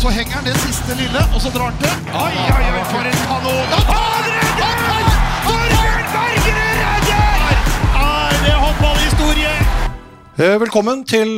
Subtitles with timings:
[0.00, 1.92] Så henger han det siste lille, og så drar han til.
[2.16, 3.74] Oi, oi, oi, for en kanon!
[3.90, 5.10] Han redder!
[5.44, 7.42] Torbjørn Bergerud redder!
[8.00, 9.52] Er det håndballhistorie?
[10.40, 11.34] Eh, Velkommen til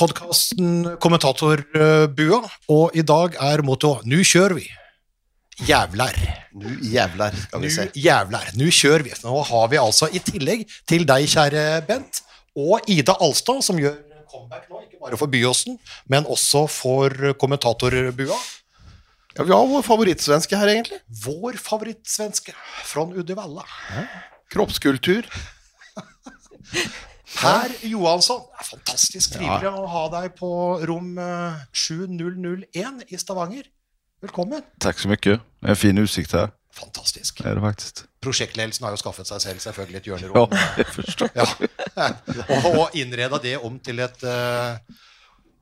[0.00, 2.40] podkasten Kommentatorbua.
[2.74, 4.66] Og i dag er mottoet 'Nu kjør vi'.
[5.68, 6.16] Jævlar.
[6.56, 7.88] Nu jævlar, skal Nu vi se.
[7.94, 8.50] jævlar.
[8.56, 9.12] Nu kjør vi.
[9.24, 12.22] Nå har vi altså, i tillegg til deg, kjære Bent,
[12.56, 13.94] og Ida Alstad, som gjør
[14.30, 15.78] comeback nå, ikke bare for Byåsen,
[16.10, 18.38] men også for kommentatorbua.
[19.36, 20.98] Ja, vi har vår favorittsvenske her, egentlig.
[21.24, 22.54] Vår favorittsvenske
[22.86, 23.66] fra Uddevalla.
[24.50, 25.28] Kroppskultur.
[27.40, 28.42] Per Johansson.
[28.50, 30.50] Det er fantastisk trivelig å ha deg på
[30.90, 33.68] rom eh, 7001 i Stavanger.
[34.20, 34.66] Velkommen.
[34.82, 35.38] Takk så mye.
[35.62, 36.50] En fin utsikt här.
[36.76, 37.42] Fantastisk.
[37.42, 38.04] Det det.
[38.22, 40.54] Prosjektledelsen har jo skaffet seg selv selvfølgelig et Ja, hjørnerom.
[41.34, 41.34] jag.
[41.34, 42.08] Ja.
[42.56, 44.78] Og, og innreda det om til et uh,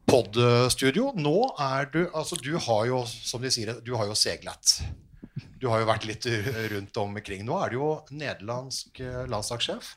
[0.08, 1.12] podstudio.
[1.16, 4.76] Nå er du Altså, du har jo, som de sier, du har jo seglet.
[5.58, 6.28] Du har jo vært litt
[6.74, 7.42] rundt omkring.
[7.46, 9.96] Nå er du jo nederlandsk eh, landslagssjef.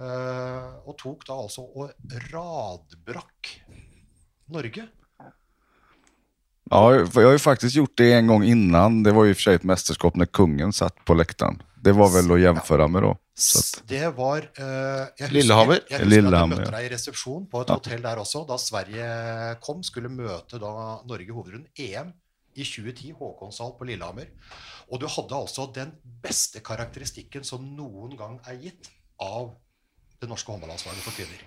[0.00, 1.90] Uh, og tok da altså og
[2.30, 3.50] radbrakk
[4.54, 4.86] Norge.
[6.70, 9.02] Ja, jag har ju faktiskt gjort det en gång innan.
[9.02, 11.62] Det var ju i och för sig ett mästerskap när kungen satt på läktaren.
[11.82, 13.16] Det var vel å jämföra med da.
[13.34, 15.74] Så Det var uh, jeg husker, Lillehammer.
[15.74, 17.74] Jeg, jeg husker Lillehammer, at jeg møtte deg i resepsjon på et Ja.
[17.78, 19.06] hotell der også, da Sverige
[19.64, 20.72] kom, skulle møte da
[21.08, 22.12] Norge hovedrunden EM
[22.54, 24.28] i 2010, Håkonshall på Lillehammer.
[24.92, 25.90] Og du hadde altså den
[26.22, 29.54] beste karakteristikken som noen gang er gitt av
[30.20, 31.40] det norske håndballandslaget for kvinner.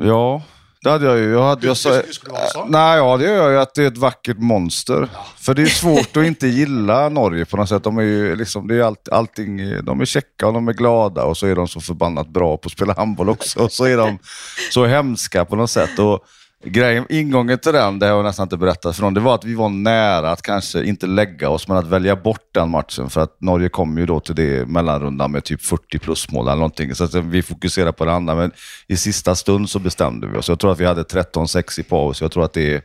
[0.00, 0.40] ja,
[0.82, 1.32] det hade jag ju.
[1.32, 2.72] Jag hade, jag Husker- husker du vad du?
[2.72, 3.58] Nej, ja, det gör jag ju.
[3.58, 5.08] Att det är ett vackert monster.
[5.38, 7.84] För det är svårt att inte gilla Norge på något sätt.
[7.84, 11.24] De är ju liksom, det är allt, allting, de är käcka och de är glada
[11.24, 13.60] och så är de så förbannat bra på att spela handboll också.
[13.60, 14.18] Och så är de
[14.70, 15.98] så hemska på något sätt.
[15.98, 16.20] Och
[16.64, 19.44] grejen, ingången till den, det har jag nästan inte berättat för någon, det var att
[19.44, 23.10] vi var nära att kanske inte lägga oss, men att välja bort den matchen.
[23.10, 26.94] För att Norge kom ju då till det mellanrundan med typ 40 plusmål eller någonting.
[26.94, 28.34] Så vi fokuserar på det andra.
[28.34, 28.52] Men
[28.86, 30.48] i sista stund så bestämde vi oss.
[30.48, 32.20] Jag tror att vi hade 13-6 i paus.
[32.20, 32.82] Jag tror att det är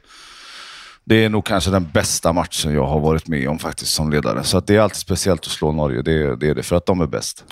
[1.10, 4.44] det är nog kanske den bästa matchen jag har varit med om faktiskt som ledare.
[4.44, 7.02] Så det är alltid speciellt att slå Norge, det, det är det, för att de
[7.02, 7.44] är bäst.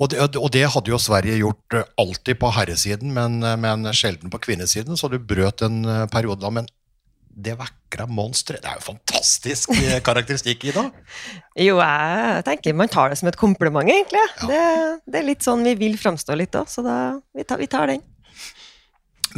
[0.00, 3.84] Og det, og det hadde jo Sverige gjort eh, alltid på herresiden, men, eh, men
[3.96, 6.52] sjelden på kvinnesiden, så du brøt en eh, periode da.
[6.56, 6.68] Men
[7.30, 9.74] det vakre monsteret, det er jo fantastisk
[10.08, 10.86] karakteristikk, Ida.
[11.60, 14.24] Jo, jeg tenker man tar det som et kompliment, egentlig.
[14.48, 14.62] Det,
[15.04, 16.96] det er litt sånn vi vil framstå litt òg, så da,
[17.36, 18.06] vi, tar, vi tar den.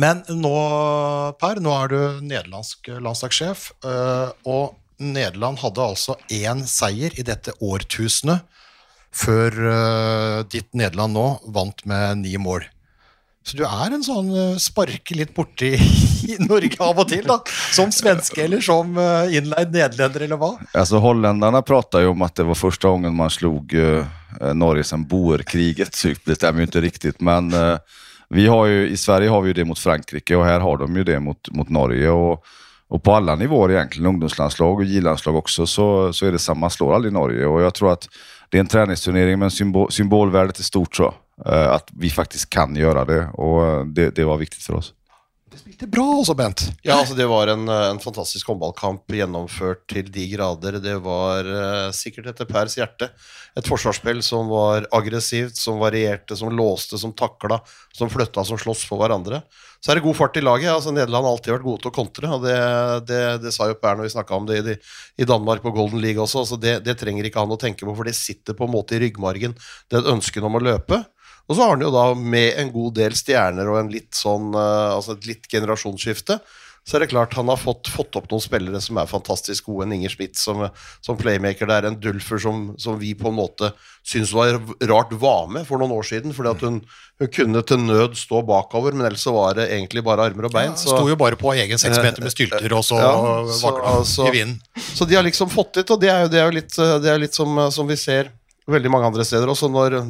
[0.00, 0.54] Men nå,
[1.42, 3.66] Per, nå er du nederlandsk landslagssjef,
[4.48, 8.46] og Nederland hadde altså én seier i dette årtusenet
[9.12, 12.64] før uh, ditt Nederland nå vant med ni mål.
[13.42, 15.72] Så du er en sånn uh, sparke litt borti
[16.30, 17.40] i Norge av og til, da.
[17.74, 20.52] Som svenske eller som uh, innleid nederlender, eller hva?
[20.70, 24.06] Altså, Hollenderne prata jo om at det var første gangen man slog eh,
[24.38, 25.98] eh, Norge som boerkriget.
[26.24, 28.00] Det stemmer jo ikke riktig, men eh,
[28.32, 31.02] vi har jo, i Sverige har vi jo det mot Frankrike og her har de
[31.02, 32.10] jo det mot, mot Norge.
[32.10, 32.44] og
[32.92, 36.54] och på alle nivåer egentligen, ungdomslandslag og J-landslag også, så, så är det.
[36.54, 37.46] Man slår aldrig Norge.
[37.46, 38.08] Och jag tror att
[38.52, 41.14] det är en träningsturnering, men symbol, symbolvärdet är stort så.
[41.46, 44.94] eh, Att vi faktiskt kan göra det och eh, det, det var viktigt för oss.
[45.52, 46.62] Det spilte bra også, Bent.
[46.80, 50.78] Ja, altså Det var en, eh, en fantastisk håndballkamp gjennomført til de grader.
[50.80, 53.10] Det var uh, sikkert etter Pers hjerte.
[53.58, 57.60] Et forsvarsspill som var aggressivt, som varierte, som låste, som takla,
[57.92, 59.42] som flytta, som sloss for hverandre.
[59.82, 60.72] Så er det god fart i laget.
[60.72, 62.32] altså Nederland har alltid vært gode til å kontre.
[62.32, 62.58] og Det,
[63.12, 64.76] det, det sa jo Per når vi snakka om det i,
[65.20, 66.46] i Danmark på Golden League også.
[66.46, 68.96] altså det, det trenger ikke han å tenke på, for det sitter på en måte
[68.96, 69.58] i ryggmargen,
[69.92, 71.02] det ønsket om å løpe.
[71.48, 74.52] Og så har han jo da med en god del stjerner og en litt sånn,
[74.54, 76.40] eh, altså et litt generasjonsskifte,
[76.82, 79.84] så er det klart han har fått, fått opp noen spillere som er fantastisk gode.
[79.86, 80.64] En Inger Smith som,
[80.98, 83.68] som playmaker der, en Dulfer som, som vi på en måte
[84.02, 84.58] syns var
[84.90, 86.80] rart var med for noen år siden, fordi at hun,
[87.22, 90.56] hun kunne til nød stå bakover, men ellers så var det egentlig bare armer og
[90.56, 90.72] bein.
[90.72, 93.14] Ja, så- Sto jo bare på egen seksmeter med stylter, og så Ja,
[93.62, 94.58] vakla altså- i vinden.
[94.82, 97.14] Så de har liksom fått det, og det er jo, det er jo litt, det
[97.14, 98.32] er litt som, som vi ser
[98.66, 99.70] veldig mange andre steder også.
[99.70, 100.00] Når,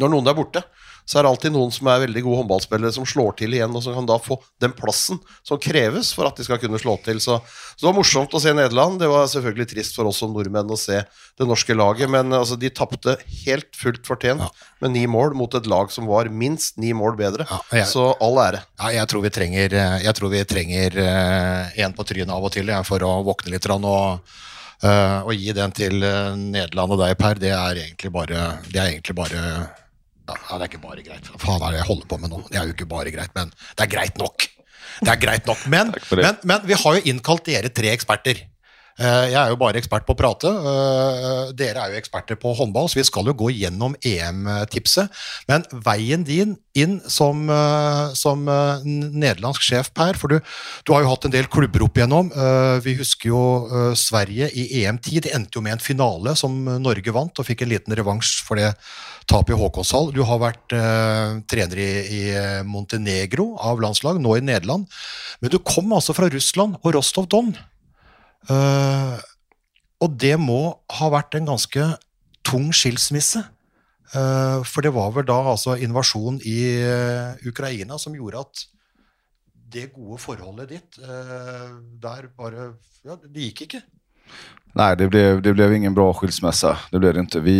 [0.00, 0.64] når noen er borte,
[1.06, 3.82] så er det alltid noen som er veldig gode håndballspillere som slår til igjen, og
[3.84, 7.20] som kan da få den plassen som kreves for at de skal kunne slå til.
[7.22, 8.98] Så, så det var morsomt å se Nederland.
[8.98, 12.58] Det var selvfølgelig trist for oss som nordmenn å se det norske laget, men altså,
[12.58, 13.14] de tapte
[13.44, 14.42] helt fullt fortjent
[14.82, 17.46] med ni mål mot et lag som var minst ni mål bedre.
[17.50, 18.64] Ja, jeg- Så all ære.
[18.80, 22.44] Ja, jeg tror vi trenger, eh, jeg tror vi trenger uh, en på trynet av
[22.44, 23.70] og til ja, for å våkne litt.
[23.70, 24.20] Og,
[24.84, 28.76] Uh, å gi den til uh, Nederland og deg, Per, det er egentlig bare, det
[28.76, 29.40] er egentlig bare
[30.34, 31.30] ja, det er ikke bare greit.
[31.30, 32.42] Hva faen er det jeg holder på med nå?
[32.50, 34.48] Det er jo ikke bare greit, men det er greit nok.
[34.96, 35.64] Det er greit nok.
[35.70, 38.42] Men, men, men vi har jo innkalt dere tre eksperter.
[38.96, 40.48] Eh, Jeg er jo bare ekspert på å prate.
[40.48, 45.10] eh, Dere er jo eksperter på håndball, så vi skal jo gå gjennom EM-tipset.
[45.48, 50.40] Men veien din inn som, eh, som nederlandsk sjef, Per, for du,
[50.84, 52.30] du har jo hatt en del klubber opp igjennom.
[52.82, 55.22] Vi husker jo Sverige i EM-tid.
[55.24, 58.56] Det endte jo med en finale som Norge vant, og fikk en liten revansj for
[58.56, 58.74] det
[59.26, 60.12] tapet i Håkonshall.
[60.12, 60.68] Du har vært
[61.48, 64.86] trener i, i Montenegro av landslag, nå i Nederland.
[65.40, 67.56] Men du kom altså fra Russland og Rostov Don.
[68.50, 69.18] Eh,
[70.04, 70.60] og det må
[70.98, 71.90] ha vært en ganske
[72.46, 73.42] tung skilsmisse.
[74.14, 78.60] Uh, for det var vel da altså invasjonen i uh, Ukraina som gjorde at
[79.74, 82.68] det gode forholdet ditt der bare
[83.02, 83.80] Ja, det gikk ikke.
[84.76, 86.76] Nei, det blev, det blev ingen bra skilsmässa.
[86.90, 87.40] Det blev det inte.
[87.40, 87.56] Vi,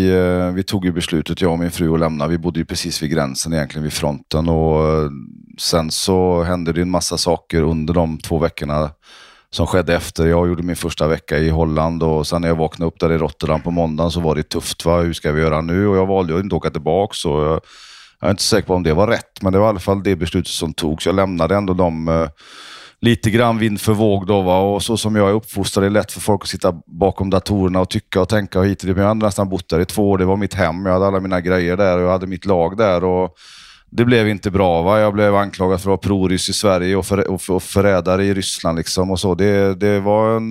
[0.54, 2.26] vi tog ju beslutet, jag och min fru, att lämna.
[2.26, 4.48] Vi bodde ju precis vid gränsen, egentligen vid fronten.
[4.48, 5.10] Eh,
[5.58, 8.90] sen så hände det en massa saker under de två veckorna
[9.50, 10.26] som skedde efter.
[10.26, 13.18] Jag gjorde min första vecka i Holland och sen när jag vaknade upp där i
[13.18, 14.84] Rotterdam på måndagen så var det tufft.
[14.84, 15.00] Va?
[15.00, 15.88] Hur ska vi göra nu?
[15.88, 17.14] Och jag valde att inte åka tillbaka.
[17.14, 17.60] Så jag,
[18.20, 20.02] jag är inte säker på om det var rätt, men det var i alla fall
[20.02, 21.06] det beslutet som togs.
[21.06, 22.28] Jag lämnade ändå dem eh,
[23.00, 24.42] lite grann vind för våg då.
[24.42, 24.58] Va?
[24.58, 27.80] Och så som jag är uppfostrad, det är lätt för folk att sitta bakom datorerna
[27.80, 28.96] och tycka och tänka och hit och dit.
[28.96, 30.18] Men jag hade nästan bott där i två år.
[30.18, 30.86] Det var mitt hem.
[30.86, 33.04] Jag hade alla mina grejer där och jag hade mitt lag där.
[33.04, 33.36] Och
[33.90, 34.82] det blev inte bra.
[34.82, 35.00] Va?
[35.00, 38.34] Jag blev anklagad för att vara proryss i Sverige och, för, och, och förrädare i
[38.34, 38.78] Ryssland.
[38.78, 39.34] Liksom och så.
[39.34, 40.48] Det, det, var en,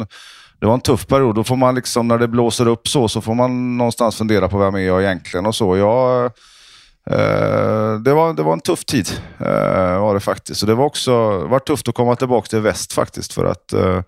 [0.59, 1.35] det var en tuff period.
[1.35, 4.57] Då får man liksom, när det blåser upp så, så får man någonstans fundera på
[4.57, 5.77] vem är jag egentligen och så.
[5.77, 6.31] Jag,
[7.09, 9.09] Eh, det, var, det var en tuff tid,
[9.39, 10.59] eh, var det faktiskt.
[10.59, 13.33] Så det var också var tufft att komma tillbaka till väst faktiskt.
[13.33, 14.01] För att eh,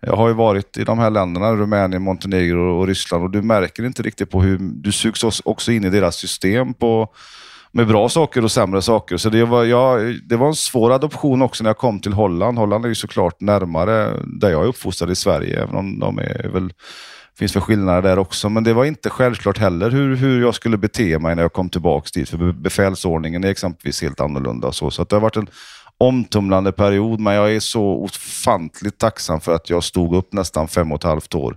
[0.00, 3.86] jag har ju varit i de här länderna, Rumänien, Montenegro och Ryssland och du märker
[3.86, 7.08] inte riktigt på hur du sugs också in i deras system på,
[7.72, 9.16] med bra saker och sämre saker.
[9.16, 9.98] Så det var, ja,
[10.28, 12.58] det var en svår adoption också när jag kom till Holland.
[12.58, 16.48] Holland är ju såklart närmare där jag är uppfostrad i Sverige, även om de är
[16.52, 16.72] väl
[17.38, 21.18] finns väl skillnader där också, men det var inte självklart heller hur jag skulle bete
[21.18, 22.32] mig när jag kom tillbaka dit.
[22.32, 24.72] Be- befälsordningen är exempelvis helt annorlunda.
[24.72, 25.48] Så, så det har varit en
[25.98, 30.92] omtumlande period, men jag är så ofantligt tacksam för att jag stod upp nästan fem
[30.92, 31.56] och ett halvt år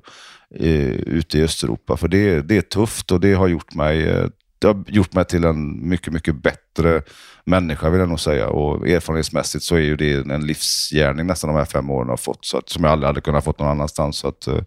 [0.55, 1.97] eh, ute i Östeuropa.
[1.97, 4.25] För det, det är tufft och det har gjort mig eh,
[4.59, 5.59] det har gjort meg til en
[5.89, 7.01] mycket, mycket bättre
[7.45, 8.47] människa vill jag nog säga.
[8.47, 12.45] Och erfarenhetsmässigt så är ju det en livsgärning nästan de här fem åren har fått.
[12.45, 14.17] Så att, som jag aldrig hade kunnat fått någon annanstans.
[14.17, 14.61] Så att, eh,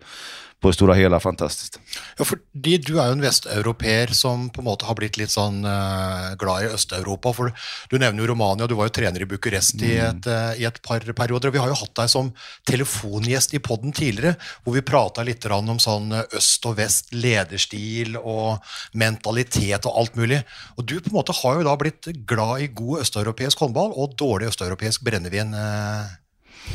[0.62, 1.78] på det store og hele fantastisk.
[2.18, 5.64] Ja, fordi du er jo en vesteuropeer som på en måte har blitt litt sånn
[5.66, 7.32] uh, glad i Øst-Europa.
[7.34, 7.50] For
[7.90, 10.78] du nevner jo Romania, du var jo trener i Bucuresti i, et, uh, i et
[10.86, 11.50] par perioder.
[11.50, 12.30] og Vi har jo hatt deg som
[12.68, 18.14] telefongjest i podden tidligere, hvor vi prata litt om sånn eh, øst og vest, lederstil
[18.20, 18.62] og
[18.98, 20.38] mentalitet og alt mulig.
[20.78, 24.14] Og du på en måte har jo da blitt glad i god østeuropeisk håndball og
[24.20, 25.56] dårlig østeuropeisk brennevin.
[25.56, 26.06] Uh,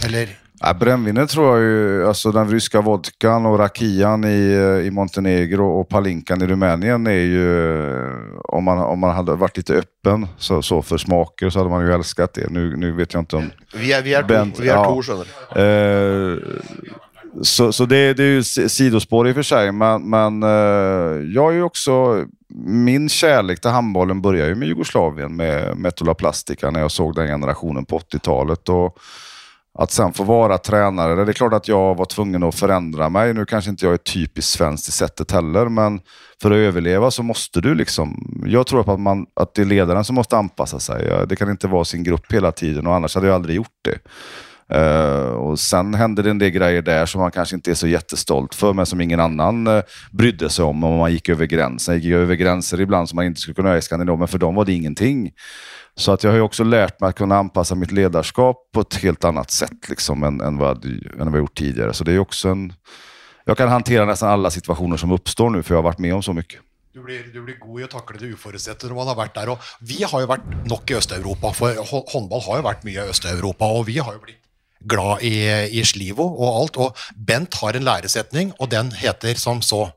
[0.03, 4.91] Eller Ja, brännvinet tror jag ju, alltså den ryska vodkan och rakian i, eh, i
[4.91, 7.75] Montenegro och palinkan i Rumänien är ju,
[8.05, 8.13] eh,
[8.43, 11.85] om man, om man hade varit lite öppen så, så för smaker så hade man
[11.85, 12.49] ju älskat det.
[12.49, 13.51] Nu, nu vet jag inte om...
[13.75, 14.85] Vi er, vi är, Bent, vi är ja.
[14.85, 15.27] to, skjønner.
[15.55, 16.37] Eh,
[17.41, 21.51] så så det, det är ju sidospår i och för sig, men, men eh, jag
[21.51, 22.25] är ju också...
[22.65, 27.27] Min kärlek till handbollen börjar ju med Jugoslavien, med Metola Plastica, när jag såg den
[27.27, 28.69] generationen på 80-talet.
[28.69, 28.97] Och
[29.77, 33.33] att sen få vara tränare, det är klart att jag var tvungen att förändra mig.
[33.33, 35.99] Nu kanske inte jag är typiskt svensk i sättet heller, men
[36.41, 38.41] för att överleva så måste du liksom...
[38.45, 41.25] Jag tror att, man, att det är ledaren som måste anpassa sig.
[41.29, 43.99] Det kan inte vara sin grupp hela tiden och annars hade jag aldrig gjort det.
[44.73, 47.87] Uh, och Sen hände det en del grejer där som man kanske inte är så
[47.87, 49.81] jättestolt för, men som ingen annan uh,
[50.11, 51.95] brydde sig om om man gick över gränsen.
[51.95, 54.37] Jag gick över gränser ibland som man inte skulle kunna göra i Skandinavien, men för
[54.37, 55.31] dem var det ingenting.
[55.97, 59.23] Så att jag har också lärt mig att kunna anpassa mitt ledarskap på ett helt
[59.23, 60.85] annat sätt liksom, än, än, vad,
[61.19, 61.93] än vad gjort tidigare.
[61.93, 62.73] Så det är också en...
[63.45, 66.23] Jag kan hantera nästan alla situationer som uppstår nu, för jag har varit med om
[66.23, 66.59] så mycket.
[66.93, 69.51] Du blir, du blir god i å takle det uforutsette når man har vært der.
[69.53, 71.81] Og vi har jo vært nok i Øst-Europa, for
[72.13, 73.69] håndball har jo vært mye i Øst-Europa.
[73.77, 74.41] Og vi har jo blitt
[74.81, 75.35] glad i,
[75.77, 76.79] i Slivo og alt.
[76.81, 79.87] Og Bent har en læresetning, og den heter som så.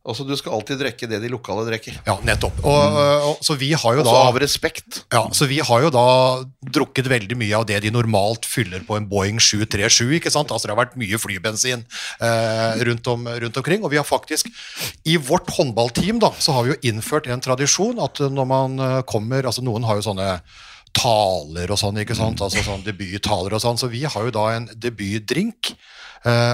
[0.00, 1.98] Altså, du skal alltid drikke det de lokale drikker.
[2.06, 2.62] Ja, nettopp.
[2.64, 5.02] Og, og, så vi har jo Også da av respekt.
[5.12, 6.04] ja, så vi har jo da
[6.72, 10.16] drukket veldig mye av det de normalt fyller på en Boeing 737.
[10.16, 10.48] ikke sant?
[10.48, 13.84] Altså Det har vært mye flybensin eh, rundt, om, rundt omkring.
[13.84, 14.48] Og vi har faktisk,
[15.04, 18.98] i vårt håndballteam, da, så har vi jo innført en tradisjon at når man eh,
[19.04, 20.32] kommer altså Noen har jo sånne
[20.96, 22.40] taler og sånn, ikke sant?
[22.40, 23.76] Altså sånn debuttaler og sånn.
[23.76, 25.99] Så vi har jo da en debutdrink Eh,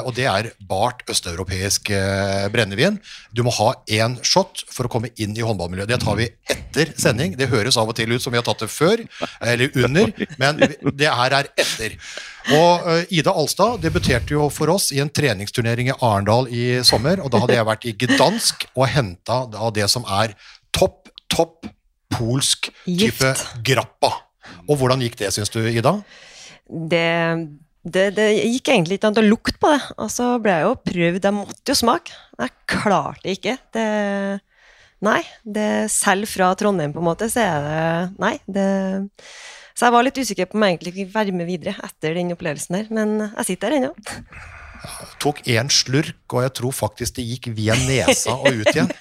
[0.06, 3.00] og det er bart østeuropeisk eh, brennevin.
[3.35, 5.90] Du må ha én shot for å komme inn i håndballmiljøet.
[5.90, 7.35] Det tar vi etter sending.
[7.38, 9.02] Det høres av og til ut som vi har tatt det før,
[9.40, 10.62] eller under, men
[10.94, 11.96] det her er etter.
[12.54, 17.23] Og eh, Ida Alstad debuterte jo for oss i en treningsturnering i Arendal i sommer.
[17.23, 19.42] og Da hadde jeg vært i Gdansk og henta
[19.75, 20.37] det som er
[20.76, 21.66] topp, topp
[22.14, 23.50] polsk type Gift.
[23.66, 24.12] grappa.
[24.70, 25.96] Og hvordan gikk det, syns du, Ida?
[26.66, 27.06] Det,
[27.86, 29.82] det, det gikk egentlig ikke an å lukte på det.
[30.02, 32.16] Og så ble jeg jo prøvd, jeg måtte jo smake.
[32.40, 33.54] Jeg klarte ikke.
[33.74, 33.86] Det,
[35.06, 37.84] nei, det, selv fra Trondheim på en måte, så er det
[38.22, 38.34] Nei.
[38.50, 38.66] Det,
[39.76, 42.32] så jeg var litt usikker på om jeg egentlig fikk være med videre etter den
[42.32, 43.92] opplevelsen her, men jeg sitter her ennå.
[45.22, 48.90] Tok én slurk, og jeg tror faktisk det gikk via nesa og ut igjen.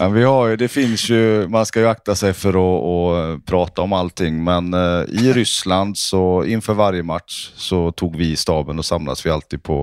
[0.00, 1.20] Ja, vi har jo, det finnes jo,
[1.52, 2.96] man skal jo akte seg for å, å,
[3.44, 8.38] prate om allting, men uh, i Ryssland så innenfor varje match så tog vi i
[8.38, 9.82] staben og samles vi alltid på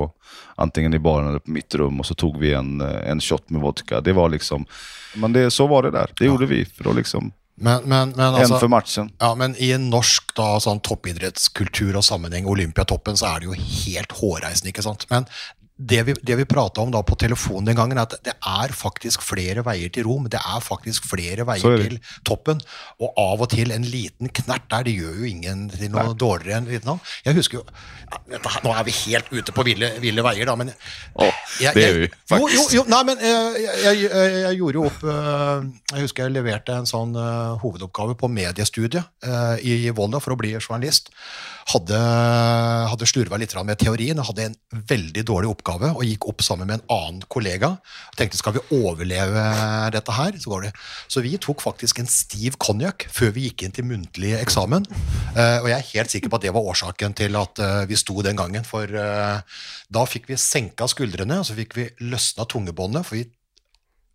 [0.57, 3.49] antingen i baren eller på mitt rum og så tog vi en, eh, en shot
[3.53, 4.01] med vodka.
[4.01, 4.65] Det var liksom,
[5.21, 6.13] men det, så var det der.
[6.17, 9.87] Det gjorde vi for å liksom, Men, men, men, en altså, ja, men i en
[9.89, 15.07] norsk da, sånn toppidrettskultur og sammenheng, Olympiatoppen, så er det jo helt hårreisende, ikke sant?
[15.09, 15.25] Men
[15.77, 18.73] det vi, det vi prata om da på telefonen den gangen, er at det er
[18.73, 20.25] faktisk flere veier til Rom.
[20.31, 22.61] Det er faktisk flere veier er til toppen.
[22.97, 26.63] Og av og til en liten knert der, det gjør jo ingen til noe dårligere
[26.63, 27.01] enn Vietnam.
[27.25, 27.65] Jeg husker jo
[28.07, 31.27] ja, Nå er vi helt ute på ville, ville veier, da, men Å,
[31.59, 34.85] jeg, det gjør vi jo, jo, jo, nei, men jeg, jeg, jeg, jeg gjorde jo
[34.87, 40.23] opp eh, Jeg husker jeg leverte en sånn eh, hovedoppgave på mediestudiet eh, i Volda
[40.23, 41.11] for å bli journalist.
[41.67, 41.97] Hadde,
[42.87, 46.69] hadde slurva litt med teorien og hadde en veldig dårlig oppgave og gikk opp sammen
[46.69, 47.73] med en annen kollega.
[48.13, 49.43] Jeg Tenkte skal vi overleve
[49.91, 50.37] dette her?
[50.39, 50.71] Så, går det.
[51.11, 54.87] så vi tok faktisk en stiv konjakk før vi gikk inn til muntlig eksamen.
[55.35, 57.99] Eh, og jeg er helt sikker på at det var årsaken til at eh, vi
[57.99, 58.63] sto den gangen.
[58.67, 59.57] For eh,
[59.91, 63.03] da fikk vi senka skuldrene, og så fikk vi løsna tungebåndet.
[63.07, 63.27] for vi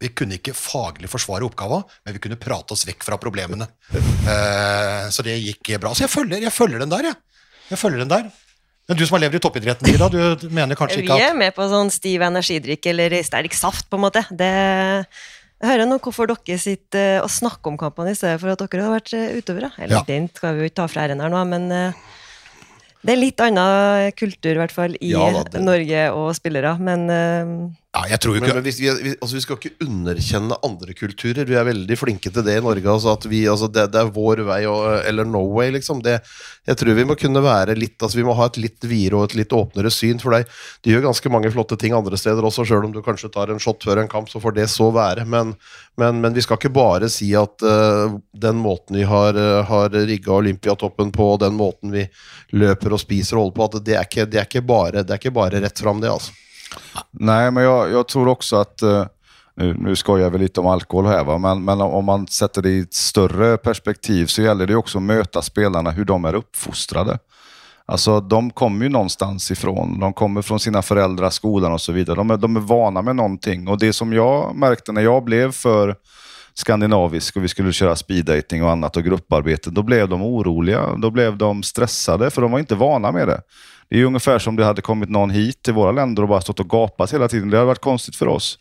[0.02, 3.68] vi kunne ikke faglig forsvare oppgava, men vi kunne prate oss vekk fra problemene.
[3.94, 5.92] Uh, så det gikk bra.
[5.94, 7.31] Så jeg følger, jeg følger den der, jeg.
[7.72, 8.30] Jeg følger den der.
[8.90, 11.36] Men du som har levd i toppidretten, Ida, du mener kanskje ikke at Vi er
[11.38, 14.24] med på sånn stiv energidrikk eller sterk saft, på en måte.
[14.34, 14.48] Det,
[15.62, 18.64] jeg hører nå hvorfor dere sitter eh, og snakker om kampene i stedet for at
[18.66, 19.70] dere har vært eh, utøvere.
[19.78, 20.02] Eller Ja.
[20.08, 22.02] den skal vi jo ikke ta fra æren her nå, men eh,
[23.06, 26.74] det er litt annen kultur, i hvert fall, i Ja da, det- Norge og spillere.
[26.82, 27.06] Men
[27.92, 30.94] Ja, jeg tror jo ikke men hvis vi, vi, altså vi skal ikke underkjenne andre
[30.96, 31.44] kulturer.
[31.44, 32.86] Vi er veldig flinke til det i Norge.
[32.88, 36.00] Altså at vi, altså det, det er vår vei og, eller no way, liksom.
[36.00, 36.14] Det,
[36.70, 39.26] jeg tror vi må kunne være litt altså Vi må ha et litt videre og
[39.26, 40.22] et litt åpnere syn.
[40.22, 40.48] For deg.
[40.80, 43.60] de gjør ganske mange flotte ting andre steder også, sjøl om du kanskje tar en
[43.60, 45.26] shot før en kamp, så får det så være.
[45.28, 45.52] Men,
[46.00, 49.92] men, men vi skal ikke bare si at uh, den måten vi har, uh, har
[49.92, 52.06] rigga Olympiatoppen på, og den måten vi
[52.56, 55.60] løper og spiser og holder på, at det er ikke, det er ikke, bare, bare
[55.66, 56.32] rett fram, det, altså.
[57.10, 59.06] Nej, men jag, jag tror också att, eh,
[59.56, 61.38] nu, nu skojar vi lite om alkohol här, va?
[61.38, 65.04] Men, men om man sätter det i ett större perspektiv så gäller det också att
[65.04, 67.18] möta spelarna hur de är uppfostrade.
[67.86, 70.00] Alltså de kommer ju någonstans ifrån.
[70.00, 72.16] De kommer från sina föräldrar, skolan och så vidare.
[72.16, 73.68] De är, de är vana med någonting.
[73.68, 75.96] Och det som jag märkte när jag blev för
[76.54, 80.96] skandinavisk och vi skulle köra speeddating och annat och grupparbete, då blev de oroliga.
[80.96, 83.40] Då blev de stressade för de var inte vana med det.
[83.92, 86.40] Det är ju ungefär som det hade kommit någon hit till våra länder och bara
[86.40, 87.50] stått och gapat hela tiden.
[87.50, 88.58] Det hade varit konstigt för oss.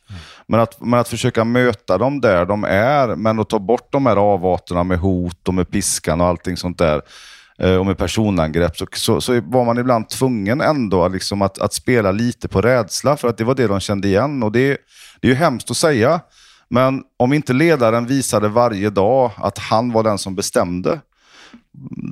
[0.48, 4.06] Men, att, men att försöka möta dem där de är, men att ta bort de
[4.06, 7.02] här avarterna med hot och med piskan och allting sånt där
[7.60, 11.74] eh, och med personangrepp så, så, så var man ibland tvungen ändå liksom att, att
[11.74, 14.44] spela lite på rädsla för att det var det de kände igen.
[14.44, 14.78] Och det,
[15.22, 16.20] det är ju hemskt att säga,
[16.70, 21.00] men om inte ledaren visade varje dag att han var den som bestämde,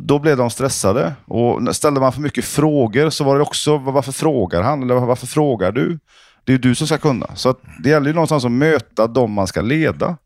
[0.08, 1.14] då blev de stressade.
[1.26, 4.84] Och ställde man för mycket frågor så var det också, varför frågar han?
[4.84, 6.00] Eller varför frågar du?
[6.44, 7.36] Det är ju du som ska kunna.
[7.36, 10.18] Så det gäller ju någonstans att möta dem man ska leda.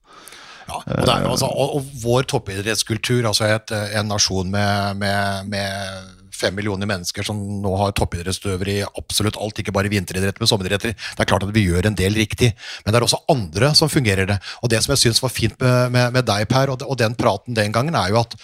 [0.68, 5.50] Ja, og, det er, altså, og, og vår toppidrettskultur, altså et, en nasjon med, med,
[5.52, 10.50] med fem millioner mennesker som nå har toppidrettsutøvere i absolutt alt, ikke bare vinteridrett, men
[10.50, 10.94] sommeridretter.
[10.94, 12.52] Det er klart at vi gjør en del riktig,
[12.84, 14.40] men det er også andre som fungerer det.
[14.62, 17.16] Og det som jeg syns var fint med, med, med deg, Per, og, og den
[17.20, 18.36] praten den gangen, er jo at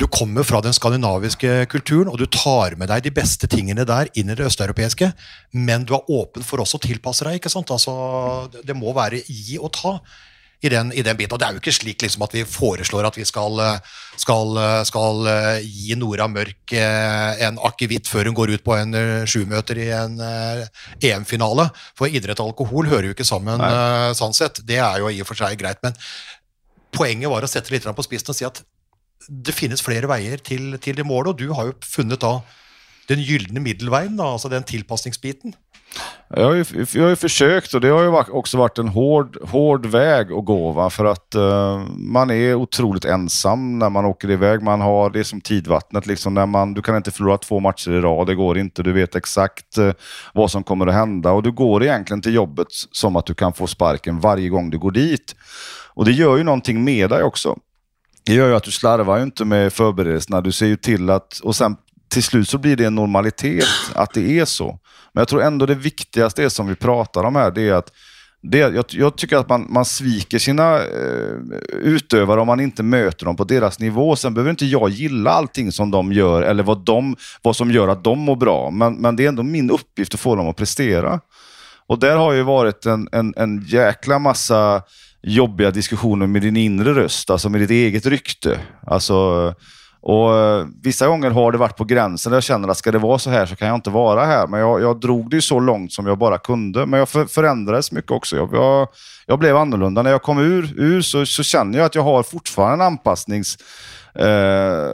[0.00, 4.12] du kommer fra den skandinaviske kulturen, og du tar med deg de beste tingene der
[4.14, 5.12] inn i det østeuropeiske,
[5.56, 7.72] men du er åpen for også å tilpasse deg, ikke sant?
[7.72, 7.94] Altså,
[8.66, 9.98] det må være gi og ta
[10.60, 11.34] i den, i den biten.
[11.34, 14.56] Og det er jo ikke slik liksom, at vi foreslår at vi skal, eh, skal,
[14.60, 18.96] eh, skal eh, gi Nora Mørk en akevitt før hun går ut på en
[19.28, 20.16] sjumøter i en
[21.04, 21.68] EM-finale.
[21.98, 24.14] For idrett og alkohol hører jo ikke sammen Nei.
[24.18, 24.62] sånn sett.
[24.66, 25.82] Det er jo i og for seg greit.
[25.84, 25.96] Men
[26.96, 28.62] poenget var å sette litt på spissen og si at
[29.26, 32.38] det finnes flere veier til, til det målet, og du har jo funnet da
[33.10, 35.54] den gylne middelveien, da, altså den tilpasningsbiten.
[36.28, 39.38] Jag har, ju, jag har ju försökt och det har ju också varit en hård,
[39.42, 40.72] hård väg att gå.
[40.72, 40.90] Va?
[40.90, 44.62] För att uh, man är otroligt ensam när man åker iväg.
[44.62, 46.06] Man har det som tidvattnet.
[46.06, 48.82] Liksom, när man, du kan inte förlora två matcher i rad, det går inte.
[48.82, 49.92] Du vet exakt uh,
[50.34, 51.32] vad som kommer att hända.
[51.32, 54.78] Och du går egentligen till jobbet som att du kan få sparken varje gång du
[54.78, 55.36] går dit.
[55.94, 57.56] Och det gör ju någonting med dig också.
[58.26, 60.40] Det gör ju att du slarvar ju inte med förberedelserna.
[60.40, 61.38] Du ser ju till att...
[61.38, 61.76] Och sen
[62.16, 64.78] till slut så blir det en normalitet att det är så.
[65.12, 67.92] Men jag tror ändå det viktigaste är som vi pratar om här, det är att
[68.42, 71.32] det, jag, jag tycker att man, man sviker sina eh,
[71.72, 74.16] utövare om man inte möter dem på deras nivå.
[74.16, 77.88] Sen behöver inte jag gilla allting som de gör eller vad, de, vad som gör
[77.88, 78.70] att de mår bra.
[78.70, 81.20] Men, men det är ändå min uppgift att få dem att prestera.
[81.86, 84.82] Och där har ju varit en, en, en jäkla massa
[85.22, 88.60] jobbiga diskussioner med din inre röst, alltså med ditt eget rykte.
[88.86, 89.54] Alltså,
[90.08, 92.98] och eh, Vissa gånger har det varit på gränsen där jag känner att ska det
[92.98, 94.46] vara så här så kan jag inte vara här.
[94.46, 96.86] Men jag, jag drog det så långt som jag bara kunde.
[96.86, 98.36] Men jag för, förändrades mycket också.
[98.36, 98.88] Jag, jag,
[99.26, 100.02] jag, blev annorlunda.
[100.02, 103.58] När jag kom ur, ur så, så känner jag att jag har fortfarande en anpassnings...
[104.14, 104.90] Eh,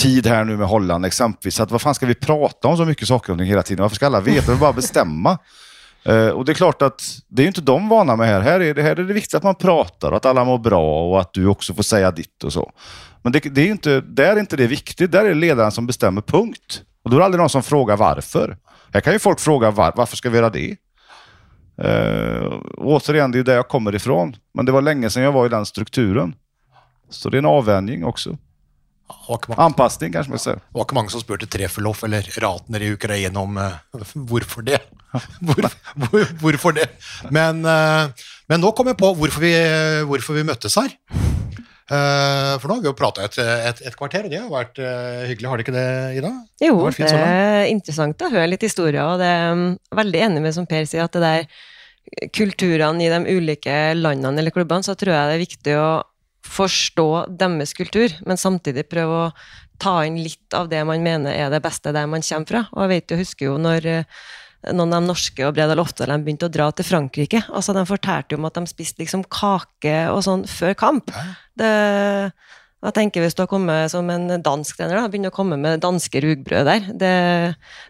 [0.00, 1.60] tid här nu med Holland exempelvis.
[1.60, 3.82] Att vad fan vi prata om så mycket saker om hela tiden?
[3.82, 4.52] Varför ska alla veta?
[4.52, 5.38] Vi bara bestämma.
[6.34, 8.40] Och det är klart att det är inte de vana med här.
[8.40, 11.20] Här är det, här är det viktigt att man pratar, att alla mår bra och
[11.20, 12.72] att du också får säga ditt och så.
[13.28, 15.12] Men det, det är inte, där är inte det viktigt.
[15.12, 16.82] Där är det ledaren som bestämmer, punkt.
[17.02, 18.56] Och då är det aldrig någon som frågar varför.
[18.92, 20.76] Här kan ju folk fråga var, varför ska vi göra det?
[21.84, 24.36] Uh, återigen, det är där jag kommer ifrån.
[24.54, 26.34] Men det var länge sedan jag var i den strukturen.
[27.10, 28.36] Så det är en avvänjning också.
[29.56, 30.56] Anpassning kanske man säger.
[30.56, 33.72] Det var ikke mange som spurte Treffeloff eller Ratner i Ukraina om uh,
[34.14, 34.80] hvorfor det.
[35.40, 36.88] Hvor, hvor, hvorfor det?
[37.30, 38.08] Men, uh,
[38.48, 39.56] men, nå kom jeg på hvorfor vi,
[40.08, 40.96] hvorfor vi møttes her.
[41.88, 44.76] Uh, for nå har vi jo prata et, et, et, kvarter, og det har vært
[44.82, 46.32] uh, hyggelig, har det ikke det, Ida?
[46.60, 49.64] Jo, det, det er interessant å høre litt historier, og det er um,
[49.96, 54.52] veldig enig med som Per sier, at det der kulturene i de ulike landene eller
[54.52, 55.88] klubbene, så tror jeg det er viktig å
[56.48, 57.08] forstå
[57.40, 59.32] deres kultur, men samtidig prøve å
[59.80, 62.62] ta inn litt av det man mener er det beste der man kommer fra.
[62.74, 63.88] Og jeg vet jo, husker jo når
[64.74, 67.42] noen av de norske og Bredal Oftedal begynte å dra til Frankrike.
[67.48, 71.12] altså De fortalte jo om at de spiste liksom kake og sånn før kamp.
[71.58, 71.70] Det,
[72.78, 75.80] jeg tenker Hvis du har kommet som en dansk trener, da, begynner å komme med
[75.82, 77.14] danske rugbrød der, det,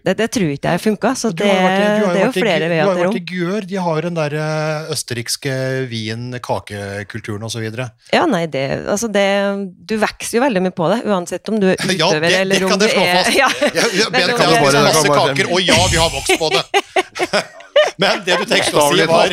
[0.07, 1.13] det, det tror ikke jeg funka.
[1.19, 2.97] Så det, det, er jo flere veier til rom.
[2.97, 5.59] Du har jo vært i Gjør, de har den der eh, østerrikske
[5.93, 7.69] vin-kakekulturen osv.
[8.15, 9.27] Ja, nei, det, altså det
[9.89, 12.81] Du vokser jo veldig mye på det, uansett om du er utøver ja, eller om
[12.81, 14.19] du er Ja, det kan jeg slå fast.
[14.19, 17.45] Jeg, kan det masse kaker, og ja, vi har vokst på det!
[17.99, 19.33] Men det du tenkte å si, var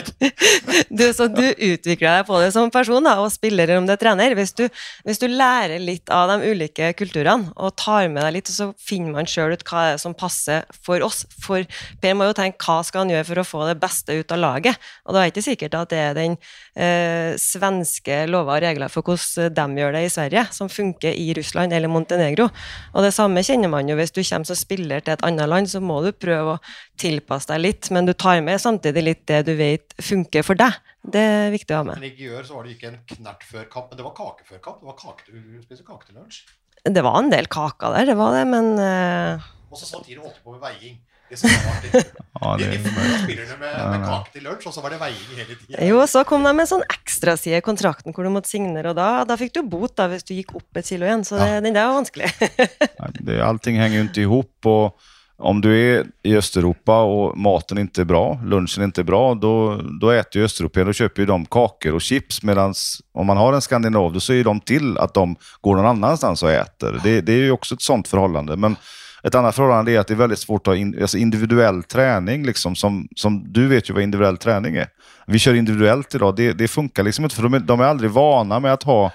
[0.90, 4.02] du, Så du utvikler deg på det som person da, og spiller om det er
[4.02, 4.36] trener.
[4.38, 4.66] Hvis du,
[5.06, 5.45] hvis du, lærer
[5.82, 9.56] litt av de ulike kulturene og tar med deg litt, og så finner man sjøl
[9.56, 11.24] ut hva som passer for oss.
[11.42, 11.66] For
[12.02, 14.42] Per må jo tenke hva skal han gjøre for å få det beste ut av
[14.42, 14.80] laget.
[15.06, 16.38] Og da er det ikke sikkert at det er den
[16.76, 21.30] eh, svenske lover og regler for hvordan de gjør det i Sverige, som funker i
[21.38, 22.50] Russland eller Montenegro.
[22.94, 25.72] Og det samme kjenner man jo hvis du kommer som spiller til et annet land,
[25.72, 26.62] så må du prøve å
[27.02, 30.76] tilpasse deg litt, men du tar med samtidig litt det du vet funker for deg.
[31.06, 32.02] Det er viktig å ha med.
[32.02, 34.48] Men I går så var det ikke en knert før kamp, men det var kake
[34.48, 34.80] før kamp.
[34.82, 36.46] Det var kake, du spiste kake til lunsj?
[36.86, 39.52] Det var en del kaker der, det var det, men eh...
[39.72, 41.00] Og så samtidig holdt du på med veiing.
[41.30, 42.04] Det som var artig.
[42.42, 42.68] ja, det...
[42.84, 42.92] De
[43.24, 45.82] spillerne med, med kake til lunsj, og så var det veiing hele tida.
[45.88, 49.00] Jo, så kom de med en sånn ekstraside i kontrakten hvor du måtte signere, og
[49.00, 51.26] da, da fikk du bot da, hvis du gikk opp et kilo igjen.
[51.28, 51.66] Så det, ja.
[51.66, 52.32] den der var vanskelig.
[53.28, 54.72] det, allting henger jo ikke i hop.
[54.72, 59.24] og om du er i Östeuropa og maten ikke er bra, lunsjen ikke er bra,
[59.36, 59.52] da
[60.00, 62.40] spiser äter ju Östeuropéer, kjøper de kaker og chips.
[62.44, 62.72] Medan
[63.14, 66.40] om man har en skandinav, så ser de til at de går någon sted og
[66.40, 67.02] spiser.
[67.04, 68.56] Det, det er jo også et sånt forhold.
[68.56, 68.80] Men
[69.26, 72.46] ett annat förhållande är att det är väldigt svårt att ha in, alltså individuell träning.
[72.46, 74.88] Liksom, som, som, du vet ju vad individuell träning är.
[75.28, 76.36] Vi kör individuellt idag.
[76.36, 79.12] Det, det funkar liksom inte, för de är, de är aldrig vana med att ha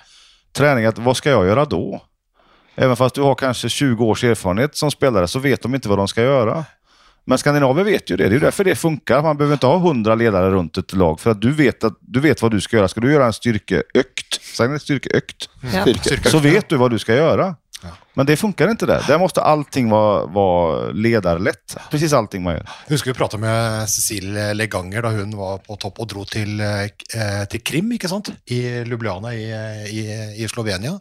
[0.57, 0.85] träning.
[0.85, 2.03] Att, vad ska jag göra då?
[2.75, 5.99] Även fast du har kanske 20 års erfarenhet som spelare så vet de inte vad
[5.99, 6.65] de ska göra.
[7.25, 8.29] Men Skandinavier vet ju det.
[8.29, 9.23] Det är därför det funkar.
[9.23, 11.21] Man behöver inte ha 100 ledare runt ett lag.
[11.21, 12.89] För att du vet, att, du vet vad du ska göra.
[12.89, 15.85] Ska du göra en styrkeökt, säg styrkeökt, ja.
[16.25, 17.55] så vet du vad du ska göra.
[18.15, 19.05] Men det funkar inte där.
[19.07, 21.77] Där måste allting vara, vara ledarlett.
[21.91, 22.69] Precis allting man gör.
[22.87, 26.61] Jag husker vi pratade med Cecilie Leganger da hun var på topp og dro til,
[27.51, 28.33] til Krim, ikke sant?
[28.51, 29.47] i Ljubljana i,
[29.91, 30.05] i,
[30.43, 30.99] i Slovenia.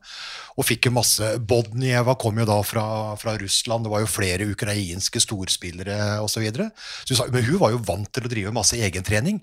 [0.59, 2.85] Og fikk jo masse Bodnieva kom jo da fra,
[3.19, 6.49] fra Russland, det var jo flere ukrainske storspillere osv.
[6.51, 9.39] Men hun var jo vant til å drive masse egentrening.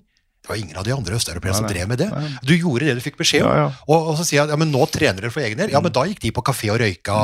[0.47, 2.07] Det var ingen av de andre østeuropeerne som drev med det.
[2.47, 3.51] Du gjorde det du fikk beskjed om.
[3.51, 3.71] Ja, ja.
[3.89, 5.73] Og, og, så sier jeg ja, men nå trener dere for egen del.
[5.73, 7.17] Ja, men da gikk de på kafé og røyka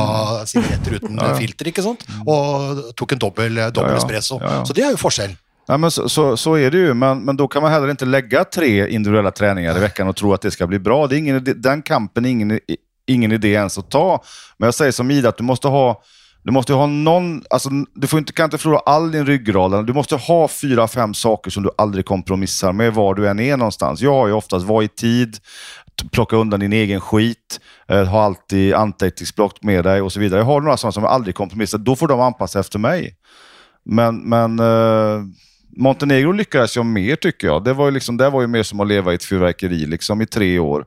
[0.49, 2.03] sigaretter uten ja, filter ikke sant?
[2.27, 4.41] og tok en dobbel, dobbel espresso.
[4.67, 5.37] Så det er jo forskjell.
[5.71, 8.05] Ja, men så, så, så är det ju, men, men då kan man heller ikke
[8.05, 11.07] legge tre individuelle treninger i veckan og tro at det skal bli bra.
[11.07, 12.59] Det är ingen, den kampen är ingen,
[13.07, 14.19] ingen idé ens å ta.
[14.59, 15.85] Men jeg sier som Ida, at du måste ha
[16.43, 19.87] du måste ha någon, alltså, du får inte, kan inte förlora all din ryggrad.
[19.87, 23.57] Du måste ha fyra, fem saker som du aldrig kompromissar med var du än är
[23.57, 24.01] någonstans.
[24.01, 25.37] Jag har ju oftast, var i tid,
[26.11, 30.39] plocka undan din egen skit, eh, ha alltid anteckningsblock med dig och så vidare.
[30.39, 31.77] Jag har några sådana som aldrig kompromissar.
[31.77, 33.15] Då får de anpassa efter mig.
[33.85, 35.23] Men, men eh,
[35.77, 37.63] Montenegro lyckades jag mer tycker jag.
[37.63, 40.21] Det var ju, liksom, det var ju mer som att leva i ett fyrverkeri liksom,
[40.21, 40.85] i tre år.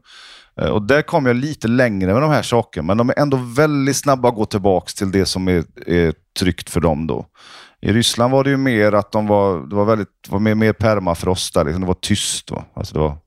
[0.60, 3.36] Eh, Och där kom jag lite längre med de här sakerna, men de är ändå
[3.36, 7.06] väldigt snabba att gå tillbaka till det som är, är tryggt för dem.
[7.06, 7.26] då.
[7.80, 10.72] I Ryssland var det ju mer att de var, det var, väldigt, var mer, mer
[10.72, 11.80] permafrost liksom.
[11.80, 12.46] det var tyst.
[12.46, 12.64] Då.
[12.74, 13.18] Alltså det, var,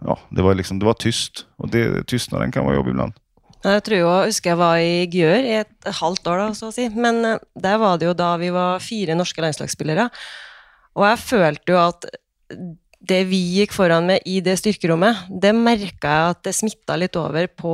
[0.00, 3.12] ja, det, var liksom, det var tyst, och det, tystnaden kan vara jobbig ibland.
[3.64, 6.68] Jeg tror jo, jeg husker jeg var i Gjør i et halvt år, da, så
[6.68, 6.84] å si.
[6.92, 10.10] Men eh, der var det jo da vi var fire norske landslagsspillere.
[11.00, 12.04] Og jeg følte jo at
[13.08, 17.16] det vi gikk foran med i det styrkerommet, det merka jeg at det smitta litt
[17.20, 17.72] over på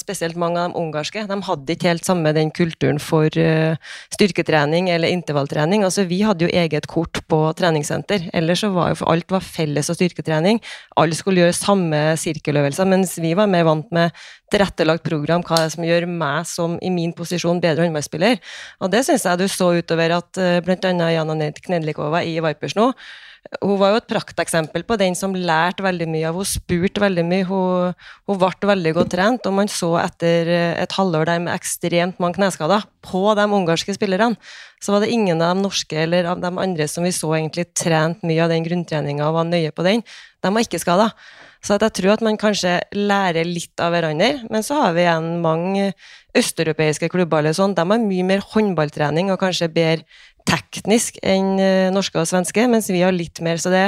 [0.00, 1.24] spesielt mange av de ungarske.
[1.26, 3.76] De hadde ikke helt samme den kulturen for eh,
[4.14, 5.84] styrketrening eller intervalltrening.
[5.86, 8.28] Altså, vi hadde jo eget kort på treningssenter.
[8.36, 10.62] Ellers så var jo alt var felles og styrketrening.
[11.00, 15.68] Alle skulle gjøre samme sirkeløvelser, mens vi var mer vant med tilrettelagt program, hva er
[15.68, 18.38] det som gjør meg som i min posisjon bedre håndballspiller.
[18.80, 20.60] Og det syns jeg du så utover at bl.a.
[20.64, 22.92] blant annet Jana Knedlikova i Vipers nå,
[23.62, 27.24] hun var jo et prakteksempel på den som lærte veldig mye av Hun spurte veldig
[27.24, 27.94] mye, hun,
[28.28, 32.20] hun ble veldig godt trent, og man så etter eh, et halvår der med ekstremt
[32.20, 34.36] mange kneskader på de ungarske spillerne,
[34.84, 37.70] så var det ingen av de norske eller av de andre som vi så egentlig
[37.72, 40.04] trent mye av den grunntreninga og var nøye på den.
[40.44, 41.10] De var ikke skada.
[41.64, 44.44] Så jeg tror at man kanskje lærer litt av hverandre.
[44.52, 45.88] Men så har vi igjen mange
[46.38, 50.06] østeuropeiske klubber eller sånn, de har mye mer håndballtrening og kanskje bedre
[50.48, 53.60] teknisk enn eh, norske og svenske, mens vi har litt mer.
[53.60, 53.84] Så det,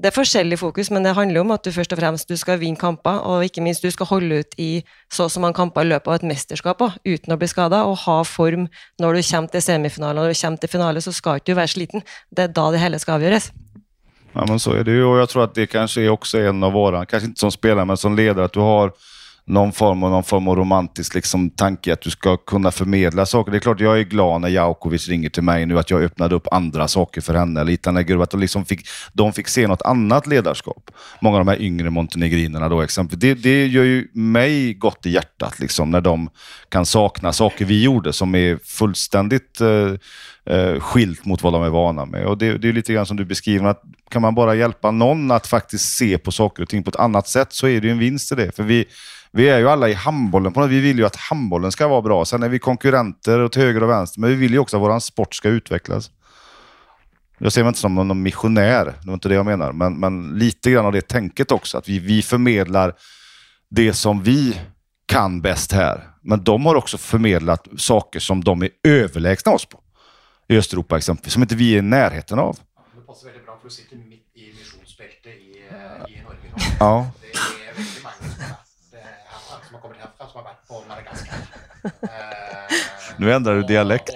[0.00, 2.60] det er forskjellig fokus, men det handler om at du først og fremst du skal
[2.62, 4.70] vinne kamper, og ikke minst du skal holde ut i
[5.12, 8.00] så så mange kamper i løpet av et mesterskap også, uten å bli skada, og
[8.06, 8.68] ha form
[9.02, 10.18] når du kommer til semifinale.
[10.18, 12.06] Når du kommer til finale, så skal ikke du være sliten.
[12.30, 13.52] Det er da det hele skal avgjøres.
[14.32, 16.64] Ja, men så er det jo, og jeg tror at det kanskje er også en
[16.64, 18.94] av våre, kanskje ikke som spiller, men som leder, at du har
[19.46, 23.52] någon form av, någon form av romantisk liksom, tanke att du ska kunna förmedla saker.
[23.52, 26.34] Det är klart, jag är glad när Jaukovic ringer till mig nu att jag öppnade
[26.34, 27.64] upp andra saker för henne.
[27.64, 30.90] Lite när att de, liksom fick, de fick se något annat ledarskap.
[31.20, 33.18] Många av de här yngre montenegrinerna då exempel.
[33.18, 36.30] Det, det gör ju mig gott i hjärtat liksom, när de
[36.68, 41.70] kan sakna saker vi gjorde som är fullständigt eh, eh, skilt mot vad de är
[41.70, 42.26] vana med.
[42.26, 45.30] Och det, det är lite grann som du beskriver, att kan man bara hjälpa någon
[45.30, 47.92] att faktiskt se på saker och ting på ett annat sätt så är det ju
[47.92, 48.56] en vinst i det.
[48.56, 48.86] För vi,
[49.32, 50.52] vi är ju alla i handbollen.
[50.52, 50.70] På något.
[50.70, 52.24] Vi vill ju att handbollen ska vara bra.
[52.24, 54.98] Sen är vi konkurrenter åt höger och vänster, men vi vill ju också att vår
[54.98, 56.10] sport ska utvecklas.
[57.38, 60.38] Jag ser mig inte som någon missionär, det var inte det jag menar, men, men
[60.38, 61.78] lite grann av det tänket också.
[61.78, 62.94] Att vi, vi förmedlar
[63.70, 64.60] det som vi
[65.06, 66.08] kan bäst här.
[66.22, 69.80] Men de har också förmedlat saker som de är överlägsna oss på.
[70.48, 72.58] I Östeuropa exempelvis, som inte vi är i närheten av.
[72.94, 75.58] Det passer veldig bra, for du sitter midt i misjonsbeltet i,
[76.12, 76.74] i Norge.
[76.80, 77.10] Ja.
[77.20, 81.38] Det er veldig mange som har, vært, eh, her- som har vært på Madagaskar.
[81.82, 82.74] Eh,
[83.18, 84.12] Nå endrer du dialekt.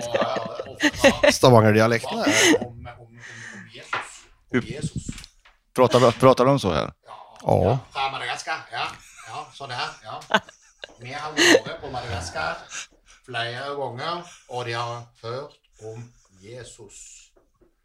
[1.37, 2.19] Stavanger-dialekten.
[2.19, 4.13] om, om, om, om Jesus.
[4.55, 5.09] Om Jesus.
[5.75, 6.93] Pratar, pratar de så her?
[7.43, 7.75] Ja.
[7.91, 8.87] Fra Madagaskar, ja.
[9.29, 9.43] ja.
[9.59, 9.91] Sånn her.
[10.07, 10.41] Ja.
[11.03, 12.63] Vi har vært på Madagaskar
[13.27, 15.59] flere ganger, og de har hørt
[15.91, 16.07] om
[16.41, 17.03] Jesus.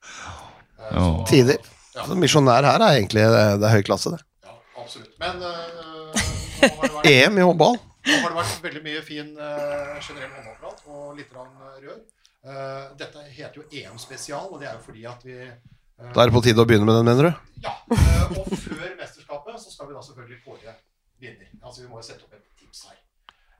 [0.05, 0.99] Eh, Ja.
[1.01, 1.57] så- Tider.
[1.95, 2.05] Ja.
[2.07, 4.21] Så misjonær her er egentlig det, det er høy klasse, det.
[4.45, 5.17] Ja, absolutt.
[5.19, 6.21] Men eh,
[6.61, 7.81] vært, EM i håndball.
[8.05, 12.01] Nå har det vært veldig mye fin uh, generell håndballprat og litt eh, rør.
[12.41, 16.23] Eh, dette heter jo EM spesial, og det er jo fordi at vi eh, Da
[16.23, 17.59] er det på tide å begynne med den, mener du?
[17.61, 17.75] Ja.
[17.93, 20.73] eh, og før mesterskapet så skal vi da selvfølgelig kåre
[21.21, 21.51] vinner.
[21.61, 22.97] Altså Vi må jo sette opp et tips her.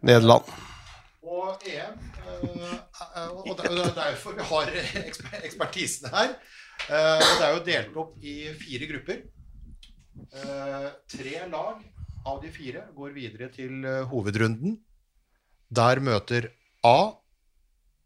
[0.10, 0.50] Nederland.
[1.22, 4.74] Og EM eh, eh, Og det er derfor vi har
[5.06, 6.34] eksper ekspertisen her.
[6.90, 9.22] Eh, og det er jo delt opp i fire grupper.
[10.42, 11.86] Eh, tre lag
[12.26, 14.78] av de fire går videre til eh, hovedrunden.
[15.72, 16.50] Der møter
[16.86, 17.14] A,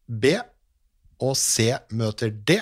[0.07, 0.35] B
[1.23, 2.59] og C møter D.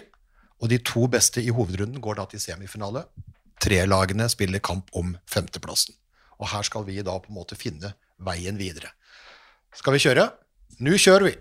[0.63, 3.05] Og de to beste i hovedrunden går da til semifinale.
[3.61, 5.95] Tre lagene spiller kamp om femteplassen.
[6.39, 8.93] Og her skal vi da på en måte finne veien videre.
[9.75, 10.29] Skal vi kjøre?
[10.83, 11.33] Nå kjører vi.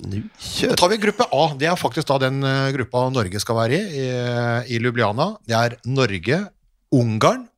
[0.00, 0.78] Nå kjører.
[0.80, 1.44] tar vi gruppe A.
[1.60, 4.08] Det er faktisk da den eh, gruppa Norge skal være i, i,
[4.76, 5.34] i Ljubljana.
[5.46, 6.40] Det er Norge,
[6.96, 7.49] Ungarn,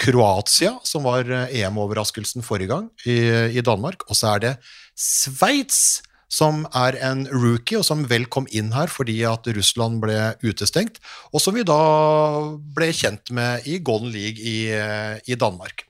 [0.00, 3.18] Kroatia, som var eh, EM-overraskelsen forrige gang, i,
[3.56, 4.06] i Danmark.
[4.08, 4.54] Og så er det
[4.96, 10.16] Sveits, som er en rookie, og som vel kom inn her fordi at Russland ble
[10.46, 11.00] utestengt,
[11.34, 11.80] og som vi da
[12.76, 14.70] ble kjent med i Golden League i,
[15.26, 15.82] i Danmark.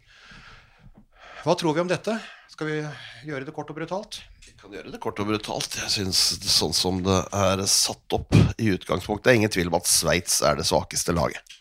[1.45, 2.17] Hva tror vi om dette?
[2.53, 2.81] Skal vi
[3.29, 4.23] gjøre det kort og brutalt?
[4.45, 5.77] Vi kan gjøre det kort og brutalt.
[5.81, 6.19] Jeg synes
[6.53, 10.41] Sånn som det er satt opp i utgangspunktet, det er ingen tvil om at Sveits
[10.45, 11.60] er det svakeste laget.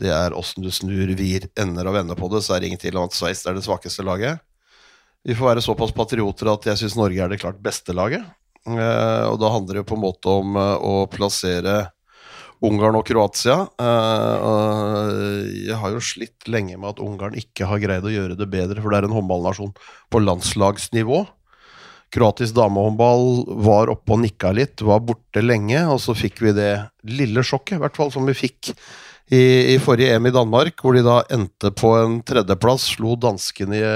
[0.00, 2.82] Det er åssen du snur, vir, ender og vender på det, så er det ingen
[2.82, 4.42] tvil om at Sveits er det svakeste laget.
[5.26, 8.22] Vi får være såpass patrioter at jeg syns Norge er det klart beste laget.
[8.66, 11.86] Eh, og da handler det på en måte om eh, å plassere
[12.66, 13.56] Ungarn og Kroatia.
[13.82, 14.50] Eh,
[15.68, 18.82] jeg har jo slitt lenge med at Ungarn ikke har greid å gjøre det bedre,
[18.82, 19.74] for det er en håndballnasjon
[20.12, 21.24] på landslagsnivå.
[22.14, 26.70] Kroatisk damehåndball var oppe og nikka litt, var borte lenge, og så fikk vi det
[27.10, 28.76] lille sjokket, i hvert fall som vi fikk
[29.30, 33.80] i, i forrige EM i Danmark, hvor de da endte på en tredjeplass, slo danskene
[33.80, 33.90] i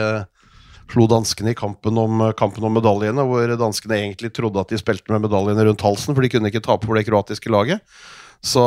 [0.90, 5.12] slo danskene i kampen om, kampen om, medaljene, hvor danskene egentlig trodde at de spilte
[5.12, 7.85] med medaljene rundt halsen, for de kunne ikke tape for det kroatiske laget.
[8.43, 8.64] Så,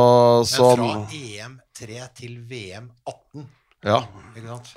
[0.47, 3.45] så Men fra EM3 til VM18.
[3.84, 4.04] Ja,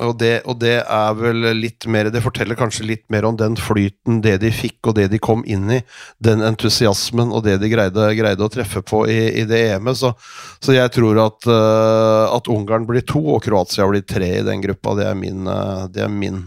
[0.02, 3.56] og det, og det, er vel litt mer Det forteller kanskje litt mer om den
[3.58, 5.78] flyten, det de fikk og det de kom inn i.
[6.22, 9.98] Den entusiasmen og det de greide, greide å treffe på i, i det EM-et.
[9.98, 10.12] Så,
[10.60, 14.64] så, jeg tror at, uh, at Ungarn blir to og Kroatia blir tre i den
[14.64, 14.96] gruppa.
[15.00, 16.44] Det er min, uh, det er min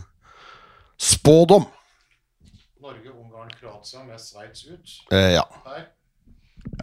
[1.00, 1.66] Spådom!
[2.84, 5.00] Norge, Ungarn, Kroatia med Sveits ut.
[5.16, 5.46] Eh, ja.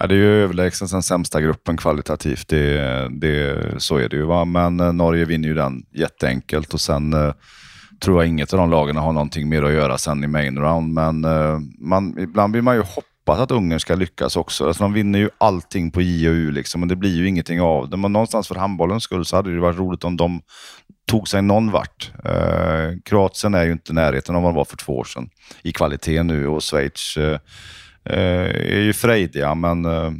[0.00, 2.48] Ja, det är ju överlägsen den sämsta gruppen kvalitativt.
[2.48, 4.22] Det, det, så är det ju.
[4.22, 4.44] Va?
[4.44, 7.32] Men eh, Norge vinner ju den jätteenkelt och sen eh,
[8.00, 10.92] tror jag inget av de lagen har någonting mer att göra sen i main round.
[10.94, 14.66] Men eh, man, ibland vill man ju hoppas att Ungern ska lyckas också.
[14.66, 17.90] Alltså, de vinner ju allting på J och liksom, men det blir ju ingenting av
[17.90, 17.96] det.
[17.96, 20.40] Men någonstans för handbollens skull så hade det varit roligt om de
[21.06, 22.12] tog sig någon vart.
[22.24, 25.28] Eh, Kroatien är ju inte i närheten av vad de var för två år sedan
[25.62, 27.38] i kvalitet nu och Schweiz eh,
[28.14, 30.10] är ju frejdiga men eh,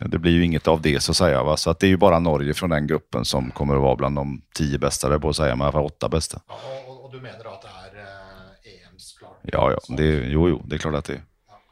[0.00, 1.42] det blir ju inget av det så att säga.
[1.42, 1.56] Va?
[1.56, 4.16] Så att det är ju bara Norge från den gruppen som kommer att vara bland
[4.16, 6.40] de tio bästa, där på att säga, men i alla fall åtta bästa.
[6.48, 6.54] Ja,
[6.86, 9.38] och, och, du menar att det är eh, EMs klart?
[9.42, 9.96] Ja, ja.
[9.96, 11.22] Det, jo, jo, det är klart att det är.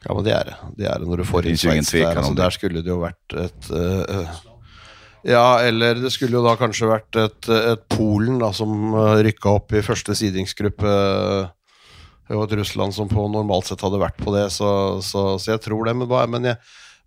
[0.03, 0.57] Ja, men det er det.
[0.77, 2.11] Det er det når du får inn Sveits der.
[2.13, 4.29] Altså, der skulle det jo vært et uh,
[5.27, 8.93] Ja, eller det skulle jo da kanskje vært et, et Polen da, som
[9.25, 10.93] rykka opp i første sidingsgruppe.
[12.27, 14.69] Var et Russland som på normalt sett hadde vært på det, så,
[15.03, 15.95] så, så jeg tror det.
[15.95, 16.59] Men hva, men, jeg,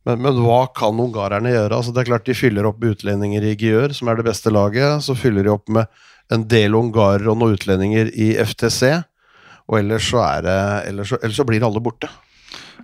[0.09, 1.77] men, men hva, kan ungarerne gjøre?
[1.77, 4.53] Altså, det er klart De fyller opp med utlendinger i Gjør, som er det beste
[4.55, 5.05] laget.
[5.05, 5.91] Så fyller de opp med
[6.33, 9.03] en del ungarer og noen utlendinger i FTC.
[9.71, 10.59] Og ellers så, er det,
[10.91, 12.09] ellers ellers så blir alle borte.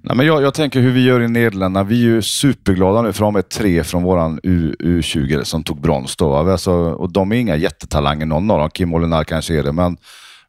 [0.02, 1.84] Nej, men jag, jag, tänker hur vi gör i Nederländerna.
[1.84, 5.80] Vi är ju superglada nu för de är tre från vår U, 20 som tog
[5.80, 6.16] brons.
[6.16, 8.70] Då, de är inga jättetalanger någon av dem.
[8.70, 9.72] Kim Olinar kanske är det.
[9.72, 9.96] Men,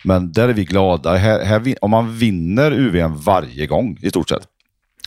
[0.07, 1.15] men där är vi glada.
[1.15, 4.47] Här, här, om man vinner UVM varje gång i stort sett.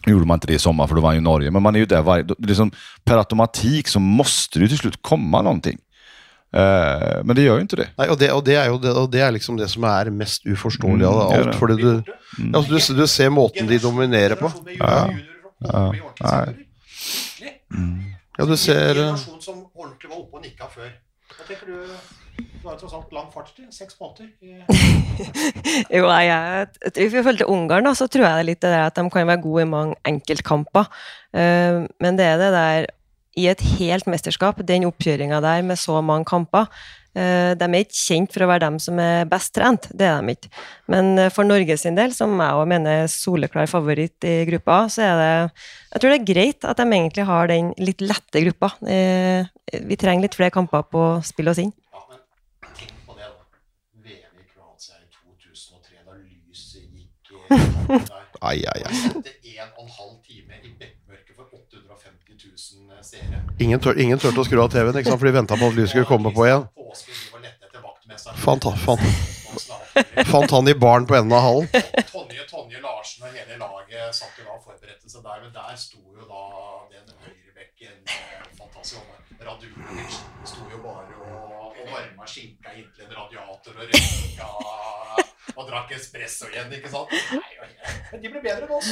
[0.07, 1.51] Nu gjorde man inte det i sommar för då vann ju Norge.
[1.51, 2.27] Men man är ju där varje...
[2.39, 2.71] Liksom,
[3.05, 5.79] per automatik så måste det till slut komma någonting.
[6.53, 7.89] Eh, men det gjør jo ikke det.
[7.97, 10.47] Nei, og det, og det, er jo det, det er liksom det som er mest
[10.47, 11.59] uforståelig av mm, alt.
[11.63, 11.91] Fordi du,
[12.39, 12.55] mm.
[12.55, 14.53] altså, du, du, ser måten de dominerer på.
[14.77, 15.05] Ja.
[15.65, 16.41] Ja.
[17.71, 18.01] Mm.
[18.39, 20.91] ja, du ser Generasjon som ordentlig var oppe og nikka før.
[21.37, 22.49] Hva tenker du?
[22.61, 23.71] Du har tross alt lang fartstid.
[23.73, 24.29] Seks måneder.
[25.97, 28.87] jo, jeg, I forhold til Ungarn da, så tror jeg det er litt det der
[28.87, 30.91] at de kan være gode i mange enkeltkamper.
[31.33, 32.91] Uh, men det er det der
[33.39, 36.69] i et helt mesterskap, den oppkjøringa der med så mange kamper.
[37.11, 40.21] Eh, de er ikke kjent for å være dem som er best trent, det er
[40.23, 40.51] de ikke.
[40.95, 44.85] Men eh, for Norge sin del, som jeg også mener er soleklar favoritt i gruppa,
[44.95, 45.33] så er det
[45.91, 48.71] Jeg tror det er greit at de egentlig har den litt lette gruppa.
[48.87, 49.43] Eh,
[49.91, 51.73] vi trenger litt flere kamper på å spille oss inn.
[51.91, 52.23] Ja, men
[52.79, 53.43] tenk på det, da.
[54.07, 57.40] VM i Kroatia i 2003, da lyset gikk der.
[58.41, 58.95] Ai, ai, ai.
[59.61, 62.39] En og en halv time i bekmørket for 850
[62.79, 63.43] 000 seere.
[63.59, 66.09] Ingen, tør, ingen turte å skru av TV-en, for de venta på at lyset skulle
[66.09, 66.67] komme på igjen.
[68.41, 69.05] Fant, fant,
[70.31, 71.69] fant han i baren på enden av hallen?
[72.11, 75.79] Tonje, Tonje Larsen og hele laget satt jo da og forberedte seg der, men der
[75.81, 76.45] sto jo da
[76.93, 77.99] den høyrebekken
[78.59, 84.20] fantastisk Radulovic sto jo bare og, og varma skinka inntil en radiator og røyka
[85.71, 87.13] drakk espresso igjen, ikke sant?
[87.35, 87.75] Nei,
[88.13, 88.91] men de ble bedre enn oss.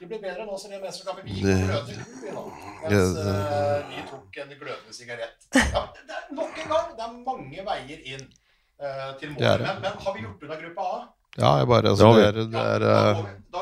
[0.00, 1.26] De ble bedre enn oss i det mesterskapet.
[1.26, 2.44] Vi gikk glødende kull, nå.
[2.86, 5.34] Mens uh, vi tok en glødende sigarett.
[5.60, 9.66] Ja, det er nok en gang, det er mange veier inn uh, til målet.
[9.66, 11.02] Men, men, har vi gjort unna gruppa A?
[11.38, 13.18] Ja, jeg bare altså, det er, det er uh,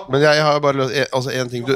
[0.08, 1.74] Men jeg, har bare Altså, én ting du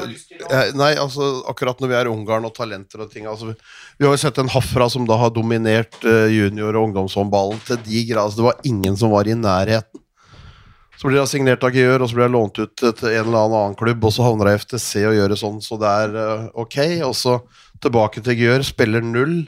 [0.79, 3.51] Nei, altså, akkurat når vi er Ungarn og talenter og ting altså,
[3.99, 8.01] Vi har jo sett en Hafra som da har dominert junior- og ungdomshåndballen til de
[8.09, 8.23] grader.
[8.23, 10.02] Altså, det var ingen som var i nærheten.
[10.99, 13.47] Så blir jeg signert av Gjør, og så blir jeg lånt ut til en eller
[13.47, 16.13] annen klubb, og så havner jeg i FTC og gjør det sånn, så det er
[16.15, 16.77] uh, ok.
[17.09, 17.39] Og så
[17.83, 19.41] tilbake til Gjør, spiller null.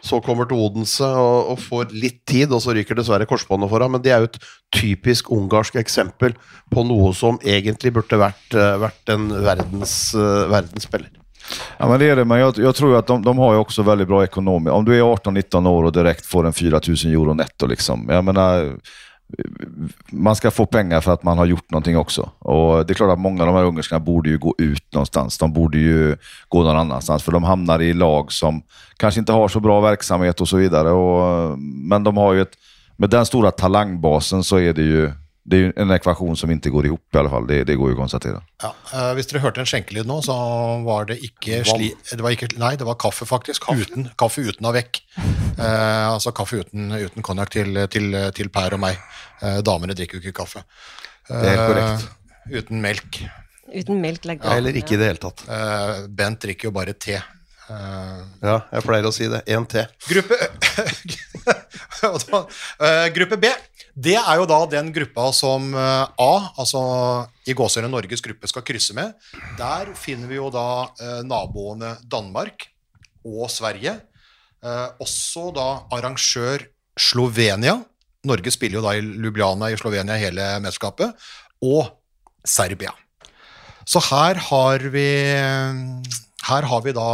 [0.00, 3.84] Så kommer til Odense og, og får litt tid, og så ryker dessverre korsbåndet for
[3.84, 3.92] ham.
[3.96, 4.38] Men det er jo et
[4.72, 6.32] typisk ungarsk eksempel
[6.72, 11.12] på noe som egentlig burde vært, uh, vært en verdens, uh, verdensspiller.
[11.78, 13.82] Ja, men det är det, men jag, jag tror att de, de har ju också
[13.82, 14.70] väldigt bra ekonomi.
[14.70, 18.08] Om du er 18-19 år og direkte får en 4000 euro netto, liksom.
[18.08, 18.76] jag menar,
[20.10, 22.30] man ska få pengar för att man har gjort någonting också.
[22.38, 25.38] Och Det är klart att många av de här ungerskarna borde ju gå ut någonstans.
[25.38, 26.16] De borde ju
[26.48, 28.62] gå någon annanstans, för de hamnar i lag som
[28.96, 30.90] kanske inte har så bra verksamhet och så vidare.
[31.88, 32.52] Men de har ju ett,
[32.96, 35.12] med den stora talangbasen så är det ju
[35.50, 37.46] det är jo en ekvasjon som ikke går ihop, i alle fall.
[37.48, 38.40] Det, det går jo å konstatere.
[38.62, 40.36] Ja, eh, Hvis dere hørte en skjenkelyd nå, så
[40.86, 41.90] var det ikke sli...
[42.06, 43.66] Det var ikke, nei, det var kaffe, faktisk.
[43.66, 45.02] Kaffe, uten, kaffe uten av vekk.
[45.18, 49.02] Eh, altså kaffe uten, uten konjakk til, til, til Per og meg.
[49.42, 50.62] Eh, damene drikker jo ikke kaffe.
[51.26, 52.06] Det er helt korrekt.
[52.06, 53.20] Eh, uten melk.
[53.70, 55.44] Uten melk legger Ja, eller ikke i det hele tatt.
[55.50, 57.18] Eh, Bent drikker jo bare te.
[57.70, 59.42] Eh, Ja, jeg pleier å si det.
[59.50, 59.86] Én til.
[60.08, 60.36] Gruppe,
[62.86, 63.50] eh, gruppe B,
[63.94, 66.80] det er jo da den gruppa som eh, A, altså
[67.46, 69.14] i gåsehudene Norges gruppe, skal krysse med.
[69.60, 70.90] Der finner vi jo da
[71.26, 72.68] naboene Danmark
[73.26, 73.96] og Sverige.
[75.00, 76.62] Også da arrangør
[77.00, 77.78] Slovenia.
[78.28, 81.16] Norge spiller jo da i Ljubljana i Slovenia hele mesterskapet.
[81.64, 81.88] Og
[82.46, 82.92] Serbia.
[83.88, 87.08] Så her har vi Her har vi da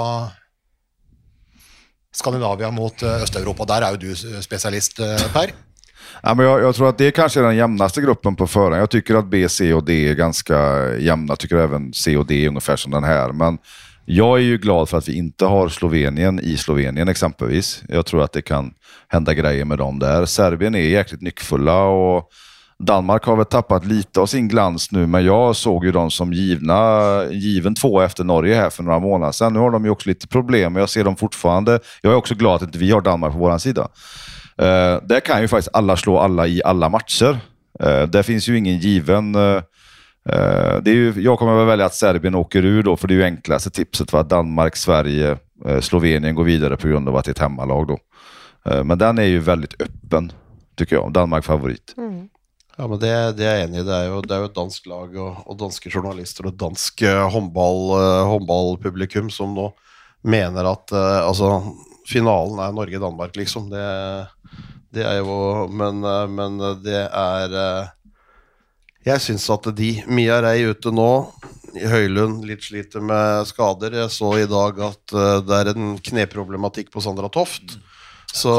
[2.17, 3.65] Skandinavia mot eh, Øst-Europa.
[3.69, 5.53] Der er jo du eh, spesialist, eh, Per.
[6.23, 8.83] Ja, men jag, jag tror att det kanske är den jämnaste gruppen på förhand.
[8.83, 11.31] Jag tycker att B, C och D är ganska jämna.
[11.31, 13.33] Jag tycker även C och D är ungefär som den här.
[13.33, 13.59] Men
[14.05, 17.83] jag är ju glad för att vi inte har Slovenien i Slovenien exempelvis.
[17.89, 18.73] Jag tror att det kan
[19.09, 20.27] hända grejer med dem där.
[20.27, 22.31] Serbien är jäkligt nyckfulla och
[22.79, 26.33] Danmark har väl tappat lite av sin glans nu, men jag såg ju dem som
[26.33, 29.53] givna, given två efter Norge här för några månader sedan.
[29.53, 31.81] Nu har de ju också lite problem, men jag ser dem fortfarande.
[32.03, 33.89] Jag är också glad att inte vi har Danmark på vår sida.
[34.59, 37.39] Eh, där kan ju faktiskt alla slå alla i alla matcher.
[37.81, 39.35] Eh, där finns ju ingen given...
[39.35, 39.63] Eh,
[40.83, 43.17] det är ju, jag kommer väl välja att Serbien åker ur då, för det är
[43.17, 44.23] ju enklaste tipset Va?
[44.23, 45.37] Danmark, Sverige,
[45.81, 47.87] Slovenien går vidare på grund av att det är ett hemmalag.
[47.87, 47.99] Då.
[48.85, 50.33] men den är ju väldigt öppen,
[50.77, 51.13] tycker jag.
[51.13, 51.95] Danmark favorit.
[51.97, 52.29] Mm.
[52.77, 53.87] Ja, men det, det er jeg enig i.
[53.89, 57.07] Det er jo, det er jo et dansk lag og, og danske journalister og dansk
[57.09, 59.71] uh, håndball, uh, håndballpublikum som nå
[60.27, 61.55] mener at uh, altså,
[62.09, 63.71] finalen er Norge-Danmark, liksom.
[63.73, 63.87] Det,
[64.93, 67.57] det, er jo Men, men det er
[69.07, 71.11] Jeg syns at de Mia Rei ute nå,
[71.77, 73.97] Høylund litt sliter med skader.
[74.03, 75.17] Jeg så i dag at
[75.49, 77.79] det er en kneproblematikk på Sandra Toft.
[78.35, 78.53] Så,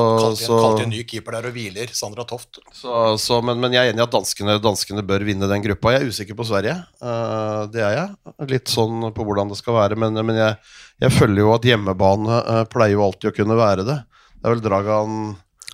[0.48, 2.60] Kalte en ny keeper der og hviler, Sandra Toft.
[2.74, 5.94] Så, så, men, men, jeg er enig i at danskene, danskene, bør vinne den gruppa.
[5.94, 6.78] Jeg er usikker på Sverige.
[7.04, 8.36] Uh, det er jeg.
[8.50, 10.00] Litt sånn på hvordan det skal være.
[10.00, 10.58] Men, men jeg,
[11.04, 14.00] jeg, føler jo at hjemmebane uh, pleier jo alltid å kunne være det.
[14.38, 15.22] Det er vel Dragan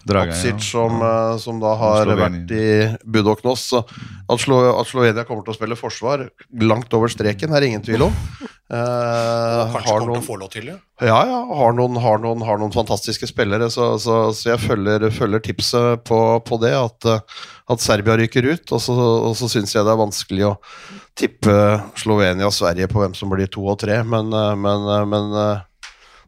[0.07, 0.59] Dragic, ja.
[0.59, 2.65] som, uh, som, da har vært i
[3.07, 3.69] Budoknos.
[3.73, 6.25] At, Slo at Slovenia kommer til å spille forsvar
[6.63, 8.19] langt over streken, er det ingen tvil om.
[8.73, 10.75] Uh, kanskje kommer noen, til å få lov til det?
[11.03, 11.41] Ja, ja.
[11.59, 13.67] Har noen, har noen, har noen fantastiske spillere.
[13.69, 17.09] Så, så, så jeg følger, følger, tipset på, på det, at,
[17.69, 18.63] at, Serbia ryker ut.
[18.73, 20.55] Og så, og så syns jeg det er vanskelig å
[21.19, 21.53] tippe
[22.01, 25.37] Slovenia og Sverige på hvem som blir to og tre, men, men, men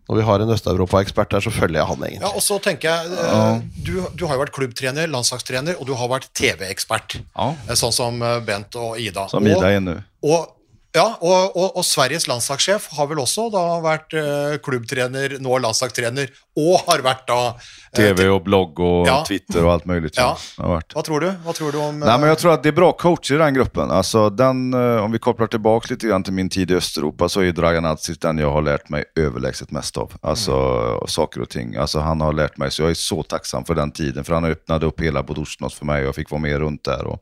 [0.05, 2.21] når vi har en Øst-Europa-ekspert her, så følger jeg han egentlig.
[2.21, 6.11] Ja, og så tenker jeg, du, du, har jo vært klubbtrener, landslagstrener, og du har
[6.11, 7.17] vært TV-ekspert.
[7.33, 7.75] Ja.
[7.79, 9.25] Sånn som Bent og Ida.
[9.31, 9.97] Som Ida er nå.
[10.25, 10.54] Og,
[10.95, 16.31] ja, og, og, og, Sveriges landslagssjef har vel også da vært eh, klubbtrener, nå landslagstrener,
[16.55, 19.17] og har vært da eh, TV og blogg og ja.
[19.27, 20.13] Twitter og alt mulig.
[20.15, 20.31] Ja.
[20.57, 21.29] Hva tror du?
[21.43, 21.99] Hva tror du om.
[21.99, 23.91] Nej, men Jeg tror at det er bra coacher i den gruppen.
[23.91, 27.87] Alltså, den, om vi kopplar tilbake litt til min tid i Øst-Europa, så er Dragan
[27.91, 30.15] Adzic den jeg har lært meg överlägset mest av.
[30.21, 31.11] Alltså, mm.
[31.11, 31.75] saker og ting.
[31.75, 34.23] Alltså, han har lært meg, så jeg er så tacksam for den tiden.
[34.23, 37.07] For han öppnade opp hele Bodosjnos for meg, og jeg fikk være med rundt der.
[37.07, 37.21] Och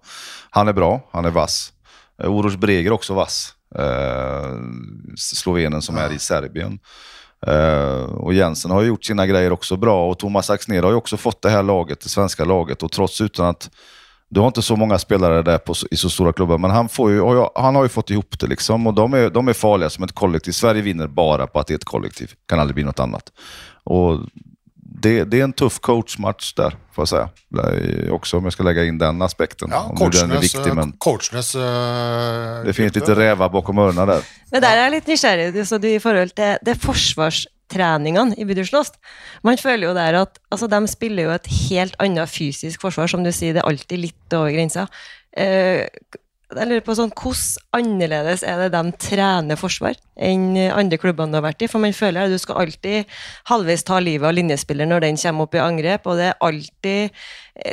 [0.51, 1.73] han er bra, han er vass.
[2.21, 3.55] Oroš Breger også vass.
[3.79, 4.57] Eh,
[5.17, 6.79] slovenen som er i Serbien.
[7.47, 11.17] Uh, och Jensen har gjort sina grejer också bra och Thomas Axner har ju också
[11.17, 13.69] fått det här laget, det svenska laget och trots utan att
[14.29, 17.11] du har inte så många spelare där på, i så stora klubbar, men han, får
[17.11, 20.03] ju, han har ju fått ihop det liksom och de är, de är farliga som
[20.03, 20.51] ett kollektiv.
[20.51, 23.31] Sverige vinner bara på att det är ett kollektiv, kan aldrig bli något annat.
[23.83, 24.19] Och
[25.03, 28.09] det, det, är en tuff coachmatch der, får jag si.
[28.09, 29.73] Också om jeg skal legge inn den aspekten.
[29.75, 34.23] Ja, coachenes, viktig, men coachenes uh, Det finnes litt rävar bakom ørene der.
[34.53, 38.95] Men der er jeg litt nysgjerrig så du, i forhold til det forsvarstreningene i Budursnost.
[39.43, 43.11] Man føler jo der at altså, de spiller jo et helt annet fysisk forsvar.
[43.11, 44.87] Som du sier, det er alltid litt over grensa.
[45.35, 45.83] Uh,
[46.53, 51.39] jeg lurer på sånn, Hvordan annerledes er det de trener forsvar enn andre klubbene du
[51.39, 51.71] har vært i?
[51.71, 53.09] For man føler at du skal alltid
[53.49, 57.25] halvveis ta livet av linjespiller når den kommer opp i angrep, og det er alltid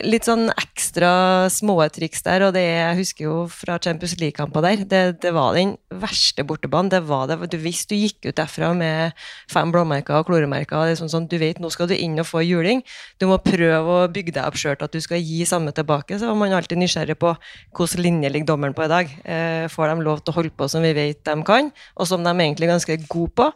[0.05, 4.65] litt sånn ekstra små triks der, og det er, jeg husker jo fra Champions League-kamper
[4.65, 5.73] der, det, det, var den
[6.03, 6.91] verste bortebanen.
[6.93, 9.17] Det var det, du, Hvis du gikk ut derfra med
[9.51, 12.29] fem blåmerker og kloremerker, det er sånn, sånn, du vet nå skal du inn og
[12.29, 12.85] få juling,
[13.17, 16.29] du må prøve å bygge deg opp sjøl at du skal gi samme tilbake, så
[16.29, 17.33] var man alltid nysgjerrig på
[17.79, 19.17] hvilken linje ligger dommeren på i dag.
[19.25, 22.21] Eh, får de lov til å holde på som vi vet de kan, og som
[22.27, 23.51] de egentlig er ganske gode på,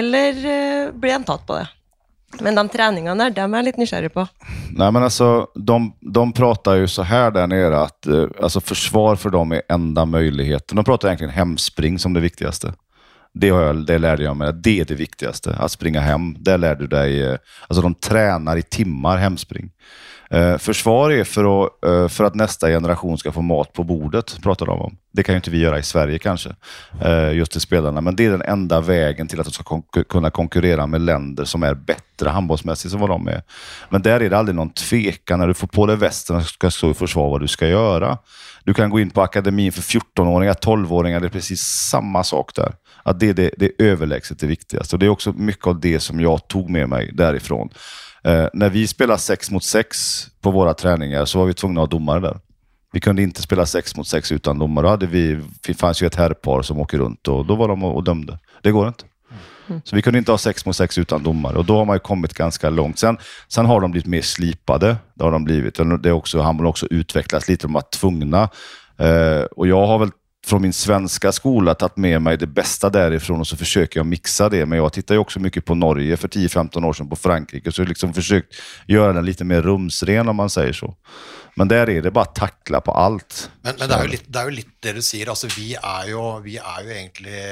[0.00, 1.66] eller eh, blir de tatt på det?
[2.38, 4.22] Men de treningene der, dem er jeg litt nysgjerrig på.
[4.78, 9.18] Nei, men altså, de, de prater jo så her der nere at uh, altså, forsvar
[9.18, 10.78] for dem er enda muligheten.
[10.78, 12.76] De prater egentlig hemspring som det viktigste.
[13.34, 14.62] Det, har jeg, det lærte jeg meg.
[14.62, 15.56] Det er det viktigste.
[15.58, 16.30] Å springe hem.
[16.38, 19.72] Det lærte du deg uh, Altså, de trener i timer hemspring.
[20.34, 24.38] Eh, försvar är för att, eh, för att nästa generation ska få mat på bordet,
[24.42, 24.96] pratar de om.
[25.12, 26.50] Det kan ju inte vi göra i Sverige kanske,
[27.04, 28.00] eh, just till spelarna.
[28.00, 31.44] Men det är den enda vägen till att de ska kon kunna konkurrera med länder
[31.44, 33.42] som är bättre handbollsmässigt som vad de är.
[33.88, 35.38] Men där är det aldrig någon tvekan.
[35.38, 38.18] När du får på dig västen och ska stå i försvar vad du ska göra.
[38.64, 41.20] Du kan gå in på akademin för 14-åringar, 12-åringar.
[41.20, 41.60] Det är precis
[41.90, 42.74] samma sak där.
[43.02, 44.96] Att det, det, det är överlägset det viktigaste.
[44.96, 47.70] Och Det är också mycket av det som jag tog med mig därifrån.
[48.24, 51.92] Eh, när vi spelade sex mot sex på våra träningar så var vi tvungna att
[51.92, 52.38] ha domare där.
[52.92, 54.86] Vi kunde inte spela sex mot sex utan domare.
[54.86, 57.84] Då hade vi, det fanns ju ett herrpar som åker runt och då var de
[57.84, 58.38] och, och dömde.
[58.62, 59.04] Det går inte.
[59.84, 62.00] Så vi kunde inte ha sex mot sex utan domare och då har man ju
[62.00, 62.98] kommit ganska långt.
[62.98, 63.18] Sen,
[63.48, 64.96] sen har de blivit mer slipade.
[65.14, 65.74] Det har de blivit.
[66.02, 67.66] Det är också, handboll har också utvecklats lite.
[67.66, 68.48] De var tvungna.
[68.98, 70.10] Eh, och jag har väl
[70.50, 74.48] från min svenska skola tagit med mig det bästa därifrån och så försöker jag mixa
[74.48, 74.66] det.
[74.66, 77.72] Men jag tittar ju också mycket på Norge för 10-15 år sedan, på Frankrike.
[77.72, 78.54] Så jag liksom försökt
[78.86, 80.94] göra den lite mer rumsren om man säger så.
[81.60, 83.50] Men der er det bare tackla på alt.
[83.60, 85.28] Men, men det, er litt, det er jo litt det du sier.
[85.28, 87.42] altså Vi er jo, vi er jo egentlig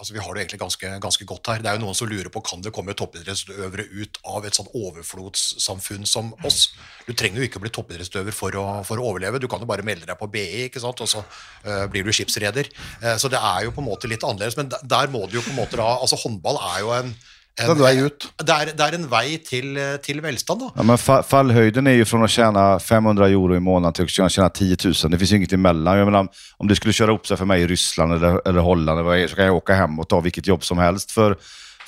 [0.00, 1.62] altså Vi har det egentlig ganske, ganske godt her.
[1.62, 4.72] Det er jo noen som lurer på kan det komme toppidrettsutøvere ut av et sånn
[4.74, 6.72] overflodssamfunn som oss.
[7.06, 8.58] Du trenger jo ikke å bli toppidrettsutøver for
[8.88, 9.38] for å overleve.
[9.38, 10.98] Du kan jo bare melde deg på BI, ikke sant?
[10.98, 12.66] og så uh, blir du skipsreder.
[12.98, 14.58] Uh, så det er jo på en måte litt annerledes.
[14.58, 17.14] Men der må du jo på en måte da altså Håndball er jo en
[17.58, 18.26] Er en vei ut.
[18.38, 19.74] Det er, det er en vei til,
[20.04, 20.68] til velstand, da.
[20.76, 24.28] Ja, men fa- fallhöjden är ju från att tjäna 500 euro i måneden til å
[24.28, 24.94] tjene 10 000.
[25.10, 26.04] Det fins ingenting inget emellan.
[26.04, 29.36] Menar, om det skulle kjøre opp seg for meg i Ryssland eller, eller Holland så
[29.36, 31.36] kan jeg åke hjem og ta hvilket jobb som helst for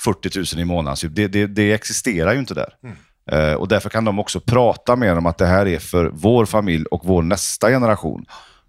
[0.03, 1.13] 40 000 i måneden.
[1.13, 2.73] Det, det, det, eksisterer jo ikke der.
[2.83, 2.95] Mm.
[3.31, 6.45] Eh, og Derfor kan de også prate mer om at det her er for vår
[6.45, 8.25] familj og vår neste generation.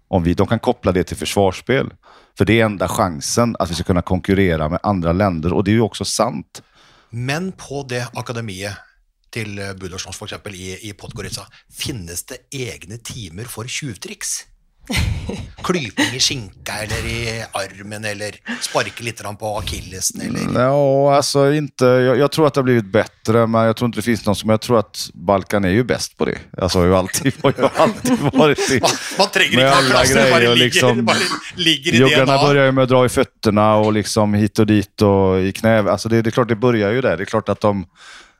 [0.09, 1.91] Om vi, de kan koble det til forsvarsspill.
[2.37, 5.53] For det er enda chansen at vi skal kunne konkurrere med andre länder.
[5.53, 6.61] Og det er jo også sant.
[7.15, 8.75] Men på det akademiet
[9.31, 10.35] til eh, f.eks.
[10.51, 14.41] i, i Podgorica, finnes det egne timer for tjuvtriks?
[15.63, 18.31] Klyping i skinka eller i armen, eller
[18.61, 21.85] sparke litt på akillesen, eller Ja, alltså inte.
[21.85, 24.35] Jag, jag tror att det har blivit bättre, men jag tror inte det finns någon
[24.35, 24.49] som...
[24.49, 26.37] Jag tror att Balkan är ju bäst på det.
[26.57, 28.81] Alltså, har ju alltid, har alltid varit det.
[28.81, 31.17] Man, man trenger ikke ha alla klasse, det bare ligger, liksom- bare
[31.55, 32.47] ligger i Joggarna DNA.
[32.47, 35.91] börjar ju med att dra i fötterna och liksom hit och dit och i knä.
[35.91, 37.17] Alltså det, det är klart, det börjar ju där.
[37.17, 37.85] Det är klart att de...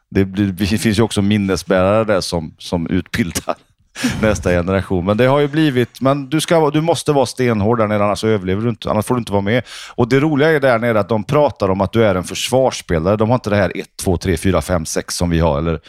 [0.10, 3.56] Det, blir, det finns ju också minnesbärare där som, som utbildar
[4.22, 5.06] nästa generation.
[5.06, 6.02] Men det har ju blivit...
[6.02, 8.89] Men du, ska, du måste vara stenhård där nere, annars överlever du inte.
[8.89, 9.64] Annars får du inte vara med.
[9.96, 13.16] Och det roliga är där nere att de pratar om att du är en försvarsspelare.
[13.16, 15.58] De har inte det här 1, 2, 3, 4, 5, 6 som vi har.
[15.58, 15.80] Eller,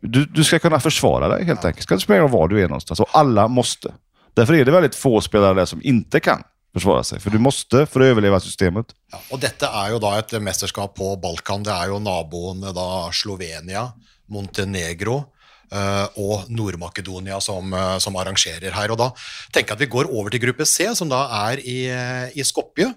[0.00, 1.82] du, du ska kunna försvara dig helt enkelt.
[1.82, 3.00] Ska det spela var du är någonstans.
[3.00, 3.92] Och alla måste.
[4.34, 6.42] Därför är det väldigt få spelare där som inte kan
[6.72, 7.20] försvara sig.
[7.20, 8.86] För du måste för att överleva systemet.
[9.12, 11.64] Ja, og dette er jo da et mesterskap på Balkan.
[11.66, 13.88] Det er jo naboen da Slovenia,
[14.30, 15.24] Montenegro
[15.70, 18.90] og Nord-Makedonia som, eh, som arrangerer her.
[18.90, 19.10] Og da
[19.52, 22.46] tenker jeg at vi går over til gruppe C, som da er i, eh, i
[22.46, 22.92] Skopje.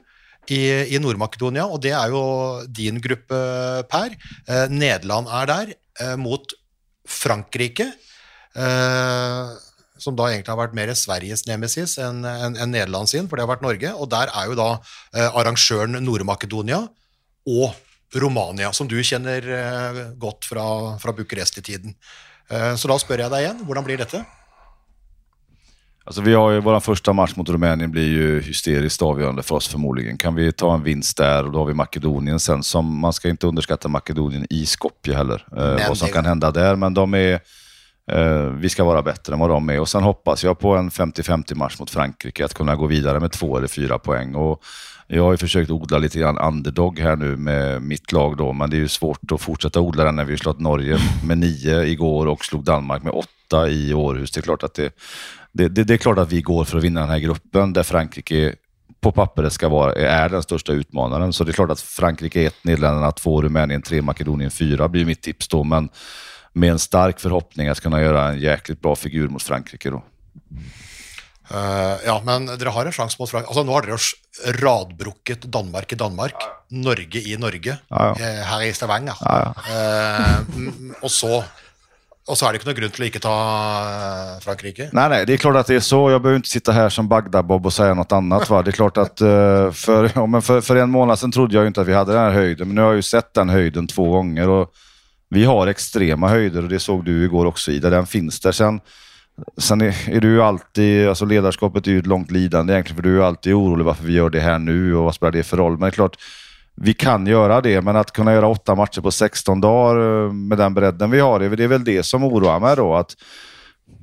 [0.51, 3.38] I, i Nord-Makedonia, og det er jo din gruppe,
[3.88, 4.15] Per.
[4.43, 5.69] Eh, Nederland er der,
[6.01, 6.51] eh, mot
[7.07, 7.93] Frankrike.
[8.53, 9.53] Eh,
[10.03, 13.45] som da egentlig har vært mer Sveriges nemesis enn en, en Nederland sin, for det
[13.45, 13.93] har vært Norge.
[13.95, 14.69] Og der er jo da
[15.15, 16.82] eh, arrangøren Nord-Makedonia
[17.47, 20.65] og Romania, som du kjenner eh, godt fra,
[21.01, 21.95] fra Bucuresti-tiden.
[22.52, 24.24] Eh, så da spør jeg deg igjen, hvordan blir dette?
[26.06, 29.68] Alltså vi har ju, vår første match mot Rumänien blir ju hysteriskt avgjørende for oss
[29.72, 30.18] förmodligen.
[30.18, 32.64] Kan vi ta en vinst der, og da har vi Makedonien sen.
[32.64, 35.46] Som, man skal ikke underskatta Makedonien i Skopje heller.
[35.56, 37.39] Eh, vad som kan hende der, Men de är,
[38.12, 39.80] eh, vi skal være bedre enn vad de er.
[39.80, 42.46] Och sen hoppas jeg på en 50-50 match mot Frankrike.
[42.46, 44.36] Att kunna gå videre med två eller fyra poäng.
[44.36, 44.64] Och
[45.16, 48.53] jag har ju försökt odla lite grann underdog här nu med mitt lag då.
[48.53, 51.84] Men det är ju svårt att fortsätta odla den när vi slått Norge med nio
[51.84, 54.32] igår och slog Danmark med åtta i Århus.
[54.32, 54.95] Det är klart att det,
[55.51, 57.84] det, det, det är klart att vi går för att vinna den här gruppen där
[57.84, 58.55] Frankrike
[59.01, 61.34] på pappret ska vara, är den största utmanaren.
[61.34, 65.22] Så det är klart att Frankrike 1, Nederländerna 2, Rumänien 3, Makedonien 4 blir mitt
[65.22, 65.64] tips då.
[65.64, 65.89] Men
[66.53, 70.03] med en stark förhoppning att kunna göra en jäkligt bra figur mot Frankrike då.
[71.52, 73.52] Eh, ja, men dere har en sjanse mot Frankrike.
[73.52, 78.14] Altså, nå har dere jo radbrukket Danmark i Danmark, Norge i Norge, Ja, ja.
[78.16, 79.20] eh, her i Stavanger.
[79.22, 81.44] Ja, Eh, mm, og, så,
[82.28, 83.36] og så er det ikke noe grunn til å ikke ta
[84.44, 84.89] Frankrike.
[84.96, 86.00] Nei, nei, det er klart at det er så.
[86.14, 88.16] Jeg behøver ikke sitte her som Bagdad-Bob si noe annet.
[88.20, 88.48] annat.
[88.50, 88.62] Va?
[88.64, 91.66] Det er klart at uh, for, ja, men för, för en måned siden trodde jeg
[91.66, 93.88] jo ikke at vi hadde den høyden, men nå har jeg jo sett den høyden
[93.91, 94.50] två ganger.
[94.50, 94.70] og
[95.34, 97.89] vi har ekstreme høyder, og det såg du i går også, Ida.
[97.89, 98.54] Den finnes der.
[98.54, 98.76] Sen,
[99.57, 103.19] sen är, är du alltid, alltså ledarskapet är ju ett långt lidande egentligen, för du
[103.21, 105.71] är alltid orolig varför vi gör det här nu och vad spelar det för roll.
[105.71, 106.15] Men det är klart,
[106.75, 110.57] vi kan göra det, men att kunna göra åtta matcher på 16 dagar eh, med
[110.57, 112.95] den bredden vi har, det är väl- det som oroar mig då.
[112.95, 113.15] Att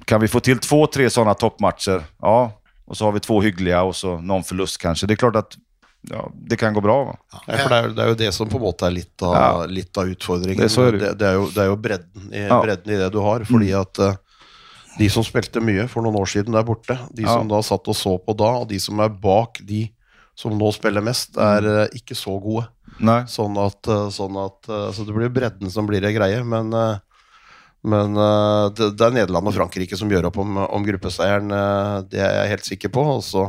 [0.05, 2.53] kan vi få till två, tre sådana toppmatcher, ja,
[2.87, 5.07] og så har vi två hyggliga och så någon förlust kanske.
[5.07, 5.57] Det är klart att
[6.11, 7.17] ja, det kan gå bra.
[7.47, 9.67] For det er, det er jo det som på en måte er litt av, Ja.
[9.67, 10.67] litt av utfordringen.
[10.67, 11.27] Det- er det.
[11.29, 13.45] er jo, det er jo bredden, i, bredden i det du har.
[13.45, 14.15] Fordi at eh,
[14.99, 17.37] de som spilte mye for noen år siden der borte, de Ja.
[17.39, 19.91] som da satt og så på da, og de som er bak de
[20.37, 22.67] som nå spiller mest, er uh, ikke så gode.
[22.99, 23.23] Nei.
[23.29, 26.71] Sånn at, eh, sånn at eh, Så det blir bredden som blir det greie, men
[27.83, 28.13] men
[28.77, 31.49] det, det er Nederland og Frankrike som gjør opp om, om gruppeseieren.
[32.13, 33.01] Det er jeg helt sikker på.
[33.01, 33.47] Og så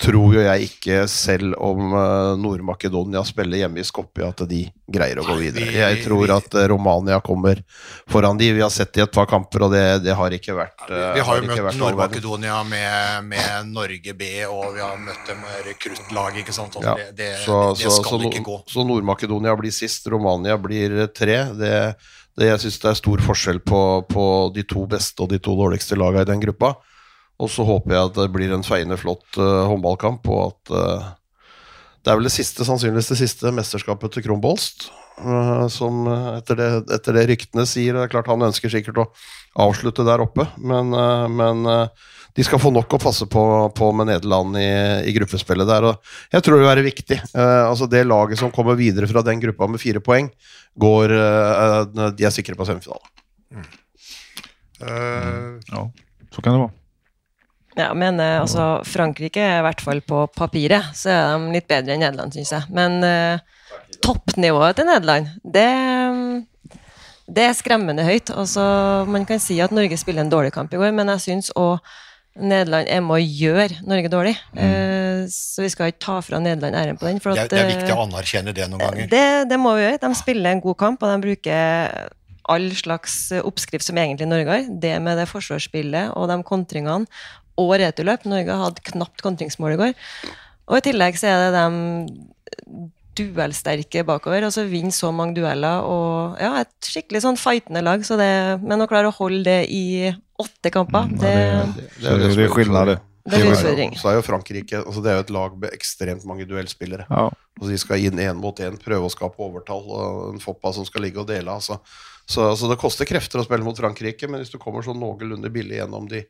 [0.00, 5.20] tror jo jeg ikke, selv om eh, Nord-Makedonia spiller hjemme i Skopje, at de greier
[5.22, 5.70] å gå videre.
[5.70, 7.60] Jeg tror at eh, Romania kommer
[8.10, 8.50] foran de.
[8.56, 11.26] Vi har sett i et par kamper, og det, det har ikke vært ja, Vi
[11.28, 11.78] har jo har møtt.
[11.78, 16.74] Nord-Makedonia med, med Norge B, og vi har møtt dem med rekruttlag, ikke sant.
[16.80, 18.58] Altså, Ja, det, det, så, det så, skal så, ikke gå.
[18.74, 21.38] så Nord-Makedonia blir sist, Romania blir tre.
[21.54, 21.76] Det,
[22.34, 24.26] det, jeg syns det er stor forskjell på, på
[24.56, 26.74] de to beste og de to dårligste lagene i den gruppa.
[27.42, 31.08] Og så håper jeg at det blir en feiende flott uh, håndballkamp, og at uh,
[32.04, 34.90] Det er vel det siste, sannsynligvis det siste mesterskapet til Kronbolst.
[35.18, 39.04] eh, som etter det, etter det ryktene sier Det er klart Han ønsker sikkert å
[39.62, 40.90] avslutte der oppe, men,
[41.38, 41.62] men
[42.34, 43.42] de skal få nok å passe på,
[43.78, 44.66] på med Nederland i,
[45.06, 45.86] i gruppespillet der.
[45.86, 47.18] Og jeg tror det vil være viktig.
[47.30, 50.32] Eh, altså Det laget som kommer videre fra den gruppa med fire poeng,
[50.74, 53.06] går eh, De er sikre på semifinale.
[53.54, 53.68] Mm.
[54.84, 55.84] Ja,
[56.34, 56.83] så kan det vara.
[57.78, 61.68] Ja, men eh, altså, Frankrike er i hvert fall på papiret, så er de litt
[61.70, 62.70] bedre enn Nederland, syns jeg.
[62.74, 63.42] Men uh,
[64.04, 65.66] toppnivået til Nederland, det,
[67.26, 68.30] det er skremmende høyt.
[68.30, 68.62] Altså,
[69.10, 71.80] man kan si at Norge spiller en dårlig kamp i går, men jeg syns òg
[72.34, 74.34] Nederland er med å gjøre Norge dårlig.
[74.58, 77.20] Eh, så vi skal ikke ta fra Nederland æren på den.
[77.22, 79.10] For det, er, det er viktig å anerkjenne det noen ganger.
[79.12, 80.00] det, det må vi gjøre.
[80.02, 82.10] De spiller en god kamp, og de bruker
[82.50, 84.66] all slags oppskrift som egentlig Norge har.
[84.82, 87.06] Det med det forsvarsspillet og de kontringene
[87.60, 88.24] og returløp.
[88.30, 89.94] Norge hadde knapt kontringsmål i går.
[90.68, 94.42] Og i tillegg så er det de duellsterke bakover.
[94.48, 98.02] Altså Vinner så mange dueller og ja, et skikkelig sånn fightende lag.
[98.06, 98.30] Så det,
[98.64, 100.10] men å klare å holde det i
[100.42, 101.34] åtte kamper, det,
[101.76, 102.98] Det, det, det det är skillnad det.
[103.30, 105.58] det er Så er jo- Så er jo Frankrike altså Det er jo et lag
[105.58, 107.06] med ekstremt mange duellspillere.
[107.08, 107.30] Ja.
[107.60, 109.84] Og de skal inn én mot én, prøve å skape overtall.
[109.86, 111.46] Og en Foppa som skal ligge og dele.
[111.54, 111.78] Altså.
[112.26, 115.52] Så, altså det koster krefter å spille mot Frankrike, men hvis du kommer sånn noenlunde
[115.52, 116.24] billig gjennom de,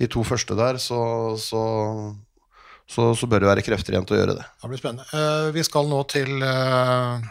[0.00, 1.00] de to første der, så,
[1.40, 1.62] så,
[2.88, 4.46] så, så bør det være krefter igjen til å gjøre det.
[4.62, 5.08] Det blir spennende.
[5.12, 7.26] Eh, vi skal nå til eh,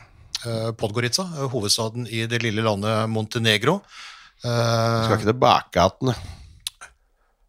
[0.46, 3.80] eh, Podgorica, hovedstaden i det lille landet Montenegro.
[4.42, 6.16] Skal ikke til igjen.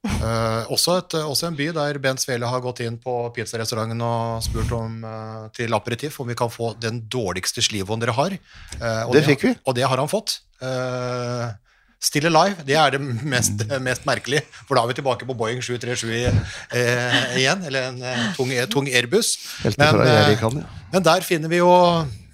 [0.03, 4.41] Uh, også, et, også en by der Bent Svele har gått inn på pizzarestauranten og
[4.43, 8.35] spurt om uh, til aperitiff om vi kan få den dårligste slivoen dere har.
[8.81, 9.53] Uh, og Det fikk vi.
[9.63, 10.41] Og det har han fått.
[10.59, 11.55] Uh,
[12.03, 14.43] Still Alive, det er det mest, mest merkelige.
[14.67, 18.91] For da er vi tilbake på Boeing 737 eh, igjen, eller en eh, tung, tung
[18.91, 19.37] Airbus.
[19.79, 20.63] Men, eh.
[20.93, 21.71] Men der finner vi jo,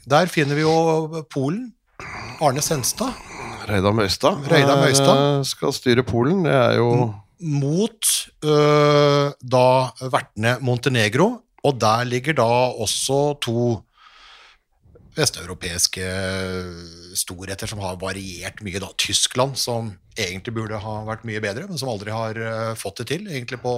[0.08, 1.66] der finner vi jo Polen.
[2.40, 3.12] Arne Senstad.
[3.68, 5.18] Reidar Møystad, Reidar Møystad.
[5.18, 6.46] eh, skal styre Polen.
[6.46, 6.88] Det er jo
[7.38, 8.08] mot
[8.44, 9.66] øh, da
[10.00, 11.28] vertene Montenegro,
[11.62, 12.48] og der ligger da
[12.80, 13.82] også to
[15.18, 16.04] vesteuropeiske
[17.18, 18.80] storheter som har variert mye.
[18.82, 18.90] da.
[18.96, 23.08] Tyskland, som egentlig burde ha vært mye bedre, men som aldri har øh, fått det
[23.12, 23.74] til egentlig på,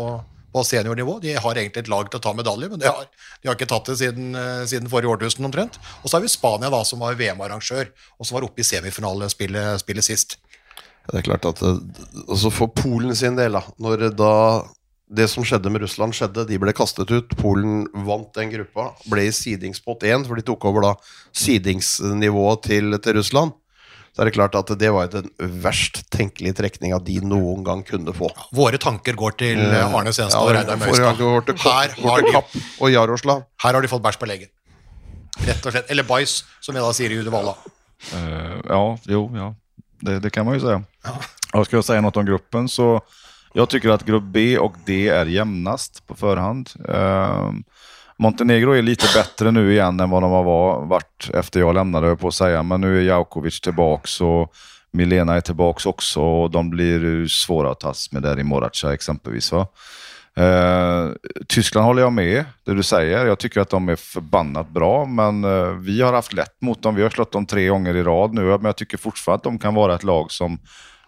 [0.52, 1.18] på seniornivå.
[1.24, 3.08] De har egentlig et lag til å ta medalje, men de har,
[3.40, 5.80] de har ikke tatt det siden, øh, siden forrige årtusen omtrent.
[6.02, 9.84] Og så har vi Spania, da, som var VM-arrangør, og som var oppe i semifinalespillet
[9.84, 10.38] spillet sist.
[11.10, 11.80] Det er klart at eh,
[12.28, 14.34] altså For Polen sin del, da Når da
[15.10, 16.46] det som skjedde med Russland, skjedde.
[16.46, 17.32] De ble kastet ut.
[17.40, 18.90] Polen vant den gruppa.
[19.10, 20.92] Ble i sidingspott 1, for de tok over da
[21.36, 23.56] sidingsnivået til, til Russland.
[24.10, 27.84] så er det klart at det var jo den verst tenkelige trekninga de noen gang
[27.86, 28.30] kunne få.
[28.54, 31.20] Våre tanker går til eh, Arne Senstad og Reidar Møystad.
[31.62, 33.44] Her Jaroslav.
[33.62, 34.50] Her har de fått bæsj på legen.
[35.46, 35.90] Rett og slett.
[35.90, 37.54] Eller bæsj, som jeg da sier i Uddevalla.
[38.10, 38.82] Uh, ja,
[39.14, 39.52] jo, ja.
[40.00, 40.82] Det, det kan man ju säga.
[41.52, 41.64] Ja.
[41.64, 43.00] skal jag säga något om gruppen så
[43.52, 46.70] jag tycker att grupp B och D är jämnast på förhand.
[46.88, 47.50] Eh,
[48.16, 52.16] Montenegro är lite bättre nu igen än vad de har var- varit efter jag lämnade
[52.16, 52.62] på att säga.
[52.62, 54.52] Men nu är Jaukovic tillbaks och
[54.92, 59.52] Milena är tillbaks också och de blir svåra att tas med där i Moraca exempelvis.
[59.52, 59.66] Va?
[60.36, 61.08] Eh,
[61.48, 63.26] Tyskland håller jag med, det du säger.
[63.26, 66.94] Jag tycker att de är förbannat bra, men eh, vi har haft lätt mot dem.
[66.94, 69.58] Vi har slått dem tre gånger i rad nu, men jag tycker fortfarande att de
[69.58, 70.58] kan vara ett lag som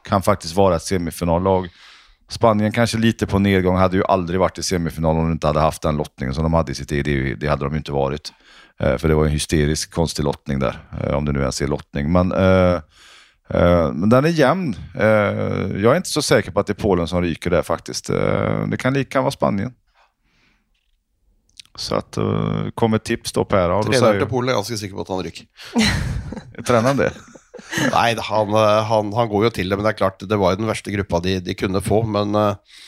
[0.09, 1.69] kan faktiskt vara ett semifinallag.
[2.33, 5.61] Spanien kanske lite på nedgång, hade ju aldrig varit i semifinalen om de inte hade
[5.61, 7.05] haft den lottningen som de hade i sitt eget.
[7.41, 8.33] Det, hadde hade de ju inte varit.
[8.79, 11.67] for för det var en hysterisk konstig lottning där, eh, om det nu ens är
[11.67, 12.13] lottning.
[12.13, 12.81] Men, eh,
[13.49, 14.77] eh, men den är jämn.
[14.95, 15.05] Eh,
[15.83, 18.11] jag är inte så säker på att det är Polen som ryker där faktiskt.
[18.11, 19.75] Eh, det kan lika vara Spanien.
[21.75, 22.19] Så att,
[22.75, 23.69] kommer ett tips då Per.
[23.69, 25.47] Då Treneren til Polen er ganske sikker på at han ryker.
[26.67, 27.13] Trener han det?
[27.93, 30.55] Nei, han, eh, han, han går jo til det, men det er klart, det var
[30.55, 32.03] jo den verste gruppa de, de kunne få.
[32.05, 32.87] Men, eh,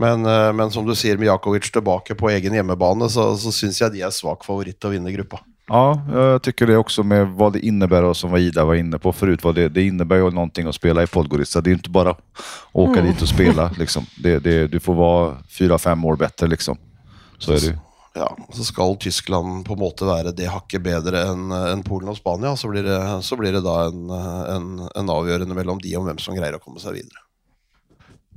[0.00, 3.80] men, eh, men som du sier, med Jakovic tilbake på egen hjemmebane, så, så syns
[3.82, 5.42] jeg de er svak favoritt til å vinne gruppa.
[5.64, 9.12] Ja, jeg tycker det også med vad det innebär och som Ida var inne på
[9.12, 9.44] förut.
[9.44, 11.60] Vad det, det innebär ju någonting att spela i Podgorica.
[11.60, 12.20] Det är ju inte bara att
[12.72, 13.70] åka dit och spela.
[13.78, 14.06] Liksom.
[14.22, 16.46] Det, det, du får vara fyra, fem år bättre.
[16.46, 16.76] Liksom.
[17.38, 17.78] Så är det.
[18.14, 22.18] Ja, Så skal Tyskland på en måte være det hakket bedre enn en Polen og
[22.20, 24.04] Spania, så blir det, så blir det da en,
[24.54, 27.24] en, en avgjørende mellom de om hvem som greier å komme seg videre.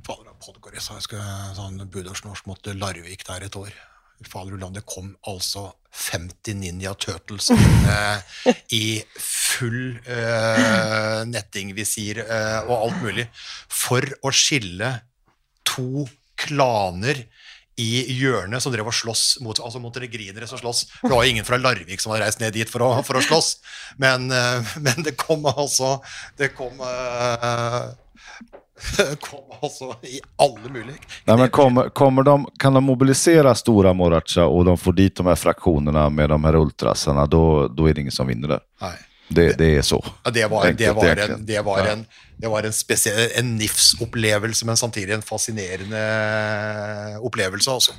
[0.02, 3.70] Fader, Podgorica, jeg skulle sånn budorsnorsk måtte Larvik der et år.
[4.26, 13.02] Faderulland, det kom altså 50 Ninja Turtles eh, i full eh, nettingvisir eh, og alt
[13.04, 13.28] mulig
[13.70, 14.90] for å skille
[15.68, 16.06] to
[16.38, 17.22] klaner
[17.78, 20.84] i hjørnet som drev og slåss mot altså montenegrinere som slåss.
[20.98, 23.20] For det var jo ingen fra Larvik som hadde reist ned dit for å, for
[23.20, 23.52] å slåss.
[24.02, 25.98] Men, eh, men det kom altså
[26.38, 27.90] Det kom uh,
[29.22, 34.46] kom altså i alle mulige Nei, men kommer, kommer de, kan de mobilisere stora Moracha
[34.46, 38.14] og de får dit de her fraksjonene med de her ultrasene, da er det ingen
[38.14, 38.64] som vinner der?
[38.84, 38.94] Nei.
[39.28, 39.98] Det, det er så.
[40.24, 42.04] Ja, det var, det var, en, det var en,
[42.40, 46.04] det var en, spesiell, en NIFS-opplevelse, men samtidig en fascinerende
[47.20, 47.96] opplevelse, altså.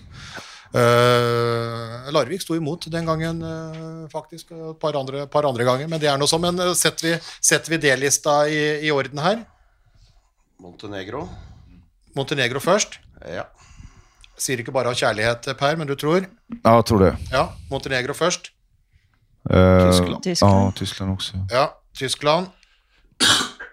[0.70, 4.52] Uh, Larvik sto imot den gangen, uh, faktisk.
[4.54, 6.44] og Et par andre, par andre ganger, men det er noe sånn.
[6.46, 9.42] Men eh, setter vi, setter vi D-lista i, i orden her?
[10.62, 11.26] Montenegro.
[12.18, 13.00] Montenegro først.
[13.26, 13.48] Ja.
[14.40, 16.30] Sier ikke bare av kjærlighet, Per, men du tror?
[16.62, 17.14] Ja, jeg tror det.
[17.34, 18.54] Ja, Montenegro først.
[19.50, 20.24] Eh, Tyskland.
[20.24, 20.54] Tyskland.
[20.68, 21.34] Ja, Tyskland också.
[21.52, 22.46] Ja, Tyskland.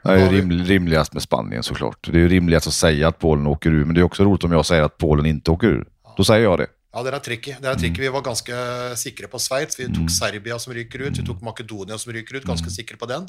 [0.02, 2.08] Det är ju rim, rimligast med Spanien såklart.
[2.12, 4.44] Det är ju rimligast att säga att Polen åker ur, men det är också roligt
[4.44, 5.86] om jag säger att Polen inte åker ur.
[6.16, 6.66] Då säger jag det.
[6.92, 7.54] Ja, det er tricky.
[7.60, 8.00] Det er tricky.
[8.00, 8.52] Vi var ganske
[8.96, 9.76] sikre på Sveits.
[9.80, 11.18] Vi tok Serbia som ryker ut.
[11.18, 12.44] Vi tok Makedonia som ryker ut.
[12.44, 13.26] Ganske sikre på den.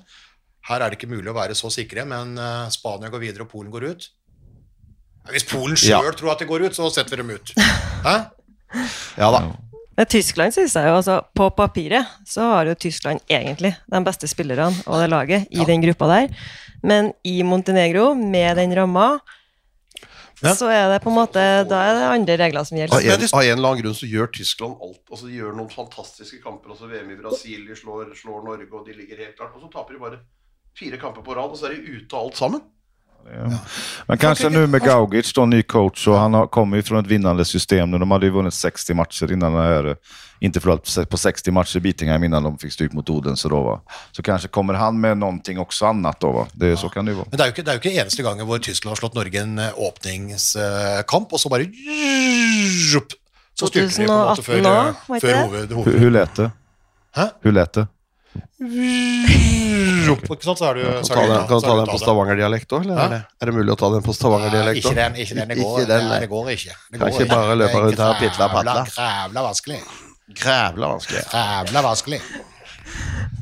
[0.70, 3.52] Her er det ikke mulig å være så sikre, men eh, Spania går videre, og
[3.52, 4.08] Polen går ut.
[5.32, 6.12] Hvis Polen sjøl Ja.
[6.16, 7.52] tror at det går ut, så setter vi dem ut.
[8.08, 8.16] Hæ?
[9.18, 9.42] ja da.
[9.98, 14.28] Men Tyskland synes jeg jo, altså På papiret så har jo Tyskland egentlig de beste
[14.30, 16.28] spillerne og det laget i den gruppa der.
[16.84, 19.18] Men i Montenegro, med den ramma,
[20.44, 20.52] Ja.
[20.54, 23.14] så er det på en måte Da er det andre regler som Av gjelder.
[23.16, 25.02] en, av en eller annen grunn så gjør Tyskland alt.
[25.10, 26.70] Altså De gjør noen fantastiske kamper.
[26.76, 29.56] Altså VM i Brasil, de slår, slår Norge, og de ligger helt klart.
[29.58, 30.20] Og så taper de bare
[30.78, 32.62] fire kamper på rad, og så er de ute av alt sammen.
[34.08, 37.08] Men kanskje nu med Gaugic, då, ny coach, och han har, kommer ju från ett
[37.08, 37.92] vinnande system.
[37.92, 39.96] De hade ju vunnit 60 matcher innan det här,
[40.40, 43.82] inte förlorat på 60 matcher i innan de fick stryk mot Odense då va.
[44.12, 46.48] Så kanske kommer han med någonting också annat då va.
[46.54, 47.28] Det, Så kan det ju vara.
[47.32, 49.16] Men det er, jo ikke, det er jo ikke eneste gangen hvor Tyskland har slått
[49.16, 51.66] Norge en eh, åpningskamp, og så bare
[53.58, 56.00] Så styrte de på en måte før, 2018 nå, før hoved, Hur, hoved.
[56.00, 56.52] hur lät det?
[57.16, 57.30] Hæ?
[57.44, 57.88] Hur lät det?
[58.58, 62.76] Ikke sant, så er du, Kan du ta den, kan du ta den på stavangerdialekt
[62.78, 65.00] òg, eller er det, er det mulig å ta den på stavangerdialekt ikke òg?
[65.00, 65.48] den, ikke den.
[65.54, 66.20] Det går, Ikke den, nei, nei.
[66.24, 66.76] det går ikke.
[66.78, 68.76] Det Kan går ikke bare løpe rundt her og pitle og patla.
[68.94, 69.80] Grævla vanskelig.
[70.42, 71.24] Grævla vanskelig.
[71.34, 72.22] Jævla vanskelig.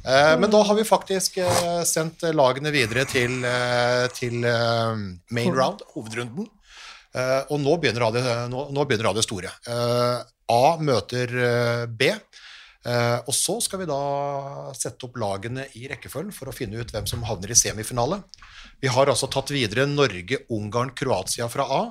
[0.06, 5.82] Eh, men da har vi faktisk eh, sendt lagene videre til, eh, til main round,
[5.96, 6.50] hovedrunden.
[7.16, 9.54] Eh, og nå begynner, det, nå, nå begynner det store.
[9.72, 10.18] Eh,
[10.52, 11.32] A møter
[11.90, 12.12] B.
[12.86, 14.00] Eh, og så skal vi da
[14.78, 18.22] sette opp lagene i rekkefølgen for å finne ut hvem som havner i semifinale.
[18.82, 21.84] Vi har altså tatt videre Norge, Ungarn, Kroatia fra A.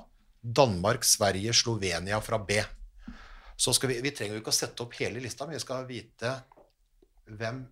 [0.44, 2.60] Danmark, Sverige, Slovenia fra B.
[3.56, 6.34] Så vi, vi trenger jo ikke å sette opp hele lista, men vi skal vite
[7.24, 7.64] hvem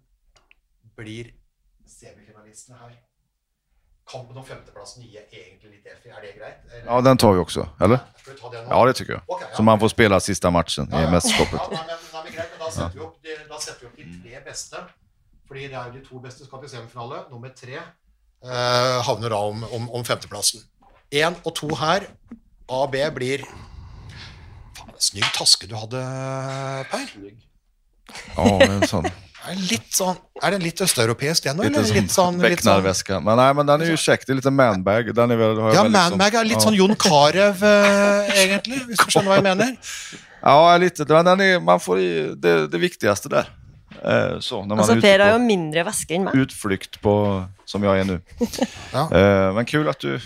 [0.96, 1.34] blir
[1.86, 2.96] semifinalistene her.
[4.12, 6.04] Kampen om femteplassen gir egentlig litt F.
[6.06, 6.58] Er det greit?
[6.70, 6.84] Eller?
[6.86, 7.66] Ja, den tar vi også.
[7.80, 8.02] eller?
[8.20, 8.70] Skal vi ta det nå?
[8.70, 9.22] Ja, det syns jeg.
[9.26, 9.56] Okay, ja.
[9.56, 11.58] Så man får spille siste matchen Ja, i mesterskapet.
[11.58, 13.90] Ja, nei, men, nei, men greit, men da setter, vi opp, de, da setter vi
[13.90, 14.84] opp de tre beste.
[15.48, 17.24] Fordi det er jo de to beste skal til semifinale.
[17.32, 20.62] Nummer tre eh, havner da om, om, om femteplassen.
[21.12, 22.06] Én og to her.
[22.70, 23.42] A og B blir
[24.76, 26.00] Faen, Snygg taske du hadde,
[26.92, 27.10] Per.
[28.36, 29.08] Ja, en sån.
[29.42, 31.66] Er det litt sånn Er den litt østeuropeisk, den òg?
[31.66, 34.26] Litt, Eller litt sånn, litt sånn Men nei, men den er jo kjekk.
[34.26, 35.10] Det er litt manbag.
[35.14, 39.10] Den är väl, Ja, manbag Manmag er litt sånn Jon Carew, eh, egentlig, hvis du
[39.10, 39.74] skjønner hva jeg mener.
[40.42, 42.00] Ja, litt, Men den är, man får
[42.42, 43.50] det, det viktigste där.
[44.02, 46.34] Eh, så, när man Altså, Per har jo mindre væske enn meg.
[46.34, 47.12] utflykt på,
[47.64, 48.16] som jeg er nå.
[48.92, 49.04] Ja.
[49.06, 50.16] Eh, men kul at du...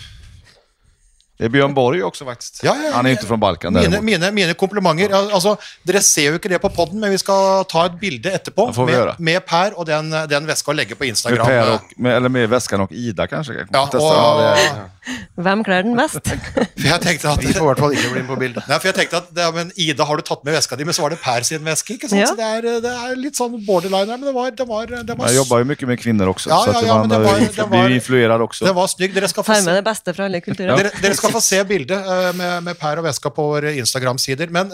[1.37, 2.63] Det er Bjørn Borg også, faktisk.
[2.65, 2.93] Ja, ja, ja.
[2.95, 5.13] Han er ikke fra Balkan Mine, mine, mine komplimenter.
[5.13, 5.53] Altså,
[5.85, 8.87] dere ser jo ikke det på podden, men vi skal ta et bilde etterpå Det
[8.89, 11.45] med, med Per og den, den veska og legge på Instagram.
[11.45, 13.67] Med per og, med, eller med väskan og Ida kanskje?
[13.69, 14.96] Ja, og,
[15.37, 16.19] Hvem kler den best?
[16.79, 18.65] for jeg tenkte at Vi får i hvert fall ikke bli med på bildet.
[18.67, 20.83] Nei, for jeg tenkte at ja, men Ida, har du tatt med veska di?
[20.87, 21.95] Men så var det Per sin veske.
[21.95, 22.19] ikke sant?
[22.21, 22.27] Ja.
[22.31, 25.15] Så det er, det er litt sånn borderline her, men det var, det var, det
[25.17, 27.21] var, Jeg jobba jo mye med kvinner også, Ja, så ja, ja, så men det
[27.23, 28.65] var- eh, det var- influerad också.
[28.65, 29.13] det var snygg.
[29.15, 30.75] Dere skal få se, med det beste fra alle kulturer.
[30.83, 34.49] dere, dere skal få se bildet eh, med, med Per og veska på våre Instagram-sider.
[34.51, 34.69] Men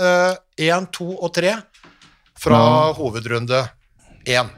[0.57, 1.53] én, to og tre
[2.39, 2.93] fra Ja.
[2.97, 3.61] hovedrunde
[4.25, 4.49] én.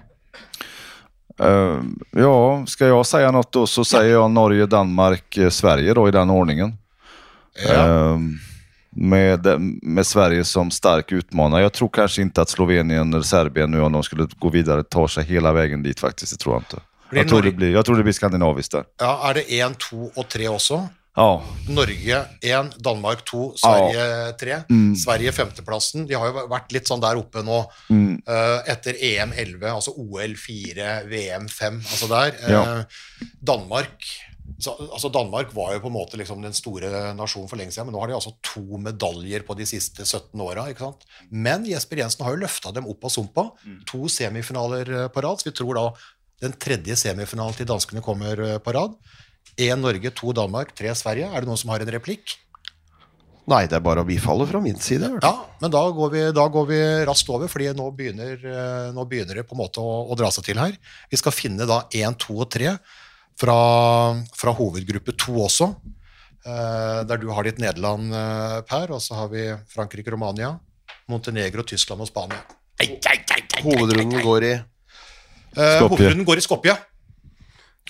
[1.40, 1.80] Eh,
[2.12, 6.12] ja, ska jag säga något då så säger jag Norge, Danmark, eh, Sverige då i
[6.12, 6.78] den ordningen.
[7.68, 7.88] Ja.
[7.88, 8.20] Uh,
[8.96, 9.48] med,
[9.82, 11.62] med Sverige som stark utmanare.
[11.62, 15.08] Jag tror kanskje ikke at Slovenien eller Serbien nu om de skulle gå videre tar
[15.08, 16.32] seg hele veien dit faktiskt.
[16.32, 16.84] Det tror jeg ikke.
[17.16, 18.86] Jeg tror, det blir, jag tror det blir skandinaviskt där.
[19.00, 20.88] ja, er det én, to og tre også?
[21.16, 21.30] Ja,
[21.72, 24.06] Norge 1, Danmark 2, Sverige
[24.42, 24.60] 3.
[25.00, 26.04] Sverige femteplassen.
[26.10, 30.36] De har jo vært litt sånn der oppe nå eh, etter EM 11, altså OL
[30.36, 32.40] 4, VM 5, altså der.
[32.52, 32.64] Ja.
[32.84, 33.96] Uh, Danmark
[34.60, 37.90] så, altså Danmark var jo på en måte liksom den store nasjonen for lenge siden,
[37.90, 40.68] men nå har de altså to medaljer på de siste 17 åra.
[41.30, 43.48] Men Jesper Jensen har jo løfta dem opp av sumpa.
[43.90, 45.42] To semifinaler eh, på rad.
[45.42, 45.86] Så vi tror da
[46.44, 48.96] den tredje semifinalen til danskene kommer eh, på rad.
[49.58, 51.30] Én Norge, to Danmark, tre Sverige.
[51.32, 52.36] Er det noen som har en replikk?
[53.48, 55.06] Nei, det er bare å bifalle fra min side.
[55.22, 55.32] Ja,
[55.62, 59.38] men da går vi, da går vi raskt over, fordi nå begynner, eh, nå begynner
[59.38, 60.74] det på en måte å, å dra seg til her.
[61.12, 62.74] Vi skal finne da én, to og tre
[63.38, 63.58] fra,
[64.34, 65.76] fra hovedgruppe to også.
[66.46, 70.56] eh, der du har ditt Nederland, eh, Per, og så har vi Frankrike, Romania,
[71.08, 72.42] Montenegro, Tyskland og Spania.
[73.62, 74.56] Hovedrunden går i
[75.56, 75.88] Eh, Skopje.
[75.88, 76.74] hovedrunden går i Skopje.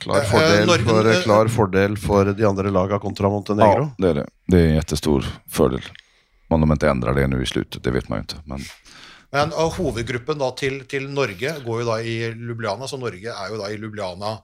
[0.06, 3.90] Klar Eh, fordel Norge- for, eh, klar fordel for de andre laga kontra Montenegro.
[3.90, 4.26] ja, det er det.
[4.48, 5.82] Det er en jättestor fordel.
[6.54, 8.44] Om de ikke ändrar det nå i slutet, det vet man jo ikke.
[8.46, 8.66] Men
[9.34, 13.58] Men hovedgruppen da til, til Norge går jo da i Lubliana, så Norge er jo
[13.60, 14.38] da i Lubliana.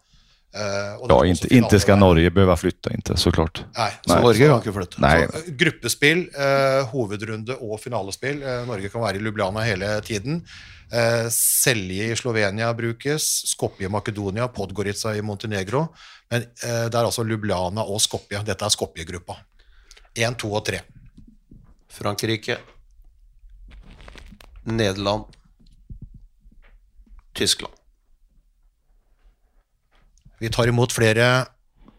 [0.55, 1.95] Eh, og ja, inte, inte ska.
[1.95, 3.63] Norge behöva flytta, inte såklart.
[3.77, 4.23] Nei, Så Nei.
[4.23, 5.01] Norge kan ikke flytte.
[5.01, 8.43] Nej, Så, eh, gruppespill, eh, hovedrunde og finalespill.
[8.43, 10.41] Eh, Norge kan være i Lubliana hele tiden.
[10.91, 15.87] Eh, Selje i Slovenia brukes, Skopje i Makedonia, Podgorica i Montenegro.
[16.31, 18.43] Men eh, det er altså Lubliana og Skopje.
[18.43, 19.37] Dette er Skopje-gruppa.
[20.15, 20.81] Én, to og tre.
[21.91, 22.57] Frankrike,
[24.63, 25.23] Nederland,
[27.33, 27.73] Tyskland.
[30.41, 31.31] Vi tar imot flere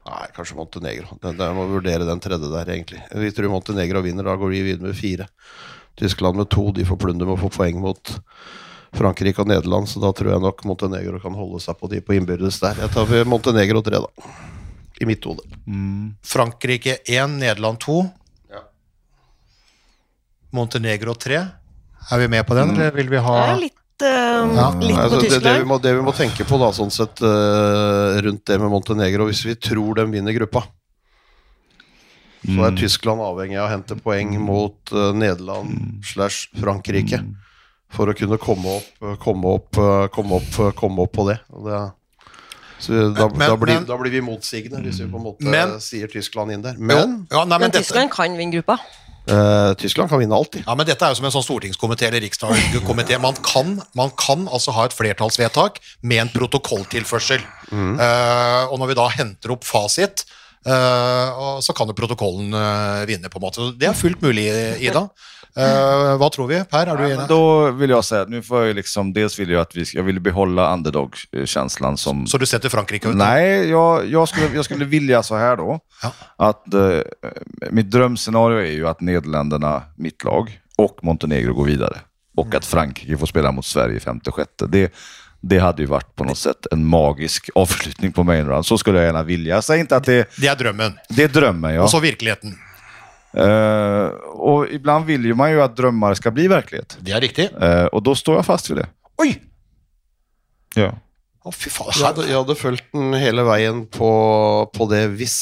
[0.03, 1.15] Nei, kanskje Montenegro.
[1.23, 2.99] Jeg det må vurdere den tredje der, egentlig.
[3.15, 5.29] Vi tror Montenegro vinner, da går vi videre med fire.
[6.01, 8.11] Tyskland med to, de får plunder med å få poeng mot
[8.99, 12.17] Frankrike og Nederland, så da tror jeg nok Montenegro kan holde seg på de på
[12.17, 12.83] innbyrdes der.
[12.83, 14.35] Jeg tar Montenegro tre, da.
[14.99, 15.47] I mitt hode.
[16.27, 18.03] Frankrike én, Nederland to.
[18.51, 18.65] Ja.
[20.51, 21.45] Montenegro tre.
[22.11, 24.69] Er vi med på den, eller vil vi ha Jeg er litt, eh, Ja.
[24.81, 25.67] litt Altså, på det, det, vi Tyskland.
[25.71, 29.45] må, det vi må tenke på da, sånn sett, uh, rundt det med Montenegro, hvis
[29.47, 30.65] vi tror de vinner gruppa,
[32.43, 37.21] så er Tyskland avhengig av å hente poeng mot uh, Nederland slash Frankrike
[37.93, 39.79] for å kunne komme opp, komme opp,
[40.15, 41.39] komme opp, komme opp på det.
[41.53, 41.83] Og det
[42.83, 45.45] så da, Men- da, blir, men- da blir vi motsigende hvis vi på en måte
[45.47, 46.75] Men- sier Tyskland inn der.
[46.79, 48.79] Men ja, nei, men Men dette, Tyskland kan vinne gruppa.
[49.31, 50.65] Eh, Tyskland kan vinne alltid.
[50.67, 53.19] Ja, men Dette er jo som en sånn stortingskomité eller riksdagskomité.
[53.23, 57.45] Man kan, man kan altså ha et flertallsvedtak med en protokolltilførsel.
[57.73, 60.27] Eh, og når vi da henter opp fasit,
[60.69, 62.53] uh, så kan jo protokollen
[63.09, 63.71] vinne, på en måte.
[63.79, 64.47] Det er fullt mulig,
[64.85, 65.09] Ida.
[65.57, 66.65] Eh, hva tror vi?
[66.65, 67.29] Per, er du enig?
[67.29, 70.21] då vill jag säga, nu får jag liksom, dels vill jag att vi jag vill
[70.21, 72.27] behålla underdog-känslan som...
[72.27, 73.17] Så du setter Frankrike ut?
[73.17, 75.81] Nej, jag, jag, skulle, jag skulle vilja så här då.
[76.03, 76.13] Ja.
[76.37, 77.01] Att uh,
[77.71, 81.99] mitt drömscenario är ju att Nederländerna, mitt lag, och Montenegro går vidare.
[82.37, 84.67] Och att Frankrike får spela mot Sverige i femte och sjätte.
[84.67, 84.93] Det,
[85.45, 88.65] Det hade ju varit på något sätt en magisk avslutning på main.
[88.65, 89.63] Så skulle jag gärna vilja.
[89.63, 90.99] Säger inte att det, Det er drømmen.
[91.09, 91.75] det är drömmen.
[91.75, 91.83] Ja.
[91.83, 92.55] Og så virkeligheten.
[93.33, 96.99] Eh, och ibland vill ju man ju att drömmar ska bli verklighet.
[97.01, 97.49] Det er riktig.
[97.63, 98.89] Uh, och då står jag fast vid det.
[99.23, 99.41] Oi!
[100.75, 100.93] Ja.
[101.43, 101.95] Å, fy faen.
[101.97, 104.11] Jeg hadde, jeg hadde fulgt den hele veien på,
[104.73, 105.39] på det hvis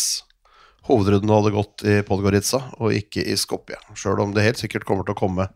[0.88, 3.78] hovedrunden hadde gått i Podgorica og ikke i Skopje.
[3.99, 5.51] Sjøl om det helt sikkert kommer til å komme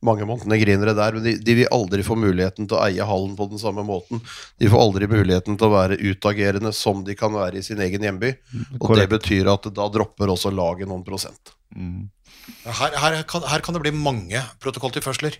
[0.00, 1.18] mange montenegrinere der.
[1.18, 4.22] Men de, de vil aldri få muligheten til å eie hallen på den samme måten.
[4.62, 8.06] De får aldri muligheten til å være utagerende som de kan være i sin egen
[8.08, 8.32] hjemby.
[8.80, 11.52] Og det betyr at da dropper også laget noen prosent.
[11.76, 15.36] Her, her, kan, her kan det bli mange protokolltilførsler.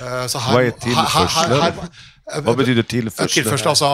[0.00, 1.78] Eh, så her, Hva er tilførsler?
[2.24, 3.28] Hva betyder tilførsler?
[3.30, 3.88] Tilførsel, altså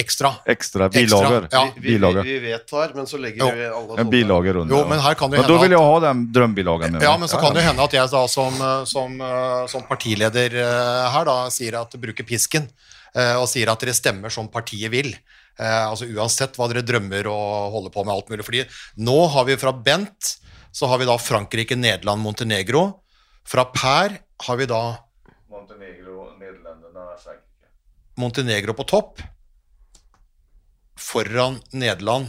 [0.00, 0.30] ekstra.
[0.48, 1.46] Ekstra, bilager.
[1.52, 1.64] Ja.
[1.76, 3.50] Vi, vi, vi vedtar, men så legger Jo.
[3.52, 4.72] vi alle En bilager under.
[4.76, 6.96] Jo, men her kan det Men hende vill at jag ha den drømbilagen.
[6.96, 9.84] med Ja, men så kan det hende at jeg da som, eh, som, eh, som
[9.88, 12.68] partileder eh, her da sier at bruker pisken,
[13.14, 15.12] eh, og sier at dere stemmer som partiet vil.
[15.60, 18.44] Eh, altså Uansett hva dere drømmer og holder på med alt mulig.
[18.48, 18.64] Fordi
[19.04, 20.38] nå har vi fra Bent,
[20.76, 22.82] så har vi da Frankrike, Nederland, Montenegro.
[23.48, 24.80] Fra Per har vi da
[25.48, 26.34] Montenegro, og
[27.22, 27.70] Frankrike.
[28.20, 29.22] Montenegro på topp.
[30.96, 32.28] Foran Nederland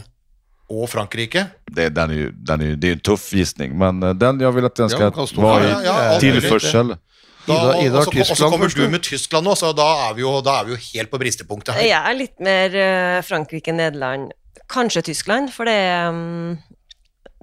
[0.68, 1.46] og Frankrike.
[1.72, 4.52] Det, den er ju, den er, det er en tuff gissning, men eh, den jeg
[4.56, 6.96] vil at den Ja, være i Ja, ja, tilførsel.
[7.48, 10.20] Da, og- og, så, og så kommer du med Tyskland nå, så da er vi
[10.20, 11.86] jo, da er vi jo helt på bristepunktet her.
[11.88, 14.32] Jeg er litt mer eh, Frankrike, Nederland,
[14.68, 16.58] kanskje Tyskland, for det er mm,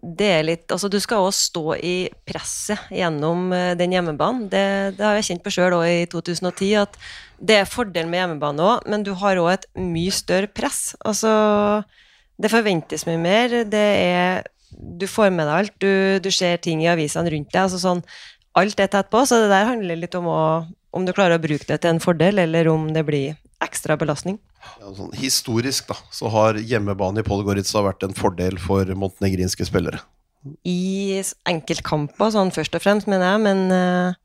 [0.05, 1.95] det er litt Altså, du skal også stå i
[2.27, 4.47] presset gjennom eh, den hjemmebanen.
[4.51, 4.65] Det,
[4.97, 6.99] det har jeg kjent på sjøl òg i 2010, at
[7.39, 10.93] det er fordelen med hjemmebane òg, men du har òg et mye større press.
[11.05, 11.31] Altså,
[12.41, 13.61] det forventes mye mer.
[13.69, 15.75] Det er Du får med deg alt.
[15.79, 17.61] Du, du ser ting i avisene rundt deg.
[17.61, 18.01] altså sånn
[18.55, 20.41] Alt er tett på, så det der handler litt om å,
[20.95, 24.37] om du klarer å bruke det til en fordel, eller om det blir ekstra belastning.
[24.81, 30.03] Ja, sånn, historisk da, så har hjemmebane i Podgorica vært en fordel for montenegrinske spillere.
[30.61, 34.21] i enkeltkamper, sånn først og fremst, mener jeg, men uh,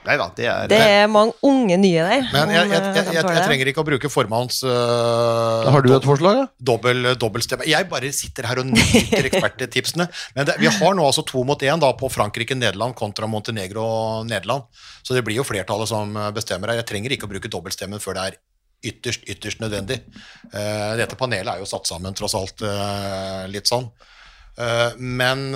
[0.00, 2.22] Nei da, det er, det er mange unge nye der.
[2.32, 5.90] Men jeg, jeg, eh, jeg, jeg, jeg trenger ikke å bruke formannens uh, Har du
[5.92, 6.46] et forslag, da?
[6.70, 7.66] dobbel, dobbeltstemme.
[7.68, 10.06] Jeg bare sitter her og nyter eksperttipsene.
[10.38, 13.84] Men det, vi har nå altså to mot én da, på Frankrike, Nederland kontra Montenegro
[13.84, 14.70] og Nederland.
[15.04, 16.80] Så det blir jo flertallet som bestemmer her.
[16.80, 18.40] Jeg trenger ikke å bruke dobbeltstemmen før det er
[18.82, 20.00] ytterst, ytterst nødvendig.
[20.52, 23.88] Eh, dette panelet er jo satt sammen tross alt eh, litt sånn.
[24.60, 25.46] Eh, men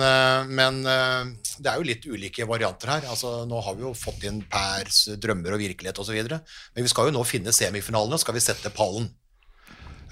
[0.49, 3.09] men det er jo litt ulike varianter her.
[3.11, 6.17] Altså, nå har vi jo fått inn Pers drømmer og virkelighet osv.
[6.25, 9.07] Men vi skal jo nå finne semifinalene, skal vi sette pallen.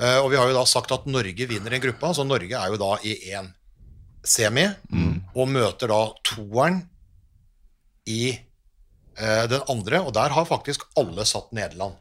[0.03, 2.13] Og vi har jo da sagt at Norge vinner en gruppe.
[2.15, 3.51] så Norge er jo da i én
[4.25, 4.63] semi,
[5.35, 6.79] og møter da toeren
[8.09, 8.33] i
[9.17, 10.01] eh, den andre.
[10.01, 11.99] Og der har faktisk alle satt Nederland.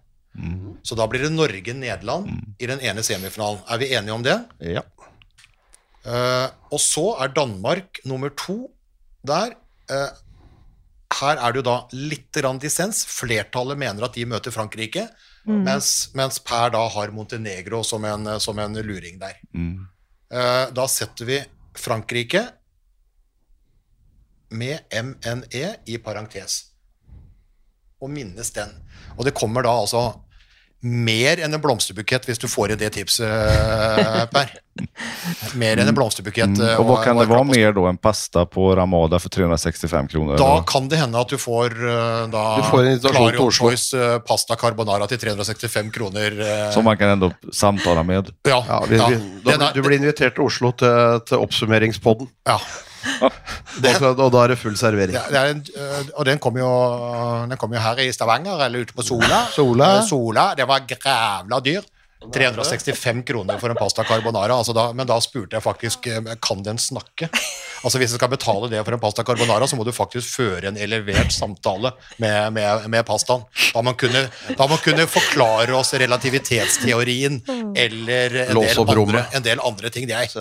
[0.82, 3.60] Så da blir det Norge-Nederland i den ene semifinalen.
[3.68, 4.38] Er vi enige om det?
[4.64, 4.84] Ja.
[6.02, 8.72] Uh, og så er Danmark nummer to
[9.26, 9.54] der.
[9.92, 10.10] Uh,
[11.20, 13.04] her er det jo da litt dissens.
[13.06, 15.06] Flertallet mener at de møter Frankrike,
[15.44, 19.36] mens, mens Per da har Montenegro som en, som en luring der.
[19.52, 19.86] Mm.
[20.32, 21.38] Uh, da setter vi
[21.76, 22.46] Frankrike
[24.52, 26.72] med MNE i parentes.
[28.02, 28.72] Og minnes den.
[29.16, 30.21] Og det kommer da altså
[30.82, 33.30] mer enn en blomsterbukett hvis du får i det tipset,
[34.34, 34.52] Per.
[35.60, 36.56] Mer enn en blomsterbukett.
[36.58, 36.80] Mm.
[36.80, 40.40] Og hva kan det være mer da enn pasta på Ramada for 365 kroner?
[40.40, 40.66] Da eller?
[40.66, 44.56] kan det hende at du får uh, da Du får en Clarion Choice eh, pasta
[44.58, 46.38] carbonara til 365 kroner.
[46.40, 48.32] eh, Som man kan enda samtale med.
[48.48, 49.08] ja, Ja, vi, ja.
[49.12, 52.58] vi, da, du blir invitert til Oslo til, til oppsummeringspodden, ja.
[54.02, 55.16] Og, og da er det full servering.
[55.16, 56.70] Det det en, øh, og den kom, jo,
[57.50, 59.42] den kom jo her i Stavanger, eller ute på Sola.
[59.54, 59.96] Sola.
[59.98, 61.82] Eh, Sola, Det var grævla dyr.
[62.34, 64.54] 365 kroner for en pasta carbonara.
[64.54, 67.28] Altså da, men da spurte jeg faktisk eh, kan den snakke.
[67.82, 70.70] Altså Hvis du skal betale det for en pasta carbonara, så må du faktisk føre
[70.70, 71.90] en elevert samtale
[72.22, 73.42] med, med, med pastaen.
[73.74, 74.24] Da man, kunne,
[74.58, 77.40] da man kunne forklare oss relativitetsteorien
[77.74, 80.06] eller en del, andre, en del andre ting.
[80.06, 80.36] Det er helt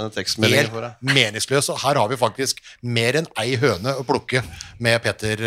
[1.02, 1.52] deg.
[1.62, 4.46] Og her har vi faktisk mer enn ei høne å plukke
[4.82, 5.42] med Petter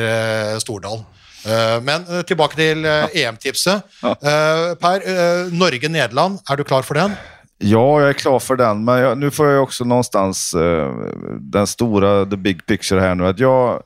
[0.63, 0.75] Stordalen.
[0.75, 1.05] Stordal.
[1.05, 1.24] Eh,
[1.83, 3.83] men eh, tilbake til eh, EM-tipset.
[4.05, 7.13] Eh, per, eh, Norge-Nederland, er du klar for den?
[7.59, 10.93] Ja, jag är klar för den, men jag, nu får jag också någonstans uh,
[11.41, 13.27] den stora, the big picture här nu.
[13.27, 13.83] Att jag,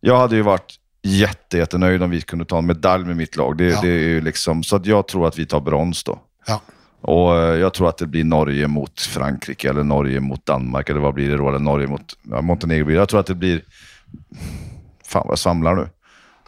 [0.00, 3.56] jag hade ju varit jätte, jättenöjd om vi kunde ta en medalj med mitt lag.
[3.58, 3.80] Det, Ja.
[3.82, 6.18] det är liksom, så att jag tror att vi tar brons då.
[6.46, 6.60] Ja.
[7.00, 11.00] Och eh, jag tror att det blir Norge mot Frankrike eller Norge mot Danmark eller
[11.00, 11.48] vad blir det då?
[11.48, 12.90] Eller Norge mot ja, Montenegro.
[12.90, 12.96] jeg.
[13.00, 13.62] Jag tror att det blir...
[15.06, 15.88] Fan vad jag samlar nu.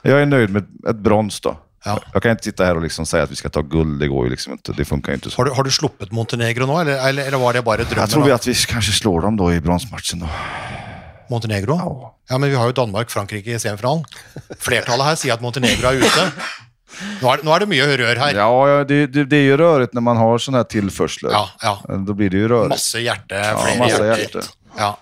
[0.02, 1.56] Jag är nöjd med ett brons då.
[1.84, 2.00] Ja.
[2.12, 4.24] Jag kan inte sitta här och liksom säga att vi ska ta guld, det går
[4.24, 4.72] ju liksom inte.
[4.72, 5.36] Det funkar ju inte så.
[5.36, 7.98] Har du, har du sluppet Montenegro nå, eller, eller, eller var det bare drømmen?
[8.00, 10.28] Jag tror vi at att vi kanske slår dem då i bronsmatchen då.
[11.30, 11.74] Montenegro?
[11.76, 12.16] Ja.
[12.28, 14.04] Ja, men vi har jo Danmark-Frankrike i semifinalen.
[14.58, 16.26] Flertallet her sier at Montenegro er ute.
[17.22, 18.34] Nå er, det- nå er det mye rør her.
[18.34, 21.30] Ja, ja det, det, det är ju rörigt när man har sådana här tillförslar.
[21.32, 21.96] Ja, ja.
[22.06, 22.68] Då blir det ju rörigt.
[22.68, 24.40] Masse hjerte, flere masse hjerte.
[24.78, 24.98] Ja.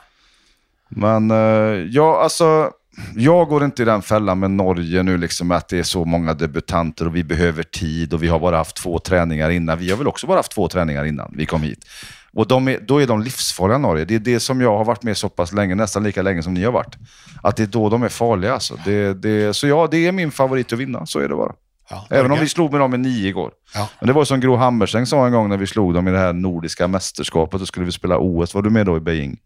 [0.89, 2.71] Men eh, ja, alltså,
[3.17, 6.35] jag går inte i den fällan med Norge nu, liksom, att det är så många
[6.35, 9.79] debutanter och vi behöver tid och vi har bara haft två träningar innan.
[9.79, 11.85] Vi har väl också bara haft två träningar innan vi kom hit.
[12.33, 14.05] Och da är, då är de livsfarliga, Norge.
[14.05, 16.55] Det är det som jag har varit med så pass länge, nästan lika länge som
[16.55, 16.97] ni har varit.
[17.43, 18.55] Att det är då de är farliga.
[18.55, 18.79] Alltså.
[18.85, 21.53] Det, det, så ja, det är min favorit att vinna, så är det bara.
[21.91, 22.07] ja.
[22.11, 23.53] Även om vi slog med dem med nio igår.
[23.75, 23.89] Ja.
[24.01, 26.19] Men det var som Gro Hammerseng sa en gång när vi slog dem i det
[26.19, 27.61] här nordiska mästerskapet.
[27.61, 28.55] Då skulle vi spela OS.
[28.55, 29.39] Var du med då i Beijing?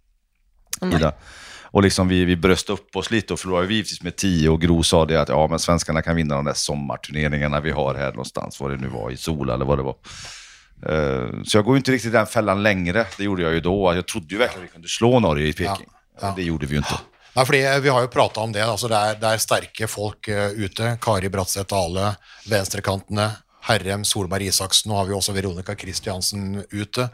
[0.83, 1.13] Ida?
[1.73, 4.61] Och liksom vi, vi bröst upp oss lite och förlorade vi givetvis med 10 och
[4.61, 8.11] Gro sa det att ja, men svenskarna kan vinna de där sommarturneringarna vi har här
[8.11, 9.97] någonstans, vad det nu var, i Sola eller vad det var.
[10.87, 13.07] Eh, så jag går ju inte riktigt i den fällan längre.
[13.19, 13.95] Det gjorde jag ju då.
[13.95, 15.87] Jag trodde ju verkligen att vi kunde slå Norge i Peking.
[16.21, 16.33] Ja.
[16.37, 16.99] Det gjorde vi ju inte.
[17.35, 18.65] Nei, fordi Vi har jo prata om det.
[18.65, 20.99] altså Det er, det er sterke folk eh, ute.
[21.01, 22.15] Kari Bratseth Dale,
[22.51, 23.31] venstrekantene.
[23.69, 24.91] Herrem, Solberg Isaksen.
[24.91, 27.09] Nå har vi også Veronica Christiansen ute.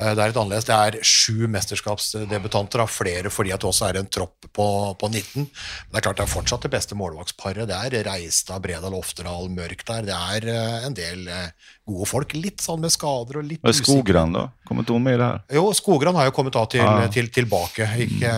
[0.00, 0.66] Eh, Det er litt annerledes.
[0.66, 4.66] Det er sju mesterskapsdebutanter, av flere fordi at det også er en tropp på,
[4.98, 5.46] på 19.
[5.46, 7.68] Men det er klart det er fortsatt det beste målvaktsparet.
[7.70, 10.08] Det er Reistad, Bredal, Ofterdal, Mørk der.
[10.10, 12.34] Det er eh, en del eh, gode folk.
[12.34, 14.48] Litt sånn med skader og litt är Skogran da?
[14.66, 15.40] Kommer hun med i det her?
[15.58, 17.06] jo, Skogran har jo kommet da til, ah.
[17.12, 18.34] til, tilbake, ikke,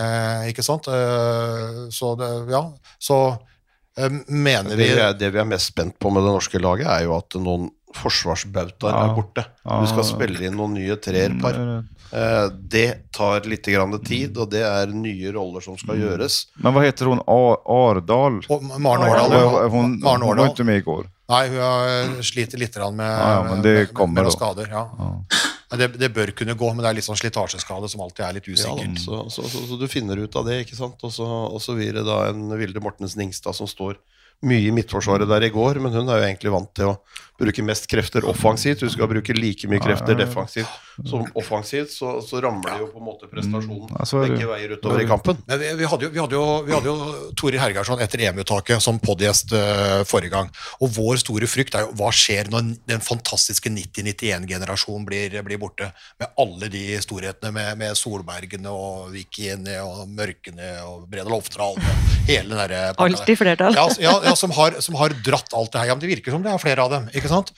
[0.51, 0.87] ikke sant?
[1.93, 2.63] Så det, ja,
[3.01, 3.19] så
[4.27, 7.05] mener Det vi det, det vi er mest spent på med det norske laget, er
[7.07, 9.03] jo at noen forsvarsbautaer Ja.
[9.05, 9.45] er borte.
[9.63, 11.83] Du skal spille inn noen nye treerpar.
[12.11, 16.45] Eh, Det tar litt grann tid, og det er nye roller som skal gjøres.
[16.61, 17.19] Men hva heter hun?
[17.25, 18.41] Ardal?
[18.79, 21.05] Maren Årdal Hun, hon, var ikke med i går.
[21.29, 24.67] Nei, hun sliter litt med, Ja, ja, med, det med, med skader.
[24.69, 24.89] Ja.
[25.79, 28.47] Det, det bør kunne gå, men det er litt sånn slitasjeskade som alltid er litt
[28.49, 28.99] Ja, usikkert.
[29.03, 31.01] så, så, så, så du finner ut av det, ikke sant.
[31.03, 33.97] Og så, og så blir det da en Vilde Mortensen Ingstad som står
[34.45, 36.95] mye i midtforsvaret der i går, men hun er jo egentlig vant til å
[37.39, 38.79] bruke mest krefter offensivt.
[38.79, 40.71] du skal bruke like mye krefter defensivt
[41.03, 44.37] som offensivt, så, så ramler jo på en måte prestasjonen ja, så er det.
[44.37, 45.39] begge veier utover i kampen.
[45.49, 48.83] Men vi, vi, hadde jo, vi, hadde jo, vi hadde jo Tore Hergarsson etter EM-uttaket
[48.83, 50.51] som podgjest uh, forrige gang.
[50.79, 55.91] Og vår store frykt er jo hva skjer når den fantastiske 90-91-generasjonen blir, blir borte?
[56.21, 61.75] Med alle de storhetene, med, med Solbergene og Vikiene og Mørkene og Brede Loftral.
[62.29, 62.95] Hele den derre.
[63.03, 63.75] Alltid flertall.
[63.75, 65.91] Ja, ja, ja som, har, som har dratt alt det her.
[65.91, 67.11] Ja, men det virker som det er flere av dem.
[67.11, 67.53] ikke sant?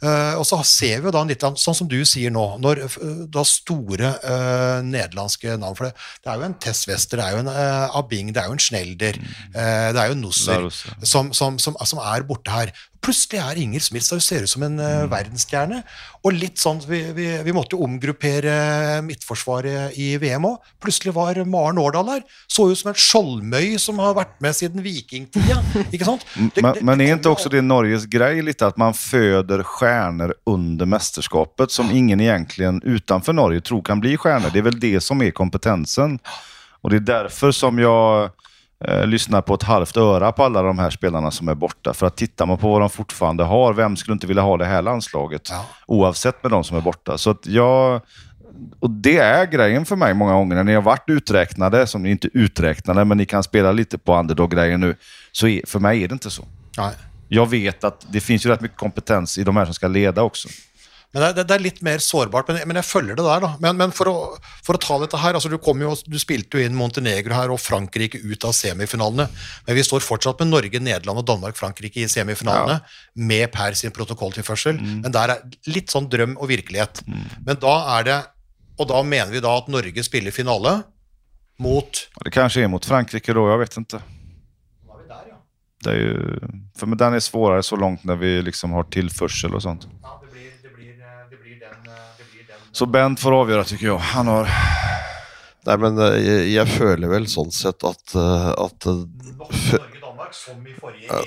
[0.00, 3.08] Eh, og så ser vi jo da litt, sånn som du sier nå, når eh,
[3.28, 7.36] da store uh, nederlandske navn For det, det er jo en Tess Wester, det er
[7.36, 9.18] jo en uh, Abing, det er jo en Schnelder,
[9.52, 10.64] uh, det er jo en Nusser
[11.04, 12.72] som, som, som, som er borte her.
[13.00, 15.78] Plutselig er Inger Smith Hun ser ut som en eh, verdensstjerne.
[16.26, 20.58] Og litt sånn, vi, vi, vi måtte jo omgruppere midtforsvaret i VM òg.
[20.84, 22.24] Plutselig var Maren Årdal her.
[22.50, 25.56] Så ut som en skjoldmøy som har vært med siden vikingtida.
[25.88, 26.26] Ikke sant?
[26.54, 30.34] Det- Men, det- men kommer inte jo det Norges greie litt at man føder stjerner
[30.50, 34.52] under mesterskapet, som ingen egentlig utenfor Norge tror kan bli stjerner?
[34.52, 36.18] Det er vel det som er kompetensen.
[36.84, 38.30] Og det er derfor som jag
[38.84, 41.94] eh, lyssnar på ett halvt öra på alla de här spelarna som är borta.
[41.94, 44.64] För att tittar man på vad de fortfarande har, vem skulle inte vilja ha det
[44.64, 45.48] här landslaget?
[45.50, 45.66] Ja.
[45.86, 47.18] Oavsett med de som är borta.
[47.18, 48.00] Så att jag...
[48.80, 52.10] Och det är grejen för mig många gånger när ni har varit uträknade, som ni
[52.10, 54.94] inte uträknade, men ni kan spela lite på underdog-grejen nu.
[55.32, 56.44] Så är, för mig är det inte så.
[56.78, 56.92] Nej.
[57.28, 60.22] Jag vet att det finns ju rätt mycket kompetens i de här som ska leda
[60.22, 60.48] också.
[61.10, 63.40] Men det, det, det er litt mer sårbart, men, men jeg følger det der.
[63.42, 63.50] da.
[63.62, 66.60] Men, men for, å, for å ta dette her, altså du, kom jo, du spilte
[66.60, 69.26] jo inn Montenegro her og Frankrike ut av semifinalene.
[69.66, 72.78] Men vi står fortsatt med Norge, Nederland og Danmark-Frankrike i semifinalene
[73.18, 74.78] med Per sin protokolltilførsel.
[75.02, 77.02] Men der er litt sånn drøm og virkelighet.
[77.46, 78.20] Men da er det
[78.80, 80.78] Og da mener vi da at Norge spiller finale
[81.60, 83.98] mot det kanskje er mot Frankrike da, jeg vet ikke
[84.88, 85.02] Var
[85.84, 86.38] Det er jo,
[86.78, 89.84] for men den er svårare så langt når vi liksom har tilførsel og sånt.
[90.00, 90.96] Ja, det blir, det blir,
[91.30, 93.98] det blir den, det blir den Så Bent får avgjøre, tycker jag.
[94.14, 94.50] Han har...
[95.66, 99.02] Nei, men eh, jeg, jeg føler vel sånn sett at, eh, at eh,
[99.36, 101.26] Norge-Danmark som i forrige EM,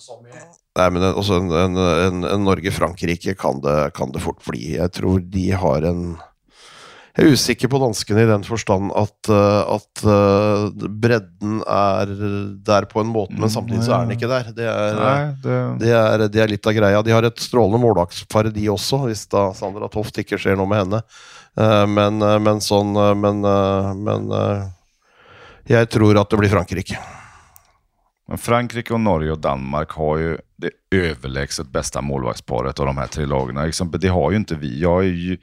[0.00, 4.14] som i forrige Nei, men en- også en, en, en, en Norge-Frankrike kan, det- kan
[4.14, 4.62] det fort bli.
[4.78, 6.00] Jeg tror de har en
[7.12, 12.12] Jeg er usikker på danskene i den forstand at, eh, at eh, bredden er
[12.64, 14.48] der på en måte, men samtidig så er den ikke der.
[14.56, 15.58] Det er, Nei, det...
[15.82, 17.02] det er, det er litt av greia.
[17.04, 20.86] De har et strålende målvaktspar, de også, hvis da Sandra Toft ikke skjer noe med
[20.86, 21.02] henne.
[21.60, 22.16] Eh, Men,
[22.48, 23.42] men sånn Men,
[24.08, 24.30] men
[25.68, 26.96] jeg tror at det blir Frankrike.
[28.32, 30.32] Men Frankrike og Norge og Danmark har jo
[30.62, 33.66] det overlegent beste målvaktsparet av de her tre lagene.
[33.68, 34.70] De Det har jo ikke vi.
[34.80, 35.38] Jeg er t-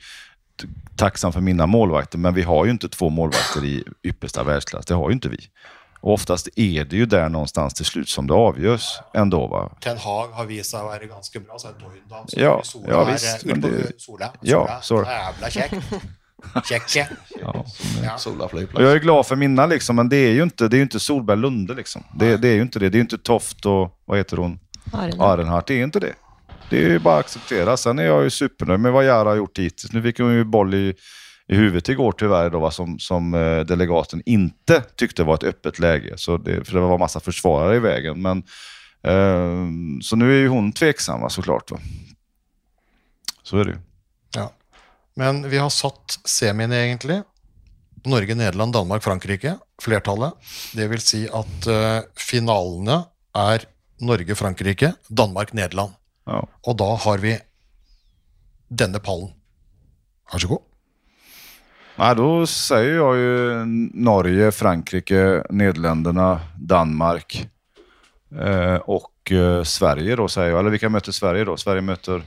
[0.96, 4.86] tacksam för mina målvakter, men vi har ju inte två målvakter i yppersta världsklass.
[4.86, 5.38] Det har ju inte vi.
[6.02, 9.48] Och oftast är det ju där någonstans till slut som det avgörs ändå.
[9.48, 9.72] Va?
[9.82, 11.58] Ten Hag har vist seg å være ganske bra.
[11.60, 15.12] Så er Doidan som Ja, Sola ja, er, visst, eh, men det- Sola, Ja, Sola,
[15.12, 15.74] Jävla kjekk.
[16.70, 16.96] Kjekk.
[17.42, 17.66] Ja.
[18.04, 18.18] Ja.
[18.74, 20.84] Och jag är glad för mina, liksom, men det är ju inte, det är ju
[20.84, 21.74] inte Solberg Lunde.
[21.74, 22.04] Liksom.
[22.16, 22.90] Det, det är ju inte det.
[22.90, 24.60] Det är ju inte Toft och vad heter hon?
[24.94, 25.22] Aren.
[25.22, 25.68] Arenhart.
[25.68, 26.14] Det är inte det.
[26.70, 27.78] Det är ju bara att acceptera.
[27.78, 29.94] Sen är jag ju supernöjd med vad Jara har gjort hittills.
[29.94, 30.96] Nu fick hon ju boll i,
[31.48, 35.80] i huvudet igår tyvärr, då, va, som, som eh, delegaten inte tyckte var ett öppet
[35.80, 36.14] läge.
[36.18, 38.22] Så det, för det var massa försvarare i vägen.
[38.22, 38.38] Men,
[39.04, 39.68] eh,
[40.02, 41.72] så nu är ju hon tveksam va, såklart.
[41.72, 41.80] Va.
[43.44, 43.78] Så är det ju.
[44.36, 44.54] Ja.
[45.16, 47.22] Men vi har satt semiene, egentlig.
[48.06, 49.58] Norge, Nederland, Danmark, Frankrike.
[49.82, 50.34] Flertallet.
[50.74, 53.04] Det vil si at eh, finalene
[53.36, 53.66] er
[54.00, 55.94] Norge, Frankrike, Danmark, Nederland.
[56.30, 56.42] Ja.
[56.70, 57.36] Og da har vi
[58.70, 59.32] denne pallen.
[60.30, 60.66] Vær så god.
[62.00, 63.64] Nei, da sier jeg jo
[64.08, 70.60] Norge, Frankrike, Nederländerna, Danmark eh, og eh, Sverige da, sier jeg.
[70.62, 71.58] Eller vilka møter Sverige da?
[71.60, 72.24] Sverige møter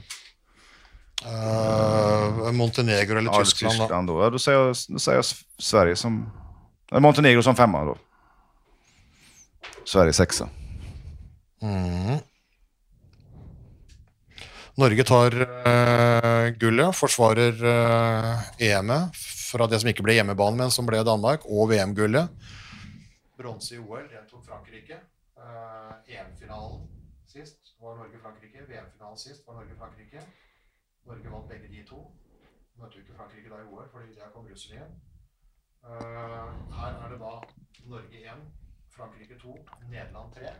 [1.23, 3.87] Eh, Montenegro eller ja, Tyskland, da.
[3.87, 4.01] da.
[4.01, 4.23] då.
[4.23, 5.25] Ja, da sier jeg, då säger jag
[5.57, 6.31] Sverige som...
[6.91, 7.95] Nej, Montenegro som femma da.
[9.85, 10.49] Sverige sexa.
[14.75, 19.19] Norge tar uh, gullet, forsvarer uh, EM-et
[19.53, 22.49] fra det som ikke ble hjemmebane, men som ble Danmark, og VM-gullet.
[23.37, 24.97] Bronse i OL, det tok Frankrike.
[25.37, 26.87] Uh, EM-finalen
[27.29, 28.65] sist var Norge-Frankrike.
[28.65, 30.25] VM-finalen sist var Norge-Frankrike.
[31.05, 32.01] Norge vant begge de to.
[32.81, 34.99] Møtte jo ikke Frankrike da i OL, fordi der kom russerne igjen.
[36.73, 37.33] Her er det da
[37.93, 38.45] Norge 1,
[38.97, 39.57] Frankrike 2,
[39.91, 40.55] Nederland 3.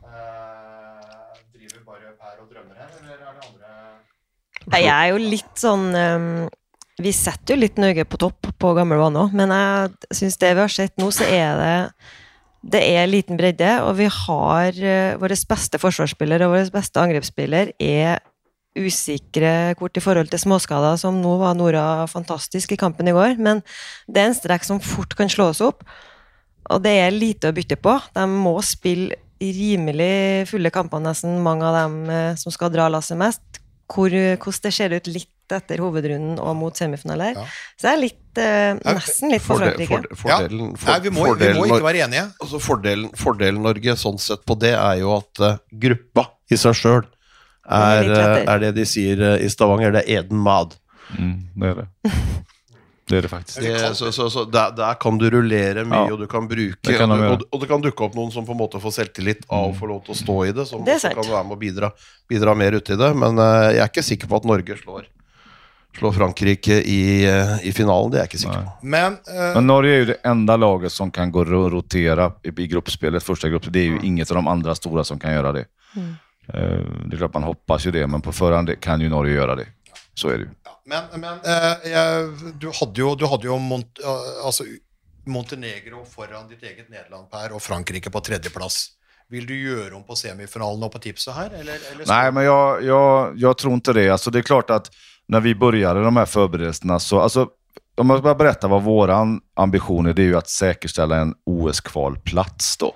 [0.00, 3.74] Eh, driver bare Per og drømmer her, eller er det andre
[4.70, 6.48] Nei, Jeg er jo litt sånn um,
[7.00, 10.54] Vi setter jo litt Norge på topp på gamle bane òg, men jeg syns det
[10.56, 11.76] vi har sett nå, så er det
[12.60, 17.72] det er liten bredde, og vi har uh, vår beste forsvarsspiller og vår beste angrepsspiller
[17.80, 18.20] er
[18.76, 23.40] usikre kort i forhold til småskader, som nå var Nora fantastisk i kampen i går,
[23.40, 23.64] men
[24.06, 25.82] det er en strekk som fort kan slås opp,
[26.70, 27.96] og det er lite å bytte på.
[28.14, 33.18] De må spille rimelig fulle kamper, nesten mange av dem eh, som skal dra lasset
[33.20, 33.42] mest.
[33.90, 37.38] Hvor, hvordan det ser ut litt etter hovedrunden og mot semifinaler.
[37.38, 37.46] Ja.
[37.74, 39.88] Så det er litt, eh, nesten litt for Frankrike.
[39.90, 42.26] Fordel, forde, fordelen, Nei, vi må, vi må ikke være enige.
[42.40, 46.76] altså fordelen, fordelen Norge sånn sett på det er jo at uh, gruppa i seg
[46.78, 47.02] sjøl
[47.70, 50.76] er, eh, er det de sier uh, i Stavanger, det er Eden Mad.
[51.16, 51.88] Mm, det er det.
[53.10, 53.60] Det gjør det faktisk.
[53.60, 56.14] Det, så så, så der, der kan du rullere mye, Ja.
[56.14, 58.46] og du kan bruke kan og, du, og, og det kan dukke opp noen som
[58.46, 60.84] på en måte får selvtillit av å få lov til å stå i det, som
[60.86, 61.90] Det kan være med å bidra,
[62.30, 63.08] bidra mer uti det.
[63.18, 65.08] Men uh, jeg er ikke sikker på at Norge slår,
[65.98, 68.14] slår Frankrike i, uh, i finalen.
[68.14, 68.90] Det er jeg ikke sikker på.
[68.94, 72.54] Men uh, Men Norge er jo det enda laget som kan gå og rotere i
[72.54, 73.26] i gruppespillet.
[73.26, 73.74] Første gruppe.
[73.74, 74.06] Det er jo mm.
[74.06, 75.66] inget av de andre store som kan gjøre det.
[75.96, 76.10] Mm.
[76.50, 79.68] Det er klart man hoppas jo det, men på forhånd kan jo Norge gjøre det.
[80.14, 80.54] Så er det ju.
[80.90, 84.66] Men, men eh, jeg, du hadde jo, du hadde jo Mont, eh, altså,
[85.26, 88.88] Montenegro foran ditt eget Nederland, Per, og Frankrike på tredjeplass.
[89.30, 91.52] Vil du gjøre om på semifinalen og på tipset her?
[91.54, 94.08] Eller, eller Nej, men jag, jag, jag tror inte det.
[94.10, 94.90] Alltså, det är klart att
[95.26, 97.20] när vi började de här förberedelserna så...
[97.20, 97.48] Alltså,
[97.96, 102.76] om jag bara berättar vad våran ambition är, det är ju att säkerställa en OS-kvalplats
[102.78, 102.94] då.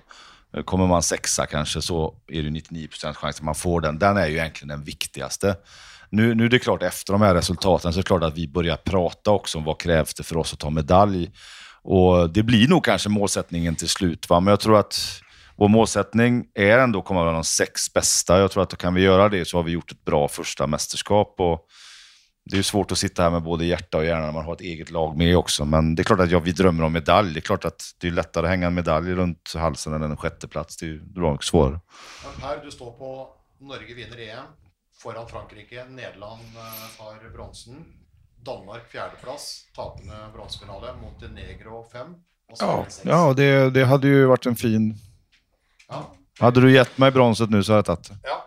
[0.65, 3.99] Kommer man sexa kanske så är det 99% chans att man får den.
[3.99, 5.57] Den är ju egentligen den viktigaste.
[6.15, 8.49] Nu, nu är det klart, efter de här resultaten så är det klart att vi
[8.49, 11.31] börjar prata också om vad krävs det för oss att ta medalj.
[11.83, 14.31] Och det blir nog kanske målsättningen till slut.
[14.31, 14.41] Va?
[14.41, 15.21] Men jag tror att
[15.57, 18.39] vår målsättning är ändå att komma med de sex bästa.
[18.39, 21.35] Jag tror att kan vi göra det så har vi gjort ett bra första mästerskap.
[21.39, 21.67] Och
[22.51, 24.61] det är svårt att sitta här med både hjärta och hjärna när man har ett
[24.61, 25.65] eget lag med också.
[25.65, 27.33] Men det är klart att ja, vi drömmer om medalj.
[27.33, 30.17] Det är klart att det är lättare att hänga en medalj runt halsen än en
[30.17, 30.77] sjätteplats.
[30.77, 31.81] Det är ju bra svårare.
[32.41, 33.29] Per, du står på
[33.61, 34.64] Norge vinner EM
[35.01, 35.85] foran Frankrike.
[35.91, 37.85] Nederland eh, tar bronsen.
[38.45, 40.93] Danmark fjerdeplass, tapende bronsefinale.
[41.01, 42.15] Montenegro fem.
[42.53, 42.75] Og Ja,
[43.09, 44.91] ja det, det hadde jo vært en fin...
[45.89, 46.03] Ja.
[46.41, 48.19] Hadde du gitt meg bronset nå, så hadde jeg tatt det.
[48.29, 48.41] ja.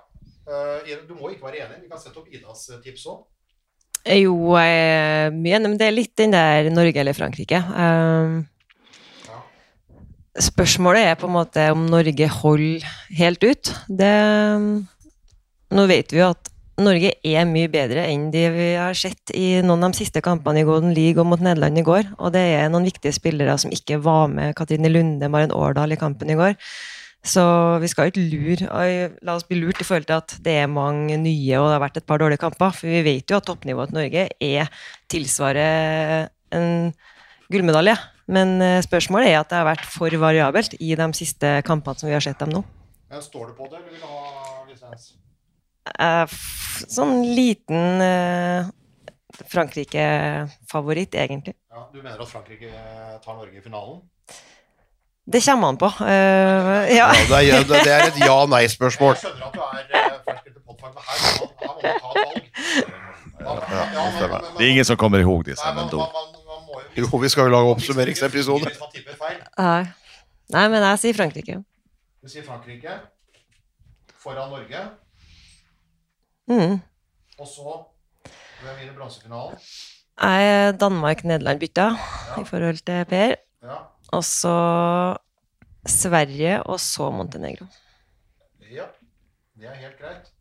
[0.47, 1.81] Eh, du må ikke være enig.
[1.83, 3.25] Vi kan sette opp Idas eh, tips òg.
[4.07, 7.59] Jo, jeg er mye enig, men det er litt den der Norge eller Frankrike.
[7.75, 8.37] Um,
[9.27, 9.41] Ja.
[10.47, 12.85] spørsmålet er på en måte om Norge holder
[13.17, 13.73] helt ut.
[13.89, 14.13] Det
[15.75, 19.63] Nå vet vi jo at Norge er mye bedre enn de vi har sett i
[19.65, 22.11] noen av de siste kampene i Golden League og mot Nederland i går.
[22.21, 24.53] Og det er noen viktige spillere som ikke var med.
[24.57, 26.53] Katrine Lunde, Maren Årdal i kampen i går.
[27.25, 27.41] Så
[27.81, 28.69] vi skal ikke lure,
[29.25, 31.83] la oss bli lurt i forhold til at det er mange nye og det har
[31.83, 32.77] vært et par dårlige kamper.
[32.77, 34.71] For vi vet jo at toppnivået til Norge er
[35.11, 36.93] tilsvarer en
[37.51, 37.97] gullmedalje.
[38.31, 42.11] Men eh, spørsmålet er at det har vært for variabelt i de siste kampene som
[42.11, 42.63] vi har sett dem nå.
[43.09, 45.15] Men står du på det, eller vil du ha lisens?
[45.99, 46.37] Eh,
[46.77, 48.67] Sånn liten eh,
[49.49, 51.55] Frankrike-favoritt, egentlig.
[51.73, 52.69] Ja, du mener at Frankrike
[53.23, 54.01] tar Norge i finalen?
[55.27, 55.89] Det kommer an på.
[55.99, 57.09] Uh, ja.
[57.11, 59.17] Ja, det, er, det det er et ja-nei-spørsmål.
[59.17, 62.11] Jeg skjønner at du er eh, fersk etter podfag, men her, her må man ta
[62.13, 62.45] valg.
[63.37, 65.65] Ja, men- men- Det er ingen som kommer ihåg det disse.
[65.73, 68.71] Men, man, man, man, man jo vi skal jo lage oppsummeringsepisode.
[69.57, 69.83] Nei.
[70.49, 71.59] Nei, men jeg sier Frankrike.
[72.23, 72.95] Du sier Frankrike
[74.17, 74.85] foran Norge,
[76.47, 76.79] Mm.
[77.39, 77.73] og så
[78.61, 79.57] hvem vinner bronsefinalen?
[80.21, 81.87] Jeg er Danmark-Nederland bytta
[82.41, 83.35] i forhold til Per.
[83.63, 83.75] Ja.
[84.15, 84.53] Og så
[85.87, 87.67] Sverige, og så Montenegro.
[88.71, 88.85] ja,
[89.59, 90.31] det er helt greit.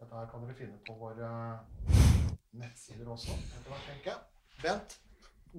[0.00, 1.28] Dette her kan dere finne på våre
[2.52, 3.32] nettsider også.
[3.32, 4.18] etter hvert, tenker jeg.
[4.62, 4.96] Bent,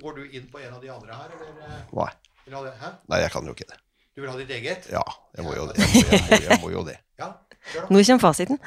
[0.01, 1.63] går du inn på en av de andre her, eller?
[1.63, 2.11] eh, Nei.
[2.43, 2.73] Vil du ha det?
[2.81, 2.91] Hæ?
[3.09, 3.79] Nei, jeg kan jo ikke det.
[4.15, 4.87] Du vil ha ditt eget?
[4.93, 5.01] Ja,
[5.37, 5.77] jeg må jo det.
[5.79, 6.97] Jeg må, jeg må, jeg må jo det.
[7.23, 7.27] Ja.
[7.87, 8.57] Nå kommer fasiten.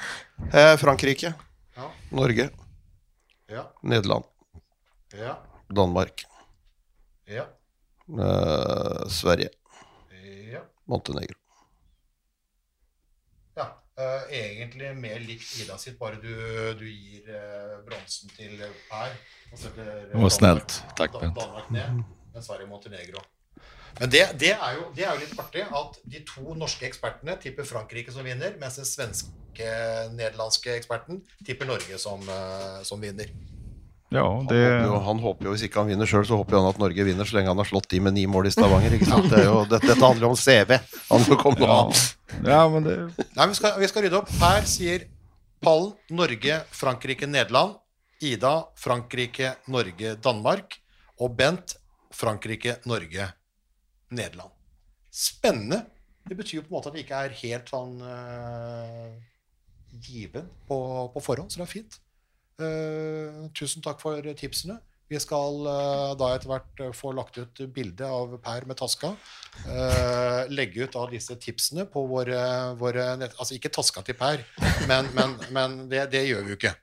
[0.56, 1.34] Eh, Frankrike,
[1.76, 1.88] Ja.
[2.16, 2.46] Norge,
[3.52, 4.24] Ja, Nederland,
[5.12, 5.34] ja,
[5.68, 6.24] Danmark,
[7.28, 7.44] ja,
[8.08, 9.50] eh, Sverige,
[10.50, 10.62] ja.
[10.88, 11.36] Montenegro.
[13.60, 13.68] Ja,
[14.00, 16.32] eh, egentlig mer likt Ida sitt, bare du,
[16.80, 18.56] du gir eh, bronsen til
[18.88, 19.14] Per.
[19.52, 20.80] Og setter eh, snällt.
[20.96, 21.36] Danmark- Bent.
[21.38, 22.02] Danmark ned,
[22.32, 23.20] men Sverige og Montenegro.
[24.00, 27.36] Men det, det, er jo, det er jo litt artig at de to norske ekspertene
[27.40, 33.32] tipper Frankrike som vinner, mens den svenske-nederlandske eksperten tipper Norge som, eh, som vinner.
[34.14, 36.68] Ja, Han, håper jo, han håper jo, Hvis ikke han vinner sjøl, så håper han
[36.68, 38.94] at Norge vinner så lenge han har slått de med ni mål i Stavanger.
[38.94, 39.26] ikke sant?
[39.32, 40.76] Det er jo, dette, dette handler jo om CV.
[41.10, 41.80] Han må komme Ja,
[42.46, 42.94] ja men det...
[43.34, 44.30] Nei, vi skal, vi skal rydde opp.
[44.38, 45.08] Her sier
[45.64, 47.80] pallen Norge, Frankrike, Nederland.
[48.22, 50.78] Ida Frankrike, Norge, Danmark.
[51.18, 51.74] Og Bent
[52.14, 53.26] Frankrike, Norge,
[54.14, 54.52] Nederland.
[55.10, 55.84] Spennende.
[56.26, 59.14] Det betyr jo på en måte at det ikke er helt sånn uh,
[60.02, 60.78] given på,
[61.14, 61.96] på forhånd, så det er fint.
[62.60, 64.80] Uh, tusen takk for tipsene.
[65.06, 69.12] Vi skal uh, da etter hvert få lagt ut bilde av Per med taska.
[70.50, 72.40] Legge ut av disse tipsene på våre,
[72.80, 73.38] våre nett...
[73.38, 74.42] Altså ikke taska til Per,
[74.90, 76.74] men, men, men det, det gjør vi jo ikke.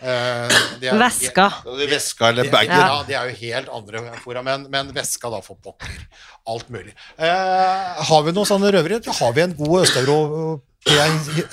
[0.00, 1.46] Eh, er- Veska.
[1.88, 2.76] Veska eller bagen.
[2.76, 5.88] ja, det er jo helt andre fora, men, men veska da for pokker.
[6.46, 6.92] Alt mulig.
[7.18, 9.00] Uh, har vi noen sånne røvere?
[9.20, 10.60] Har vi en god østeuropeer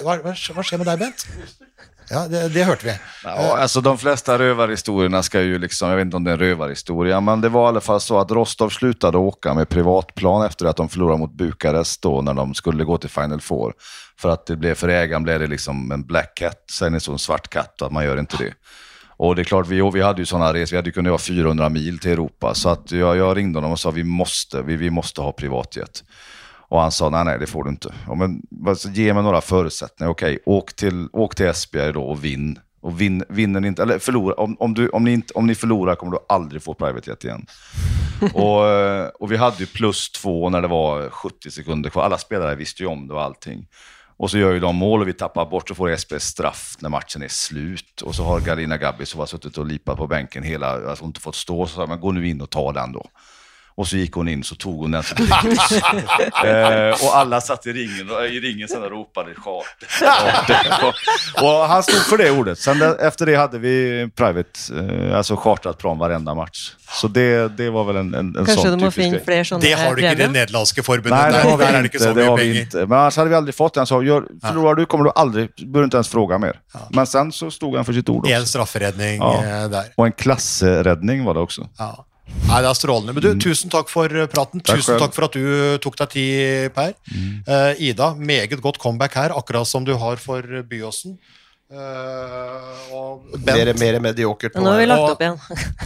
[0.04, 1.26] hva hva skjer med deg, Bent?
[2.10, 2.94] Ja, det, det hørte vi.
[3.24, 6.44] Ja, alltså de fleste røverhistoriene skal jo liksom, Jeg vet ikke om det er en
[6.44, 10.46] røverhistorie, men det var i alle fall så at Rostov sluttet å åke med privatplan
[10.48, 13.76] efter at de tapte mot Bukarest når de skulle gå til Final Four.
[14.20, 17.22] For at det ble, for eieren ble det liksom en black cat, sen en sånn
[17.22, 18.54] svart katt, at man gjør ikke det.
[19.24, 21.70] Og det er klart, vi, vi hadde jo sånne resor, vi hadde kunnet ha 400
[21.74, 25.34] mil til Europa, så jeg, jeg ringde honom og sa vi måste, vi, vi ha
[25.38, 26.04] privatjet.
[26.74, 27.94] Och han sa nej, nej, det får du inte.
[28.08, 30.12] Ja, men, alltså, ge mig några förutsättningar.
[30.12, 32.60] Okej, åk till, åk till Esbjerg då och vinn.
[32.82, 35.56] Och vin, vinner ni inte, eller förlora, om, om, du, om, ni inte, om ni
[35.56, 37.46] förlorar kommer du aldrig få private jet igen.
[38.34, 42.04] och, eh, och vi hade ju plus två när det var 70 sekunder kvar.
[42.04, 43.68] Alla spelare visste ju om det och allting.
[44.18, 46.90] Och så gör ju de mål och vi tappar bort så får Esbjerg straff när
[46.90, 48.02] matchen är slut.
[48.02, 51.20] Och så har Galina Gabbi som har suttit och lipat på bänken hela, alltså inte
[51.20, 53.06] fått stå, så sa men gå nu in och ta den då.
[53.76, 55.72] Och så gikk hun inn, så tog hun den som kryss.
[56.46, 59.88] eh, och alla satt i ringen, och, i ringen sen och ropade charter.
[61.42, 62.60] Og och han stod för det ordet.
[62.60, 64.60] Sen det, efter det hadde vi private,
[65.10, 66.72] eh, alltså chartrat plan varenda match.
[67.02, 69.46] Så det, det var vel en, en, en Kanskje sån du må typisk finne flere
[69.46, 71.18] sånne Det har du ikke i det nederlandske forbundet.
[71.18, 72.86] Nei, det har vi der ikke så Det har vi ikke.
[72.86, 73.82] Men ellers hadde vi aldri fått det.
[73.82, 76.60] Han sa, gör, förlorar du kommer du aldri, du ikke inte ens fråga mer.
[76.94, 78.50] Men sen så stod han for sitt ord En också.
[78.50, 79.34] strafferedning Ja.
[79.44, 79.94] eh, der.
[79.98, 81.68] Og en klasseredning var det også.
[81.80, 82.06] Ja.
[82.24, 83.14] Nei, det er strålende.
[83.16, 84.64] Men du, tusen takk for eh, praten.
[84.64, 86.94] Takk tusen takk for at du tok deg tid, Per.
[87.14, 91.18] Eh, Ida, meget godt comeback her, akkurat som du har for Byåsen.
[91.74, 94.54] Uh, og Mer, Bent mer mediokert.
[94.62, 95.40] Nå har vi lagt opp igjen.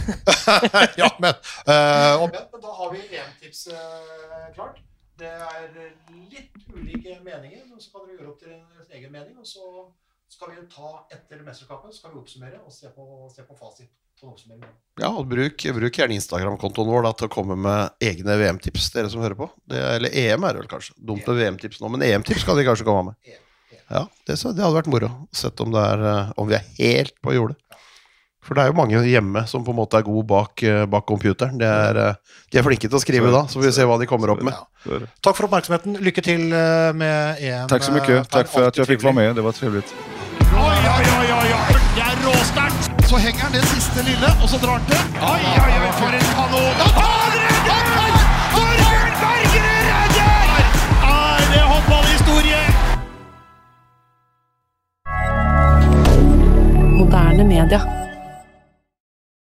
[1.00, 4.82] ja, men, uh, og Bent, da har vi EM-tips eh, klart.
[5.18, 5.70] Det er
[6.34, 9.38] litt ulike meninger, men så kan dere gjøre opp til deres egen mening.
[9.40, 9.86] Og så
[10.28, 13.88] skal vi ta etter mesterskapet så skal vi oppsummere og se på, se på fasit.
[14.98, 19.10] Ja, og bruk, bruk gjerne Instagram-kontoen vår da, til å komme med egne VM-tips, dere
[19.12, 19.46] som hører på.
[19.70, 20.96] Det, eller EM er det vel kanskje.
[20.98, 23.38] Dumt med VM-tips nå, men EM-tips kan de kanskje komme med.
[23.88, 25.12] Ja, det, så, det hadde vært moro.
[25.32, 27.56] Sett om, er, eh, om vi er helt på jordet.
[28.44, 31.06] For det er jo mange hjemme som på en måte er gode bak, eh, bak
[31.08, 31.60] computeren.
[31.60, 34.00] De er, eh, de er flinke til å skrive da, så får vi se hva
[34.00, 34.56] de kommer opp med.
[35.22, 36.00] Takk for oppmerksomheten.
[36.04, 37.70] Lykke til med EM.
[37.70, 38.22] Takk så mye.
[38.26, 39.36] Takk for at jeg fikk jag fick Alltid vara med.
[39.36, 39.88] Det var trivelig.
[40.48, 41.27] Oi, oi, oi,
[43.48, 45.00] han det siste lille, og så drar han til.
[45.32, 46.74] Oi, oi, oi, for en kanon!
[47.00, 48.16] Han redder!
[48.54, 50.64] Torbjørn Bergerud redder!
[51.12, 52.60] Er det håndballhistorie?
[56.98, 58.07] Moderne media.